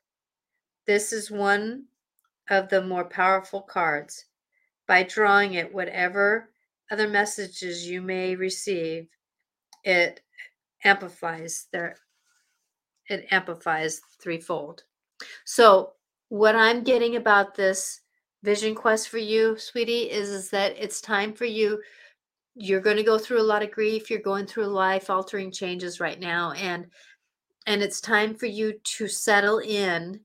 This 0.87 1.13
is 1.13 1.31
one 1.31 1.85
of 2.49 2.71
the 2.71 2.83
more 2.83 3.05
powerful 3.05 3.61
cards. 3.61 4.25
By 4.87 5.03
drawing 5.03 5.53
it, 5.55 5.75
whatever 5.75 6.49
other 6.91 7.07
messages 7.07 7.87
you 7.87 8.01
may 8.01 8.35
receive, 8.35 9.09
it 9.85 10.23
amplifies 10.85 11.67
their 11.71 11.97
it 13.11 13.27
amplifies 13.31 14.01
threefold. 14.23 14.85
So 15.45 15.93
what 16.31 16.57
I'm 16.57 16.83
getting 16.83 17.17
about 17.17 17.55
this 17.55 18.01
vision 18.43 18.75
quest 18.75 19.11
for 19.11 19.19
you, 19.19 19.59
sweetie, 19.59 20.11
is, 20.11 20.31
is 20.31 20.51
that 20.51 20.77
it's 20.79 21.01
time 21.03 21.35
for 21.35 21.47
you 21.47 21.81
you're 22.61 22.81
going 22.81 22.97
to 22.97 23.05
go 23.05 23.19
through 23.19 23.41
a 23.41 23.43
lot 23.43 23.63
of 23.63 23.71
grief 23.71 24.11
you're 24.11 24.21
going 24.21 24.45
through 24.45 24.67
life 24.67 25.11
altering 25.11 25.53
changes 25.53 26.01
right 26.01 26.19
now 26.19 26.53
and 26.53 26.87
and 27.67 27.83
it's 27.83 28.01
time 28.01 28.35
for 28.35 28.47
you 28.47 28.75
to 28.83 29.07
settle 29.07 29.59
in 29.59 30.21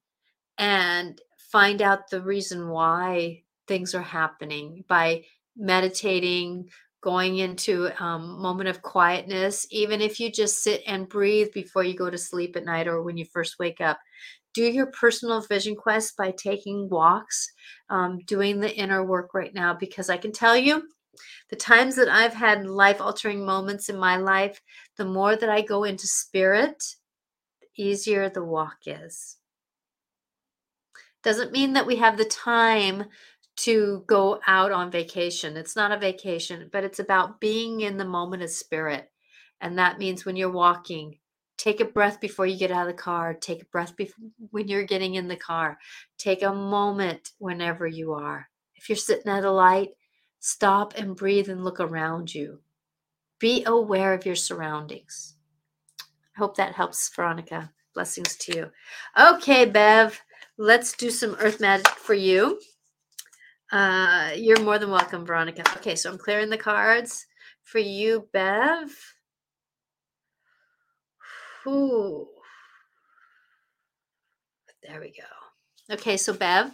and 0.57 1.21
find 1.51 1.81
out 1.81 2.09
the 2.09 2.21
reason 2.21 2.69
why 2.69 3.41
things 3.67 3.93
are 3.93 4.01
happening 4.01 4.83
by 4.87 5.23
meditating 5.55 6.67
going 7.01 7.37
into 7.37 7.85
a 7.85 8.03
um, 8.03 8.41
moment 8.41 8.67
of 8.69 8.81
quietness 8.81 9.67
even 9.69 10.01
if 10.01 10.19
you 10.19 10.31
just 10.31 10.63
sit 10.63 10.81
and 10.87 11.09
breathe 11.09 11.49
before 11.53 11.83
you 11.83 11.93
go 11.93 12.09
to 12.09 12.17
sleep 12.17 12.55
at 12.55 12.65
night 12.65 12.87
or 12.87 13.03
when 13.03 13.17
you 13.17 13.25
first 13.25 13.59
wake 13.59 13.81
up. 13.81 13.99
Do 14.53 14.63
your 14.63 14.87
personal 14.87 15.41
vision 15.41 15.75
quest 15.75 16.15
by 16.15 16.31
taking 16.31 16.87
walks 16.89 17.51
um, 17.89 18.19
doing 18.25 18.59
the 18.59 18.73
inner 18.75 19.03
work 19.03 19.33
right 19.33 19.53
now 19.53 19.73
because 19.73 20.09
i 20.09 20.17
can 20.17 20.31
tell 20.31 20.57
you 20.57 20.83
the 21.49 21.55
times 21.55 21.95
that 21.95 22.09
I've 22.09 22.33
had 22.33 22.65
life 22.65 23.01
altering 23.01 23.45
moments 23.45 23.89
in 23.89 23.97
my 23.97 24.17
life, 24.17 24.61
the 24.97 25.05
more 25.05 25.35
that 25.35 25.49
I 25.49 25.61
go 25.61 25.83
into 25.83 26.07
spirit, 26.07 26.95
the 27.61 27.83
easier 27.83 28.29
the 28.29 28.43
walk 28.43 28.77
is. 28.85 29.37
Doesn't 31.23 31.51
mean 31.51 31.73
that 31.73 31.87
we 31.87 31.95
have 31.97 32.17
the 32.17 32.25
time 32.25 33.05
to 33.55 34.03
go 34.07 34.39
out 34.47 34.71
on 34.71 34.91
vacation. 34.91 35.57
It's 35.57 35.75
not 35.75 35.91
a 35.91 35.97
vacation, 35.97 36.69
but 36.71 36.83
it's 36.83 36.99
about 36.99 37.39
being 37.39 37.81
in 37.81 37.97
the 37.97 38.05
moment 38.05 38.43
of 38.43 38.49
spirit. 38.49 39.09
And 39.61 39.77
that 39.77 39.99
means 39.99 40.25
when 40.25 40.35
you're 40.35 40.51
walking, 40.51 41.19
take 41.57 41.79
a 41.79 41.85
breath 41.85 42.19
before 42.19 42.45
you 42.45 42.57
get 42.57 42.71
out 42.71 42.89
of 42.89 42.95
the 42.95 43.01
car, 43.01 43.33
take 43.33 43.61
a 43.61 43.65
breath 43.65 43.95
before, 43.95 44.25
when 44.49 44.67
you're 44.67 44.83
getting 44.83 45.15
in 45.15 45.27
the 45.27 45.37
car, 45.37 45.77
take 46.17 46.41
a 46.41 46.53
moment 46.53 47.31
whenever 47.37 47.87
you 47.87 48.13
are 48.13 48.49
If 48.75 48.89
you're 48.89 48.95
sitting 48.97 49.31
at 49.31 49.45
a 49.45 49.51
light, 49.51 49.89
stop 50.43 50.93
and 50.97 51.15
breathe 51.15 51.47
and 51.47 51.63
look 51.63 51.79
around 51.79 52.35
you. 52.35 52.59
Be 53.39 53.63
aware 53.65 54.13
of 54.13 54.25
your 54.25 54.35
surroundings. 54.35 55.35
I 56.35 56.39
hope 56.39 56.57
that 56.57 56.73
helps, 56.73 57.09
Veronica. 57.15 57.71
Blessings 57.93 58.35
to 58.35 58.55
you. 58.55 58.71
Okay, 59.17 59.63
Bev, 59.63 60.19
let's 60.57 60.91
do 60.97 61.09
some 61.09 61.37
earth 61.39 61.61
magic 61.61 61.87
for 61.87 62.13
you. 62.13 62.59
Uh, 63.71 64.31
you're 64.35 64.59
more 64.59 64.77
than 64.77 64.91
welcome, 64.91 65.25
Veronica. 65.25 65.63
Okay, 65.77 65.95
so 65.95 66.11
I'm 66.11 66.17
clearing 66.17 66.49
the 66.49 66.57
cards 66.57 67.25
for 67.63 67.79
you, 67.79 68.27
Bev. 68.33 68.89
Ooh. 71.67 72.27
There 74.85 74.99
we 74.99 75.13
go. 75.17 75.93
Okay, 75.93 76.17
so 76.17 76.33
Bev, 76.33 76.71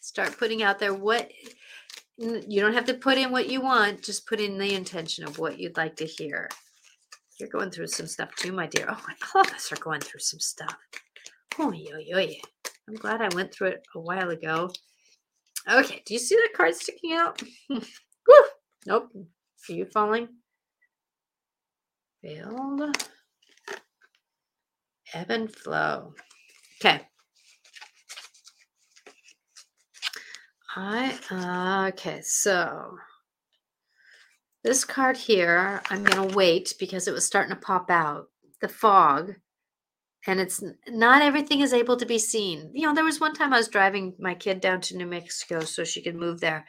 start 0.00 0.38
putting 0.38 0.62
out 0.62 0.78
there 0.78 0.94
what 0.94 1.30
you 2.18 2.60
don't 2.60 2.74
have 2.74 2.84
to 2.86 2.94
put 2.94 3.18
in 3.18 3.30
what 3.32 3.48
you 3.48 3.60
want, 3.60 4.02
just 4.02 4.26
put 4.26 4.40
in 4.40 4.58
the 4.58 4.74
intention 4.74 5.24
of 5.24 5.38
what 5.38 5.58
you'd 5.58 5.76
like 5.76 5.96
to 5.96 6.06
hear. 6.06 6.48
You're 7.40 7.48
going 7.48 7.70
through 7.70 7.88
some 7.88 8.06
stuff 8.06 8.34
too, 8.36 8.52
my 8.52 8.66
dear. 8.66 8.86
Oh, 8.88 9.06
all 9.34 9.40
of 9.40 9.52
us 9.52 9.72
are 9.72 9.76
going 9.76 10.00
through 10.00 10.20
some 10.20 10.40
stuff. 10.40 10.76
Oh, 11.58 11.72
yo, 11.72 11.98
yo, 11.98 12.18
yo. 12.18 12.36
I'm 12.88 12.94
glad 12.94 13.20
I 13.20 13.34
went 13.34 13.52
through 13.52 13.68
it 13.68 13.82
a 13.94 14.00
while 14.00 14.30
ago. 14.30 14.70
Okay, 15.70 16.02
do 16.04 16.14
you 16.14 16.20
see 16.20 16.36
that 16.36 16.52
card 16.54 16.74
sticking 16.74 17.12
out? 17.12 17.42
Nope. 18.86 19.10
Are 19.14 19.72
you 19.72 19.86
falling? 19.86 20.28
Failed. 22.22 22.96
Ebb 25.14 25.30
and 25.30 25.54
flow. 25.54 26.14
Okay. 26.80 27.00
I, 30.76 31.18
uh, 31.30 31.88
okay, 31.90 32.20
so 32.22 32.98
this 34.64 34.84
card 34.84 35.16
here, 35.16 35.82
I'm 35.90 36.04
to 36.06 36.34
wait 36.34 36.74
because 36.80 37.06
it 37.06 37.12
was 37.12 37.24
starting 37.24 37.54
to 37.54 37.60
pop 37.60 37.90
out. 37.90 38.28
The 38.60 38.68
fog. 38.68 39.34
And 40.26 40.40
it's 40.40 40.64
not 40.88 41.20
everything 41.22 41.60
is 41.60 41.74
able 41.74 41.98
to 41.98 42.06
be 42.06 42.18
seen. 42.18 42.70
You 42.72 42.86
know, 42.86 42.94
there 42.94 43.04
was 43.04 43.20
one 43.20 43.34
time 43.34 43.52
I 43.52 43.58
was 43.58 43.68
driving 43.68 44.14
my 44.18 44.34
kid 44.34 44.60
down 44.60 44.80
to 44.82 44.96
New 44.96 45.06
Mexico 45.06 45.60
so 45.60 45.84
she 45.84 46.02
could 46.02 46.16
move 46.16 46.40
there. 46.40 46.64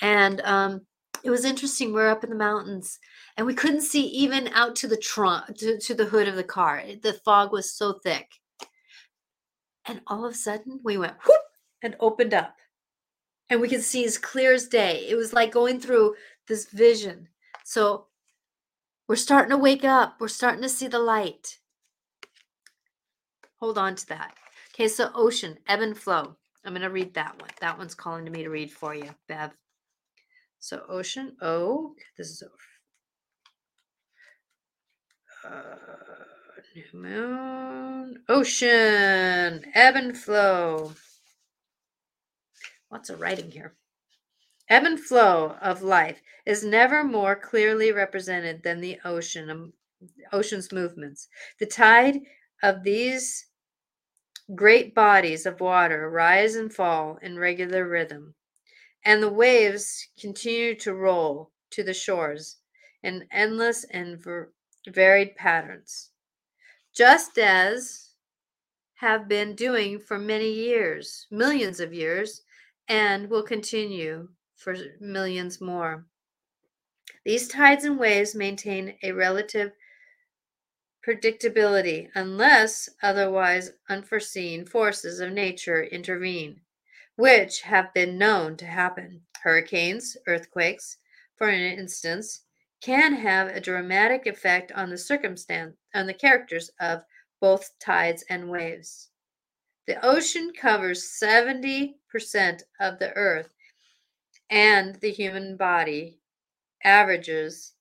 And 0.00 0.40
um, 0.40 0.86
it 1.22 1.30
was 1.30 1.44
interesting. 1.44 1.88
We 1.88 1.94
we're 1.94 2.08
up 2.08 2.24
in 2.24 2.30
the 2.30 2.36
mountains 2.36 2.98
and 3.36 3.46
we 3.46 3.54
couldn't 3.54 3.82
see 3.82 4.06
even 4.06 4.48
out 4.48 4.74
to 4.76 4.88
the 4.88 4.96
trunk, 4.96 5.58
to, 5.58 5.78
to 5.78 5.94
the 5.94 6.06
hood 6.06 6.28
of 6.28 6.36
the 6.36 6.44
car. 6.44 6.82
The 7.02 7.12
fog 7.24 7.52
was 7.52 7.70
so 7.76 8.00
thick. 8.02 8.30
And 9.86 10.00
all 10.06 10.24
of 10.24 10.32
a 10.32 10.36
sudden 10.36 10.80
we 10.82 10.96
went 10.96 11.16
whoop 11.26 11.40
and 11.82 11.94
opened 12.00 12.32
up 12.32 12.56
and 13.50 13.60
we 13.60 13.68
could 13.68 13.82
see 13.82 14.04
as 14.04 14.18
clear 14.18 14.52
as 14.52 14.66
day. 14.66 15.06
It 15.08 15.16
was 15.16 15.32
like 15.32 15.52
going 15.52 15.80
through 15.80 16.14
this 16.48 16.66
vision. 16.66 17.28
So 17.64 18.06
we're 19.08 19.16
starting 19.16 19.50
to 19.50 19.58
wake 19.58 19.84
up. 19.84 20.16
We're 20.20 20.28
starting 20.28 20.62
to 20.62 20.68
see 20.68 20.86
the 20.86 20.98
light. 20.98 21.58
Hold 23.60 23.78
on 23.78 23.94
to 23.96 24.06
that. 24.08 24.34
Okay, 24.74 24.88
so 24.88 25.10
ocean, 25.14 25.58
ebb 25.66 25.80
and 25.80 25.96
flow. 25.96 26.36
I'm 26.64 26.72
going 26.72 26.82
to 26.82 26.90
read 26.90 27.14
that 27.14 27.40
one. 27.40 27.50
That 27.60 27.78
one's 27.78 27.94
calling 27.94 28.24
to 28.24 28.30
me 28.30 28.42
to 28.42 28.50
read 28.50 28.70
for 28.72 28.94
you, 28.94 29.10
Bev. 29.28 29.52
So 30.58 30.82
ocean, 30.88 31.36
oh, 31.42 31.94
this 32.16 32.30
is 32.30 32.42
uh, 35.44 35.50
new 36.74 37.00
moon, 37.00 38.22
ocean, 38.28 39.64
ebb 39.74 39.96
and 39.96 40.16
flow. 40.16 40.94
Lots 42.94 43.10
of 43.10 43.20
writing 43.20 43.50
here. 43.50 43.74
Ebb 44.68 44.84
and 44.84 45.00
flow 45.00 45.56
of 45.60 45.82
life 45.82 46.22
is 46.46 46.62
never 46.62 47.02
more 47.02 47.34
clearly 47.34 47.90
represented 47.90 48.62
than 48.62 48.80
the 48.80 49.00
ocean, 49.04 49.50
um, 49.50 49.72
ocean's 50.32 50.70
movements. 50.70 51.26
The 51.58 51.66
tide 51.66 52.20
of 52.62 52.84
these 52.84 53.46
great 54.54 54.94
bodies 54.94 55.44
of 55.44 55.60
water 55.60 56.08
rise 56.08 56.54
and 56.54 56.72
fall 56.72 57.18
in 57.20 57.36
regular 57.36 57.88
rhythm, 57.88 58.36
and 59.04 59.20
the 59.20 59.28
waves 59.28 60.06
continue 60.16 60.76
to 60.76 60.94
roll 60.94 61.50
to 61.70 61.82
the 61.82 61.94
shores 61.94 62.58
in 63.02 63.26
endless 63.32 63.82
and 63.90 64.22
ver- 64.22 64.52
varied 64.86 65.34
patterns, 65.34 66.10
just 66.94 67.38
as 67.38 68.10
have 68.94 69.26
been 69.26 69.56
doing 69.56 69.98
for 69.98 70.16
many 70.16 70.52
years, 70.52 71.26
millions 71.32 71.80
of 71.80 71.92
years, 71.92 72.42
and 72.88 73.30
will 73.30 73.42
continue 73.42 74.28
for 74.56 74.76
millions 75.00 75.60
more. 75.60 76.06
These 77.24 77.48
tides 77.48 77.84
and 77.84 77.98
waves 77.98 78.34
maintain 78.34 78.96
a 79.02 79.12
relative 79.12 79.72
predictability 81.06 82.08
unless 82.14 82.88
otherwise 83.02 83.72
unforeseen 83.88 84.64
forces 84.64 85.20
of 85.20 85.32
nature 85.32 85.84
intervene, 85.84 86.60
which 87.16 87.62
have 87.62 87.92
been 87.92 88.18
known 88.18 88.56
to 88.56 88.66
happen. 88.66 89.22
Hurricanes, 89.42 90.16
earthquakes, 90.26 90.96
for 91.36 91.50
instance, 91.50 92.42
can 92.80 93.14
have 93.14 93.48
a 93.48 93.60
dramatic 93.60 94.26
effect 94.26 94.72
on 94.72 94.90
the 94.90 94.98
circumstance 94.98 95.76
on 95.94 96.06
the 96.06 96.14
characters 96.14 96.70
of 96.80 97.02
both 97.40 97.70
tides 97.78 98.24
and 98.28 98.48
waves. 98.48 99.10
The 99.86 100.04
ocean 100.04 100.52
covers 100.58 101.04
70% 101.04 101.94
of 102.80 102.98
the 102.98 103.12
earth, 103.14 103.54
and 104.48 104.96
the 104.96 105.10
human 105.10 105.56
body 105.56 106.20
averages 106.82 107.74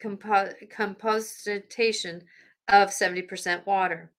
compo- 0.00 0.54
composition 0.70 2.24
of 2.68 2.88
70% 2.90 3.66
water. 3.66 4.10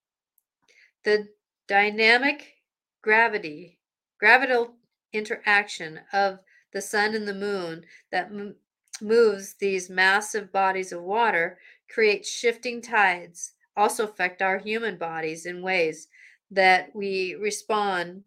The 1.04 1.30
dynamic 1.68 2.58
gravity, 3.02 3.80
gravital 4.20 4.76
interaction 5.14 6.02
of 6.14 6.40
the 6.74 6.82
sun 6.82 7.16
and 7.16 7.28
the 7.28 7.34
moon 7.34 7.86
that 8.12 8.26
m- 8.26 8.56
moves 9.02 9.54
these 9.56 9.90
massive 9.90 10.52
bodies 10.52 10.92
of 10.92 11.02
water 11.02 11.58
creates 11.90 12.30
shifting 12.30 12.82
tides, 12.82 13.54
also 13.76 14.04
affect 14.04 14.42
our 14.42 14.58
human 14.58 14.98
bodies 14.98 15.46
in 15.46 15.62
ways 15.62 16.08
that 16.52 16.96
we 16.96 17.36
respond 17.36 18.24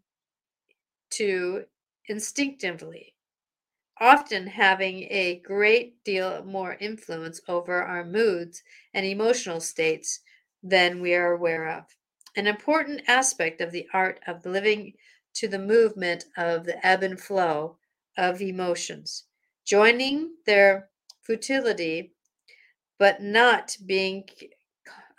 to 1.11 1.65
instinctively, 2.07 3.15
often 3.99 4.47
having 4.47 5.03
a 5.09 5.41
great 5.45 6.03
deal 6.03 6.43
more 6.43 6.77
influence 6.79 7.41
over 7.47 7.81
our 7.81 8.03
moods 8.05 8.63
and 8.93 9.05
emotional 9.05 9.59
states 9.59 10.19
than 10.63 11.01
we 11.01 11.13
are 11.13 11.33
aware 11.33 11.67
of. 11.69 11.85
An 12.35 12.47
important 12.47 13.01
aspect 13.07 13.61
of 13.61 13.71
the 13.71 13.87
art 13.93 14.19
of 14.27 14.45
living 14.45 14.93
to 15.33 15.47
the 15.47 15.59
movement 15.59 16.25
of 16.37 16.65
the 16.65 16.85
ebb 16.85 17.03
and 17.03 17.19
flow 17.19 17.77
of 18.17 18.41
emotions, 18.41 19.25
joining 19.65 20.35
their 20.45 20.89
futility, 21.21 22.13
but 22.97 23.21
not 23.21 23.75
being 23.85 24.23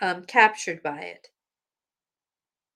um, 0.00 0.24
captured 0.24 0.82
by 0.82 1.00
it. 1.00 1.28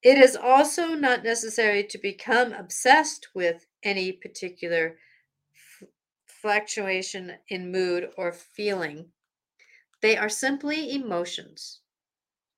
It 0.06 0.18
is 0.18 0.36
also 0.36 0.94
not 0.94 1.24
necessary 1.24 1.82
to 1.82 1.98
become 1.98 2.52
obsessed 2.52 3.34
with 3.34 3.66
any 3.82 4.12
particular 4.12 4.98
f- 5.52 5.88
fluctuation 6.24 7.38
in 7.48 7.72
mood 7.72 8.10
or 8.16 8.30
feeling. 8.30 9.10
They 10.02 10.16
are 10.16 10.28
simply 10.28 10.94
emotions, 10.94 11.80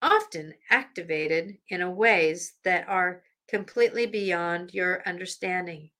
often 0.02 0.56
activated 0.68 1.56
in 1.70 1.96
ways 1.96 2.56
that 2.64 2.86
are 2.86 3.22
completely 3.48 4.04
beyond 4.04 4.74
your 4.74 5.02
understanding. 5.08 5.92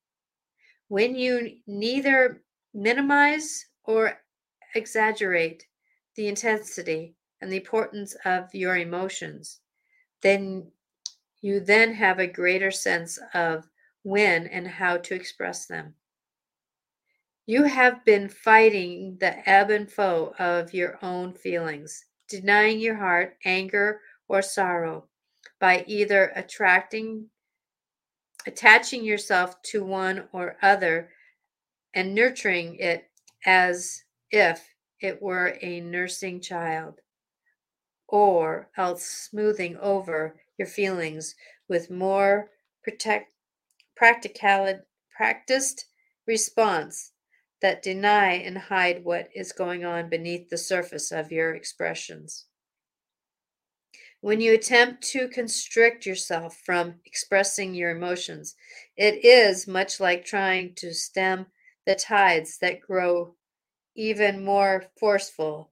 When 0.88 1.14
you 1.14 1.60
neither 1.66 2.42
minimize 2.74 3.64
or 3.84 4.20
exaggerate 4.74 5.66
the 6.14 6.28
intensity 6.28 7.16
and 7.40 7.50
the 7.50 7.56
importance 7.56 8.14
of 8.26 8.54
your 8.54 8.76
emotions, 8.76 9.60
then 10.20 10.72
you 11.40 11.60
then 11.60 11.92
have 11.94 12.18
a 12.18 12.26
greater 12.26 12.70
sense 12.70 13.18
of 13.34 13.68
when 14.02 14.46
and 14.48 14.66
how 14.66 14.96
to 14.96 15.14
express 15.14 15.66
them. 15.66 15.94
You 17.46 17.64
have 17.64 18.04
been 18.04 18.28
fighting 18.28 19.16
the 19.20 19.48
ebb 19.48 19.70
and 19.70 19.90
flow 19.90 20.34
of 20.38 20.74
your 20.74 20.98
own 21.02 21.32
feelings, 21.32 22.04
denying 22.28 22.80
your 22.80 22.96
heart 22.96 23.36
anger 23.44 24.00
or 24.28 24.42
sorrow 24.42 25.06
by 25.60 25.84
either 25.86 26.32
attracting 26.36 27.26
attaching 28.46 29.04
yourself 29.04 29.60
to 29.62 29.84
one 29.84 30.28
or 30.32 30.56
other 30.62 31.10
and 31.94 32.14
nurturing 32.14 32.76
it 32.76 33.10
as 33.44 34.04
if 34.30 34.74
it 35.00 35.20
were 35.20 35.58
a 35.60 35.80
nursing 35.80 36.40
child 36.40 37.00
or 38.08 38.70
else 38.76 39.04
smoothing 39.04 39.76
over 39.78 40.34
your 40.58 40.68
feelings 40.68 41.34
with 41.68 41.90
more 41.90 42.50
protect, 42.82 43.32
practicality, 43.96 44.80
practiced 45.16 45.86
response 46.26 47.12
that 47.60 47.82
deny 47.82 48.32
and 48.32 48.56
hide 48.58 49.04
what 49.04 49.28
is 49.34 49.52
going 49.52 49.84
on 49.84 50.08
beneath 50.08 50.48
the 50.48 50.58
surface 50.58 51.10
of 51.10 51.32
your 51.32 51.54
expressions. 51.54 52.46
When 54.20 54.40
you 54.40 54.52
attempt 54.52 55.02
to 55.10 55.28
constrict 55.28 56.04
yourself 56.04 56.56
from 56.64 56.96
expressing 57.04 57.74
your 57.74 57.90
emotions, 57.90 58.56
it 58.96 59.24
is 59.24 59.68
much 59.68 60.00
like 60.00 60.24
trying 60.24 60.74
to 60.76 60.92
stem 60.92 61.46
the 61.86 61.94
tides 61.94 62.58
that 62.58 62.80
grow 62.80 63.36
even 63.94 64.44
more 64.44 64.86
forceful 64.98 65.70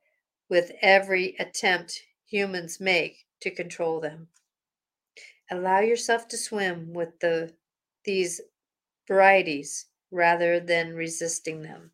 with 0.49 0.72
every 0.80 1.37
attempt 1.39 2.03
humans 2.24 2.80
make 2.80 3.26
to 3.41 3.51
control 3.51 4.01
them. 4.01 4.28
Allow 5.51 5.81
yourself 5.81 6.29
to 6.29 6.37
swim 6.37 6.93
with 6.93 7.19
the 7.21 7.53
these 8.05 8.41
varieties 9.09 9.87
rather 10.11 10.61
than 10.61 10.95
resisting 10.95 11.63
them. 11.63 11.91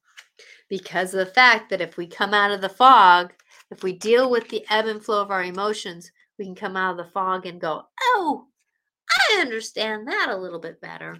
Because 0.68 1.14
of 1.14 1.26
the 1.26 1.32
fact 1.32 1.70
that 1.70 1.80
if 1.80 1.96
we 1.96 2.06
come 2.06 2.32
out 2.32 2.50
of 2.50 2.60
the 2.60 2.68
fog, 2.68 3.32
if 3.70 3.82
we 3.82 3.92
deal 3.92 4.30
with 4.30 4.48
the 4.48 4.64
ebb 4.70 4.86
and 4.86 5.02
flow 5.02 5.20
of 5.20 5.30
our 5.30 5.42
emotions, 5.42 6.10
we 6.38 6.44
can 6.44 6.54
come 6.54 6.76
out 6.76 6.92
of 6.92 6.96
the 6.98 7.12
fog 7.12 7.46
and 7.46 7.60
go, 7.60 7.82
oh, 8.00 8.46
I 9.10 9.40
understand 9.40 10.06
that 10.08 10.28
a 10.30 10.36
little 10.36 10.58
bit 10.58 10.80
better. 10.80 11.18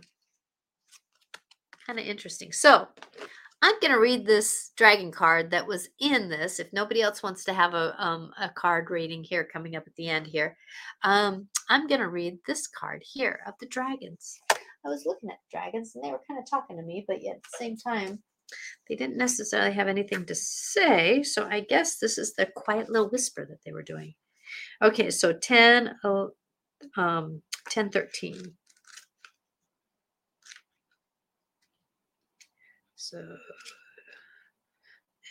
Kind 1.87 1.99
of 1.99 2.07
interesting. 2.07 2.53
So, 2.53 2.89
I'm 3.65 3.79
going 3.81 3.93
to 3.93 4.01
read 4.01 4.27
this 4.27 4.73
dragon 4.77 5.13
card 5.13 5.53
that 5.53 5.69
was 5.69 5.89
in 6.01 6.29
this. 6.29 6.59
If 6.59 6.73
nobody 6.73 7.01
else 7.01 7.23
wants 7.23 7.45
to 7.45 7.53
have 7.53 7.75
a, 7.75 7.95
um, 7.97 8.33
a 8.41 8.49
card 8.49 8.91
reading 8.91 9.23
here 9.23 9.45
coming 9.45 9.77
up 9.77 9.85
at 9.87 9.95
the 9.95 10.09
end 10.09 10.27
here, 10.27 10.57
um, 11.05 11.47
I'm 11.71 11.87
going 11.87 12.01
to 12.01 12.09
read 12.09 12.39
this 12.45 12.67
card 12.67 13.05
here 13.05 13.39
of 13.47 13.55
the 13.61 13.69
dragons. 13.69 14.37
I 14.85 14.89
was 14.89 15.05
looking 15.07 15.31
at 15.31 15.39
dragons 15.53 15.93
and 15.95 16.03
they 16.03 16.11
were 16.11 16.21
kind 16.29 16.41
of 16.41 16.51
talking 16.51 16.77
to 16.77 16.83
me, 16.83 17.05
but 17.07 17.23
yet 17.23 17.37
at 17.37 17.43
the 17.45 17.57
same 17.57 17.77
time, 17.77 18.25
they 18.89 18.97
didn't 18.97 19.17
necessarily 19.17 19.73
have 19.75 19.87
anything 19.87 20.27
to 20.27 20.35
say. 20.35 21.23
So 21.23 21.47
I 21.49 21.61
guess 21.61 21.99
this 21.99 22.19
is 22.19 22.35
the 22.35 22.49
quiet 22.57 22.91
little 22.91 23.11
whisper 23.11 23.47
that 23.49 23.59
they 23.65 23.71
were 23.71 23.85
doing. 23.85 24.15
Okay, 24.83 25.11
so 25.11 25.33
10, 25.33 25.95
um, 26.97 27.43
10, 27.71 27.91
13. 27.91 28.55
So 33.03 33.21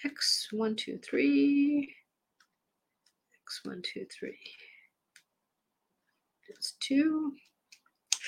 x 0.04 0.50
one 0.52 0.76
two 0.76 0.98
three 0.98 1.96
x 3.48 3.62
one 3.64 3.82
two 3.82 4.06
three. 4.20 4.38
It's 6.50 6.74
two, 6.82 7.32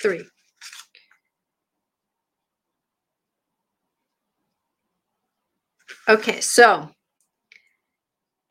three. 0.01 0.23
Okay, 6.07 6.39
so 6.39 6.89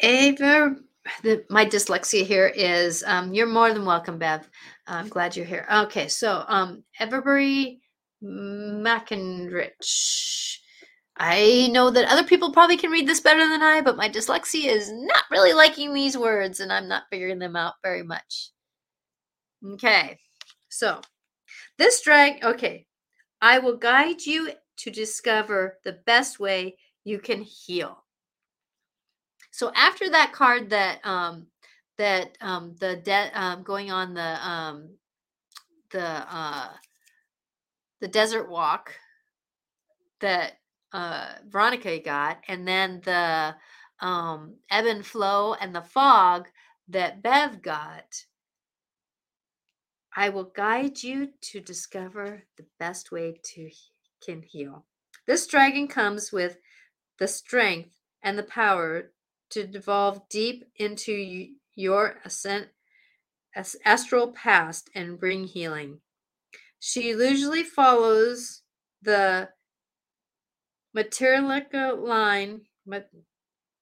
Ava, 0.00 0.76
the, 1.22 1.46
my 1.48 1.64
dyslexia 1.64 2.26
here 2.26 2.48
is 2.48 3.02
um, 3.06 3.32
you're 3.32 3.46
more 3.46 3.72
than 3.72 3.86
welcome, 3.86 4.18
Bev. 4.18 4.46
I'm 4.86 5.08
glad 5.08 5.36
you're 5.36 5.46
here. 5.46 5.66
Okay, 5.72 6.08
so 6.08 6.44
um, 6.48 6.84
Everbury 7.00 7.78
McInrich. 8.22 9.70
I 11.16 11.68
know 11.72 11.90
that 11.90 12.10
other 12.10 12.24
people 12.24 12.52
probably 12.52 12.76
can 12.76 12.90
read 12.90 13.06
this 13.06 13.20
better 13.20 13.46
than 13.46 13.62
I, 13.62 13.80
but 13.82 13.96
my 13.96 14.08
dyslexia 14.08 14.66
is 14.66 14.90
not 14.90 15.24
really 15.30 15.52
liking 15.52 15.92
these 15.92 16.16
words 16.16 16.60
and 16.60 16.72
I'm 16.72 16.88
not 16.88 17.04
figuring 17.10 17.38
them 17.38 17.54
out 17.54 17.74
very 17.82 18.02
much. 18.02 18.50
Okay, 19.64 20.18
so 20.68 21.00
this 21.78 22.02
drag, 22.02 22.42
okay, 22.44 22.86
I 23.40 23.58
will 23.58 23.76
guide 23.76 24.24
you 24.24 24.50
to 24.78 24.90
discover 24.90 25.78
the 25.84 25.98
best 26.06 26.40
way 26.40 26.76
you 27.04 27.18
can 27.18 27.42
heal. 27.42 28.04
So 29.50 29.70
after 29.76 30.08
that 30.10 30.32
card 30.32 30.70
that 30.70 31.04
um 31.04 31.46
that 31.98 32.38
um 32.40 32.74
the 32.80 32.96
debt 32.96 33.32
um 33.34 33.62
going 33.62 33.90
on 33.90 34.14
the 34.14 34.48
um 34.48 34.96
the 35.90 36.02
uh 36.02 36.68
the 38.00 38.08
desert 38.08 38.48
walk 38.48 38.94
that 40.20 40.54
uh, 40.92 41.34
Veronica 41.48 41.98
got, 41.98 42.38
and 42.48 42.66
then 42.66 43.00
the 43.04 43.54
um, 44.00 44.56
ebb 44.70 44.84
and 44.86 45.06
flow 45.06 45.54
and 45.54 45.74
the 45.74 45.82
fog 45.82 46.48
that 46.88 47.22
Bev 47.22 47.62
got. 47.62 48.24
I 50.14 50.28
will 50.28 50.52
guide 50.54 51.02
you 51.02 51.30
to 51.40 51.60
discover 51.60 52.44
the 52.58 52.66
best 52.78 53.10
way 53.10 53.40
to 53.54 53.70
can 54.24 54.42
heal. 54.42 54.84
This 55.26 55.46
dragon 55.46 55.88
comes 55.88 56.32
with 56.32 56.58
the 57.18 57.28
strength 57.28 57.98
and 58.22 58.38
the 58.38 58.42
power 58.42 59.12
to 59.50 59.66
devolve 59.66 60.28
deep 60.28 60.64
into 60.76 61.48
your 61.74 62.18
ascent, 62.24 62.68
astral 63.84 64.32
past 64.32 64.90
and 64.94 65.18
bring 65.18 65.44
healing. 65.44 66.00
She 66.78 67.08
usually 67.10 67.62
follows 67.62 68.62
the 69.00 69.50
material 70.94 71.96
line, 71.96 72.62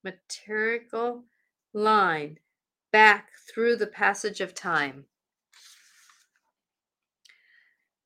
material 0.02 1.24
line 1.72 2.38
back 2.92 3.30
through 3.52 3.76
the 3.76 3.86
passage 3.86 4.40
of 4.40 4.54
time. 4.54 5.04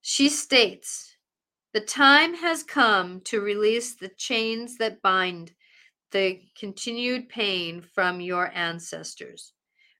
She 0.00 0.28
states, 0.28 1.16
The 1.72 1.80
time 1.80 2.34
has 2.34 2.62
come 2.62 3.20
to 3.22 3.40
release 3.40 3.94
the 3.94 4.10
chains 4.10 4.76
that 4.78 5.02
bind 5.02 5.52
the 6.10 6.40
continued 6.58 7.28
pain 7.28 7.80
from 7.80 8.20
your 8.20 8.52
ancestors, 8.54 9.52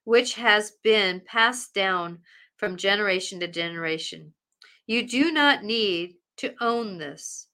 which 0.03 0.35
has 0.35 0.71
been 0.83 1.21
passed 1.25 1.73
down 1.73 2.19
from 2.55 2.77
generation 2.77 3.39
to 3.41 3.47
generation. 3.47 4.33
You 4.87 5.07
do 5.07 5.31
not 5.31 5.63
need 5.63 6.15
to 6.37 6.53
own 6.61 6.97
this 6.99 7.47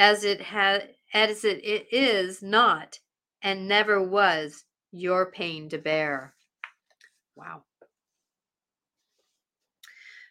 as 0.00 0.24
it 0.24 0.40
has 0.40 0.82
as 1.12 1.44
it, 1.44 1.62
it 1.62 1.86
is 1.92 2.42
not 2.42 2.98
and 3.42 3.68
never 3.68 4.02
was 4.02 4.64
your 4.90 5.30
pain 5.30 5.68
to 5.68 5.76
bear. 5.76 6.32
Wow. 7.36 7.64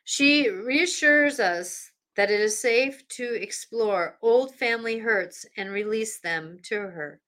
She 0.03 0.49
reassures 0.49 1.39
us 1.39 1.91
that 2.15 2.31
it 2.31 2.39
is 2.39 2.59
safe 2.59 3.07
to 3.09 3.35
explore 3.35 4.17
old 4.23 4.55
family 4.55 4.97
hurts 4.97 5.45
and 5.55 5.69
release 5.69 6.19
them 6.19 6.57
to 6.63 6.75
her. 6.75 7.21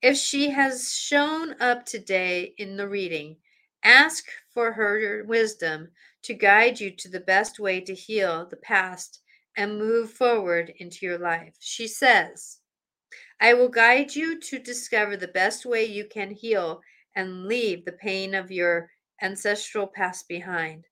If 0.00 0.16
she 0.16 0.48
has 0.50 0.94
shown 0.94 1.60
up 1.60 1.84
today 1.84 2.54
in 2.56 2.78
the 2.78 2.88
reading, 2.88 3.36
ask 3.84 4.24
for 4.54 4.72
her 4.72 5.24
wisdom 5.26 5.90
to 6.22 6.32
guide 6.32 6.80
you 6.80 6.90
to 6.92 7.10
the 7.10 7.20
best 7.20 7.60
way 7.60 7.82
to 7.82 7.94
heal 7.94 8.46
the 8.46 8.56
past 8.56 9.20
and 9.60 9.78
move 9.78 10.10
forward 10.10 10.72
into 10.78 11.04
your 11.04 11.18
life. 11.18 11.54
She 11.60 11.86
says, 11.86 12.60
I 13.42 13.52
will 13.52 13.68
guide 13.68 14.14
you 14.14 14.40
to 14.40 14.58
discover 14.58 15.18
the 15.18 15.28
best 15.28 15.66
way 15.66 15.84
you 15.84 16.06
can 16.06 16.30
heal 16.30 16.80
and 17.14 17.44
leave 17.44 17.84
the 17.84 17.92
pain 17.92 18.34
of 18.34 18.50
your 18.50 18.88
ancestral 19.20 19.86
past 19.86 20.26
behind. 20.28 20.86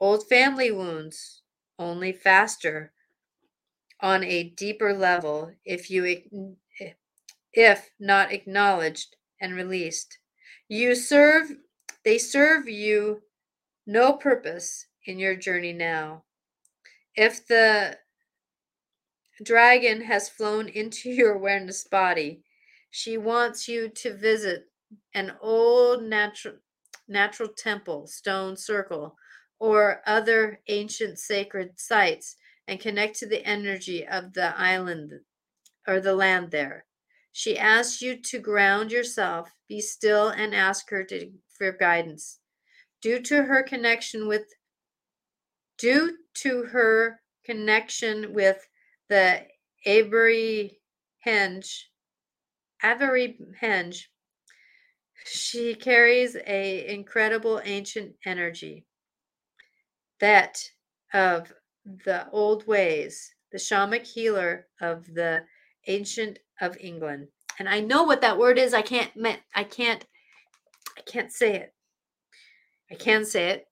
Old 0.00 0.26
family 0.26 0.72
wounds, 0.72 1.42
only 1.78 2.10
faster 2.10 2.90
on 4.00 4.24
a 4.24 4.44
deeper 4.56 4.94
level 4.94 5.52
if 5.66 5.90
you 5.90 6.22
if 7.52 7.90
not 8.00 8.32
acknowledged 8.32 9.14
and 9.42 9.54
released. 9.54 10.16
You 10.68 10.94
serve 10.94 11.50
they 12.02 12.16
serve 12.16 12.66
you 12.66 13.20
no 13.86 14.14
purpose 14.14 14.86
in 15.04 15.18
your 15.18 15.36
journey 15.36 15.74
now. 15.74 16.24
If 17.16 17.46
the 17.46 17.98
dragon 19.42 20.02
has 20.02 20.28
flown 20.28 20.68
into 20.68 21.10
your 21.10 21.34
awareness 21.34 21.84
body, 21.84 22.42
she 22.90 23.16
wants 23.16 23.68
you 23.68 23.88
to 23.88 24.16
visit 24.16 24.68
an 25.14 25.32
old 25.40 26.02
natural 26.02 26.56
natural 27.06 27.50
temple, 27.50 28.06
stone 28.06 28.56
circle, 28.56 29.16
or 29.58 30.02
other 30.06 30.60
ancient 30.68 31.18
sacred 31.18 31.78
sites 31.78 32.36
and 32.66 32.80
connect 32.80 33.18
to 33.18 33.26
the 33.26 33.44
energy 33.44 34.06
of 34.06 34.32
the 34.32 34.58
island 34.58 35.12
or 35.86 36.00
the 36.00 36.14
land 36.14 36.50
there. 36.50 36.86
She 37.32 37.58
asks 37.58 38.00
you 38.00 38.16
to 38.22 38.38
ground 38.38 38.90
yourself, 38.90 39.50
be 39.68 39.80
still, 39.80 40.28
and 40.28 40.54
ask 40.54 40.88
her 40.90 41.04
to, 41.04 41.32
for 41.58 41.72
guidance. 41.72 42.38
Due 43.02 43.20
to 43.20 43.42
her 43.42 43.62
connection 43.62 44.26
with 44.26 44.46
due 45.78 46.16
to 46.34 46.64
her 46.64 47.20
connection 47.44 48.32
with 48.32 48.66
the 49.08 49.42
Avery 49.86 50.80
Henge, 51.26 51.84
Avery 52.82 53.38
Henge, 53.60 54.04
she 55.26 55.74
carries 55.74 56.36
a 56.46 56.86
incredible 56.92 57.60
ancient 57.64 58.14
energy 58.26 58.84
that 60.20 60.58
of 61.12 61.52
the 62.04 62.28
old 62.30 62.66
ways 62.66 63.34
the 63.52 63.58
shamanic 63.58 64.04
healer 64.04 64.66
of 64.80 65.06
the 65.14 65.44
ancient 65.86 66.40
of 66.60 66.76
England. 66.80 67.28
And 67.58 67.68
I 67.68 67.78
know 67.80 68.02
what 68.02 68.20
that 68.22 68.36
word 68.36 68.58
is. 68.58 68.74
I 68.74 68.82
can't 68.82 69.12
I 69.54 69.62
can't 69.62 70.04
I 70.98 71.02
can't 71.02 71.32
say 71.32 71.54
it. 71.54 71.72
I 72.90 72.96
can 72.96 73.24
say 73.24 73.50
it. 73.50 73.66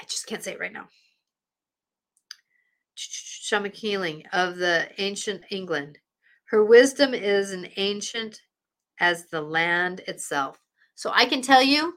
I 0.00 0.04
just 0.04 0.26
can't 0.28 0.42
say 0.42 0.52
it 0.52 0.60
right 0.60 0.72
now. 0.72 0.88
Shamanic 3.48 3.74
healing 3.74 4.24
of 4.32 4.56
the 4.56 4.88
ancient 4.98 5.42
England. 5.50 5.98
Her 6.46 6.64
wisdom 6.64 7.14
is 7.14 7.52
an 7.52 7.68
ancient 7.76 8.40
as 9.00 9.26
the 9.26 9.40
land 9.40 10.00
itself. 10.06 10.60
So 10.94 11.10
I 11.14 11.24
can 11.24 11.42
tell 11.42 11.62
you 11.62 11.94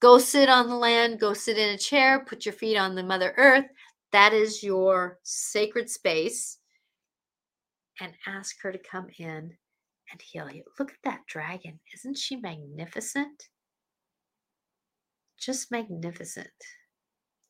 go 0.00 0.18
sit 0.18 0.48
on 0.48 0.68
the 0.68 0.76
land, 0.76 1.20
go 1.20 1.34
sit 1.34 1.58
in 1.58 1.74
a 1.74 1.78
chair, 1.78 2.24
put 2.24 2.46
your 2.46 2.52
feet 2.52 2.76
on 2.76 2.94
the 2.94 3.02
Mother 3.02 3.34
Earth. 3.36 3.66
That 4.12 4.32
is 4.32 4.62
your 4.62 5.18
sacred 5.22 5.90
space. 5.90 6.58
And 8.00 8.12
ask 8.26 8.56
her 8.62 8.70
to 8.70 8.78
come 8.78 9.08
in 9.18 9.56
and 10.10 10.22
heal 10.22 10.48
you. 10.50 10.62
Look 10.78 10.92
at 10.92 11.02
that 11.02 11.26
dragon. 11.26 11.80
Isn't 11.92 12.16
she 12.16 12.36
magnificent? 12.36 13.48
Just 15.36 15.70
magnificent. 15.70 16.48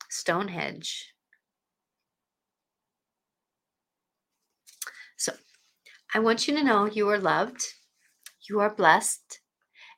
Stonehenge. 0.09 1.13
So 5.19 5.33
I 6.15 6.19
want 6.19 6.47
you 6.47 6.55
to 6.55 6.63
know 6.63 6.85
you 6.85 7.09
are 7.09 7.19
loved, 7.19 7.61
you 8.49 8.61
are 8.61 8.73
blessed. 8.73 9.41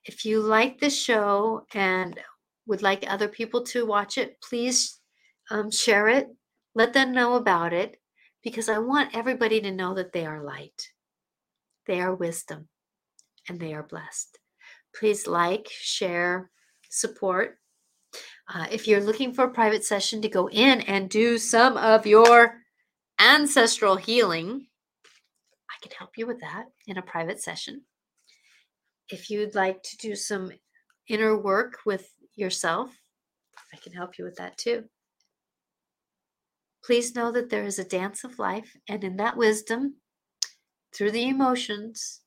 If 0.04 0.26
you 0.26 0.42
like 0.42 0.80
this 0.80 1.00
show 1.00 1.68
and 1.76 2.20
would 2.66 2.82
like 2.82 3.06
other 3.08 3.28
people 3.28 3.64
to 3.66 3.86
watch 3.86 4.18
it, 4.18 4.42
please 4.42 5.00
um, 5.52 5.70
share 5.70 6.08
it. 6.08 6.28
Let 6.74 6.94
them 6.94 7.14
know 7.14 7.36
about 7.36 7.72
it 7.72 7.98
because 8.44 8.68
I 8.68 8.80
want 8.80 9.16
everybody 9.16 9.62
to 9.62 9.72
know 9.72 9.94
that 9.94 10.12
they 10.12 10.26
are 10.26 10.44
light, 10.44 10.90
they 11.86 12.02
are 12.02 12.16
wisdom, 12.16 12.68
and 13.48 13.60
they 13.60 13.76
are 13.76 13.84
blessed. 13.84 14.40
Please 14.96 15.28
like, 15.28 15.68
share, 15.70 16.50
support. 16.90 17.60
Uh, 18.52 18.66
if 18.72 18.88
you're 18.88 19.04
looking 19.04 19.34
for 19.34 19.46
a 19.46 19.52
private 19.52 19.86
session 19.86 20.22
to 20.24 20.30
go 20.30 20.50
in 20.50 20.82
and 20.82 21.10
do 21.10 21.38
some 21.38 21.78
of 21.78 22.08
your 22.08 22.56
ancestral 23.20 23.98
healing, 23.98 24.66
can 25.82 25.92
help 25.98 26.12
you 26.18 26.28
with 26.28 26.40
that 26.42 26.66
in 26.88 26.98
a 26.98 27.02
private 27.02 27.42
session. 27.42 27.82
If 29.10 29.30
you'd 29.30 29.56
like 29.56 29.84
to 29.84 29.98
do 29.98 30.16
some 30.16 30.52
inner 31.08 31.38
work 31.38 31.80
with 31.86 32.10
yourself, 32.36 32.92
I 33.74 33.78
can 33.78 33.94
help 33.94 34.18
you 34.18 34.26
with 34.26 34.36
that 34.38 34.58
too. 34.58 34.86
Please 36.84 37.16
know 37.16 37.32
that 37.32 37.50
there 37.50 37.66
is 37.66 37.78
a 37.78 37.84
dance 37.84 38.24
of 38.24 38.40
life, 38.40 38.76
and 38.88 39.04
in 39.04 39.18
that 39.18 39.38
wisdom, 39.38 39.96
through 40.94 41.12
the 41.12 41.28
emotions, 41.28 42.22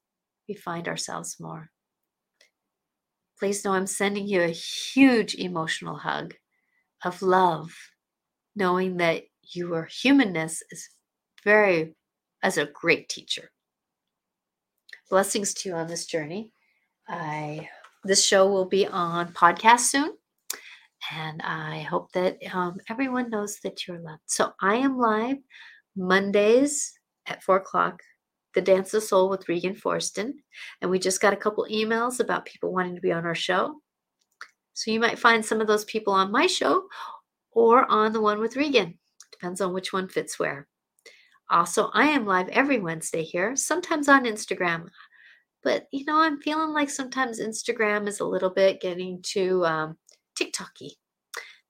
we 0.48 0.54
find 0.54 0.88
ourselves 0.88 1.36
more. 1.40 1.70
Please 3.38 3.64
know 3.64 3.72
I'm 3.72 3.86
sending 3.86 4.28
you 4.28 4.42
a 4.42 4.48
huge 4.48 5.34
emotional 5.34 5.96
hug 5.96 6.34
of 7.04 7.20
love, 7.20 7.72
knowing 8.54 8.98
that 8.98 9.24
your 9.42 9.84
humanness 9.84 10.62
is 10.70 10.88
very, 11.42 11.94
as 12.44 12.58
a 12.58 12.66
great 12.66 13.08
teacher. 13.08 13.50
Blessings 15.10 15.54
to 15.54 15.70
you 15.70 15.74
on 15.74 15.88
this 15.88 16.06
journey. 16.06 16.52
I 17.08 17.68
this 18.04 18.24
show 18.24 18.46
will 18.46 18.66
be 18.66 18.86
on 18.86 19.32
podcast 19.32 19.80
soon. 19.80 20.12
And 21.10 21.40
I 21.42 21.80
hope 21.80 22.12
that 22.12 22.38
um, 22.52 22.76
everyone 22.88 23.30
knows 23.30 23.58
that 23.64 23.86
you're 23.86 23.98
loved. 23.98 24.22
So 24.26 24.52
I 24.60 24.76
am 24.76 24.98
live 24.98 25.38
Mondays 25.96 26.92
at 27.26 27.42
four 27.42 27.56
o'clock, 27.56 28.00
The 28.54 28.60
Dance 28.60 28.92
of 28.94 29.02
Soul 29.02 29.30
with 29.30 29.48
Regan 29.48 29.74
Forston. 29.74 30.32
And 30.80 30.90
we 30.90 30.98
just 30.98 31.20
got 31.20 31.32
a 31.32 31.36
couple 31.36 31.66
emails 31.70 32.20
about 32.20 32.46
people 32.46 32.72
wanting 32.72 32.94
to 32.94 33.00
be 33.00 33.12
on 33.12 33.24
our 33.24 33.34
show. 33.34 33.80
So 34.74 34.90
you 34.90 35.00
might 35.00 35.18
find 35.18 35.44
some 35.44 35.60
of 35.60 35.66
those 35.66 35.84
people 35.84 36.12
on 36.12 36.32
my 36.32 36.46
show 36.46 36.84
or 37.52 37.90
on 37.90 38.12
the 38.12 38.20
one 38.20 38.38
with 38.38 38.56
Regan. 38.56 38.98
Depends 39.32 39.60
on 39.60 39.72
which 39.72 39.92
one 39.92 40.08
fits 40.08 40.38
where. 40.38 40.68
Also, 41.54 41.88
I 41.94 42.08
am 42.08 42.26
live 42.26 42.48
every 42.48 42.80
Wednesday 42.80 43.22
here, 43.22 43.54
sometimes 43.54 44.08
on 44.08 44.24
Instagram. 44.24 44.88
But 45.62 45.86
you 45.92 46.04
know, 46.04 46.18
I'm 46.18 46.40
feeling 46.40 46.72
like 46.72 46.90
sometimes 46.90 47.40
Instagram 47.40 48.08
is 48.08 48.18
a 48.18 48.26
little 48.26 48.50
bit 48.50 48.80
getting 48.80 49.22
too 49.22 49.64
um, 49.64 49.96
TikToky, 50.36 50.90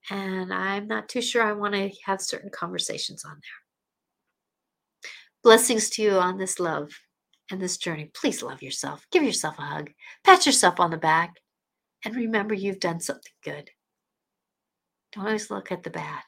and 0.09 0.55
I'm 0.55 0.87
not 0.89 1.11
too 1.11 1.20
sure 1.20 1.43
I 1.43 1.53
want 1.53 1.74
to 1.74 1.91
have 2.07 2.22
certain 2.22 2.49
conversations 2.51 3.26
on 3.26 3.32
there. 3.32 5.11
Blessings 5.43 5.91
to 5.91 6.03
you 6.03 6.12
on 6.12 6.39
this 6.39 6.59
love 6.59 6.91
and 7.51 7.61
this 7.61 7.76
journey. 7.76 8.11
Please 8.14 8.43
love 8.43 8.62
yourself. 8.62 9.07
Give 9.12 9.22
yourself 9.22 9.59
a 9.59 9.62
hug. 9.62 9.91
Pat 10.24 10.47
yourself 10.47 10.80
on 10.80 10.93
the 10.93 10.97
back. 10.97 11.35
And 12.07 12.16
remember, 12.16 12.55
you've 12.55 12.80
done 12.80 13.01
something 13.01 13.32
good. 13.45 13.68
Don't 15.12 15.26
always 15.26 15.51
look 15.51 15.70
at 15.70 15.82
the 15.82 15.91
bad, 15.91 16.22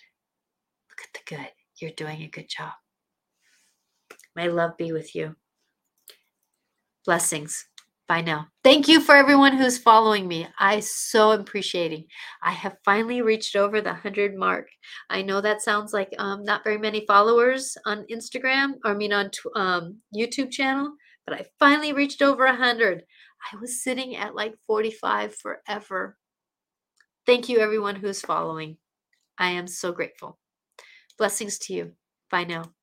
look 0.90 1.00
at 1.02 1.14
the 1.14 1.36
good. 1.36 1.48
You're 1.80 1.92
doing 1.92 2.20
a 2.20 2.28
good 2.28 2.50
job. 2.50 2.72
May 4.36 4.50
love 4.50 4.76
be 4.76 4.92
with 4.92 5.14
you. 5.14 5.34
Blessings. 7.06 7.66
Bye 8.06 8.20
now. 8.20 8.48
Thank 8.62 8.86
you 8.86 9.00
for 9.00 9.16
everyone 9.16 9.56
who's 9.56 9.78
following 9.78 10.28
me. 10.28 10.46
I 10.60 10.78
so 10.80 11.32
appreciating. 11.32 12.04
I 12.42 12.52
have 12.52 12.76
finally 12.84 13.22
reached 13.22 13.56
over 13.56 13.80
the 13.80 13.90
100 13.90 14.36
mark. 14.36 14.68
I 15.10 15.22
know 15.22 15.40
that 15.40 15.62
sounds 15.62 15.92
like 15.92 16.14
um, 16.18 16.44
not 16.44 16.62
very 16.62 16.78
many 16.78 17.04
followers 17.06 17.76
on 17.84 18.06
Instagram, 18.12 18.74
or 18.84 18.92
I 18.92 18.94
mean 18.94 19.12
on 19.12 19.30
um, 19.56 19.96
YouTube 20.14 20.52
channel, 20.52 20.92
but 21.26 21.34
I 21.34 21.46
finally 21.58 21.92
reached 21.92 22.22
over 22.22 22.44
a 22.44 22.50
100. 22.50 23.02
I 23.52 23.56
was 23.56 23.82
sitting 23.82 24.14
at 24.14 24.36
like 24.36 24.54
45 24.68 25.34
forever. 25.34 26.16
Thank 27.24 27.48
you, 27.48 27.58
everyone 27.58 27.96
who's 27.96 28.20
following. 28.20 28.76
I 29.38 29.50
am 29.50 29.66
so 29.66 29.90
grateful. 29.90 30.38
Blessings 31.18 31.58
to 31.60 31.72
you. 31.72 31.92
Bye 32.30 32.44
now. 32.44 32.75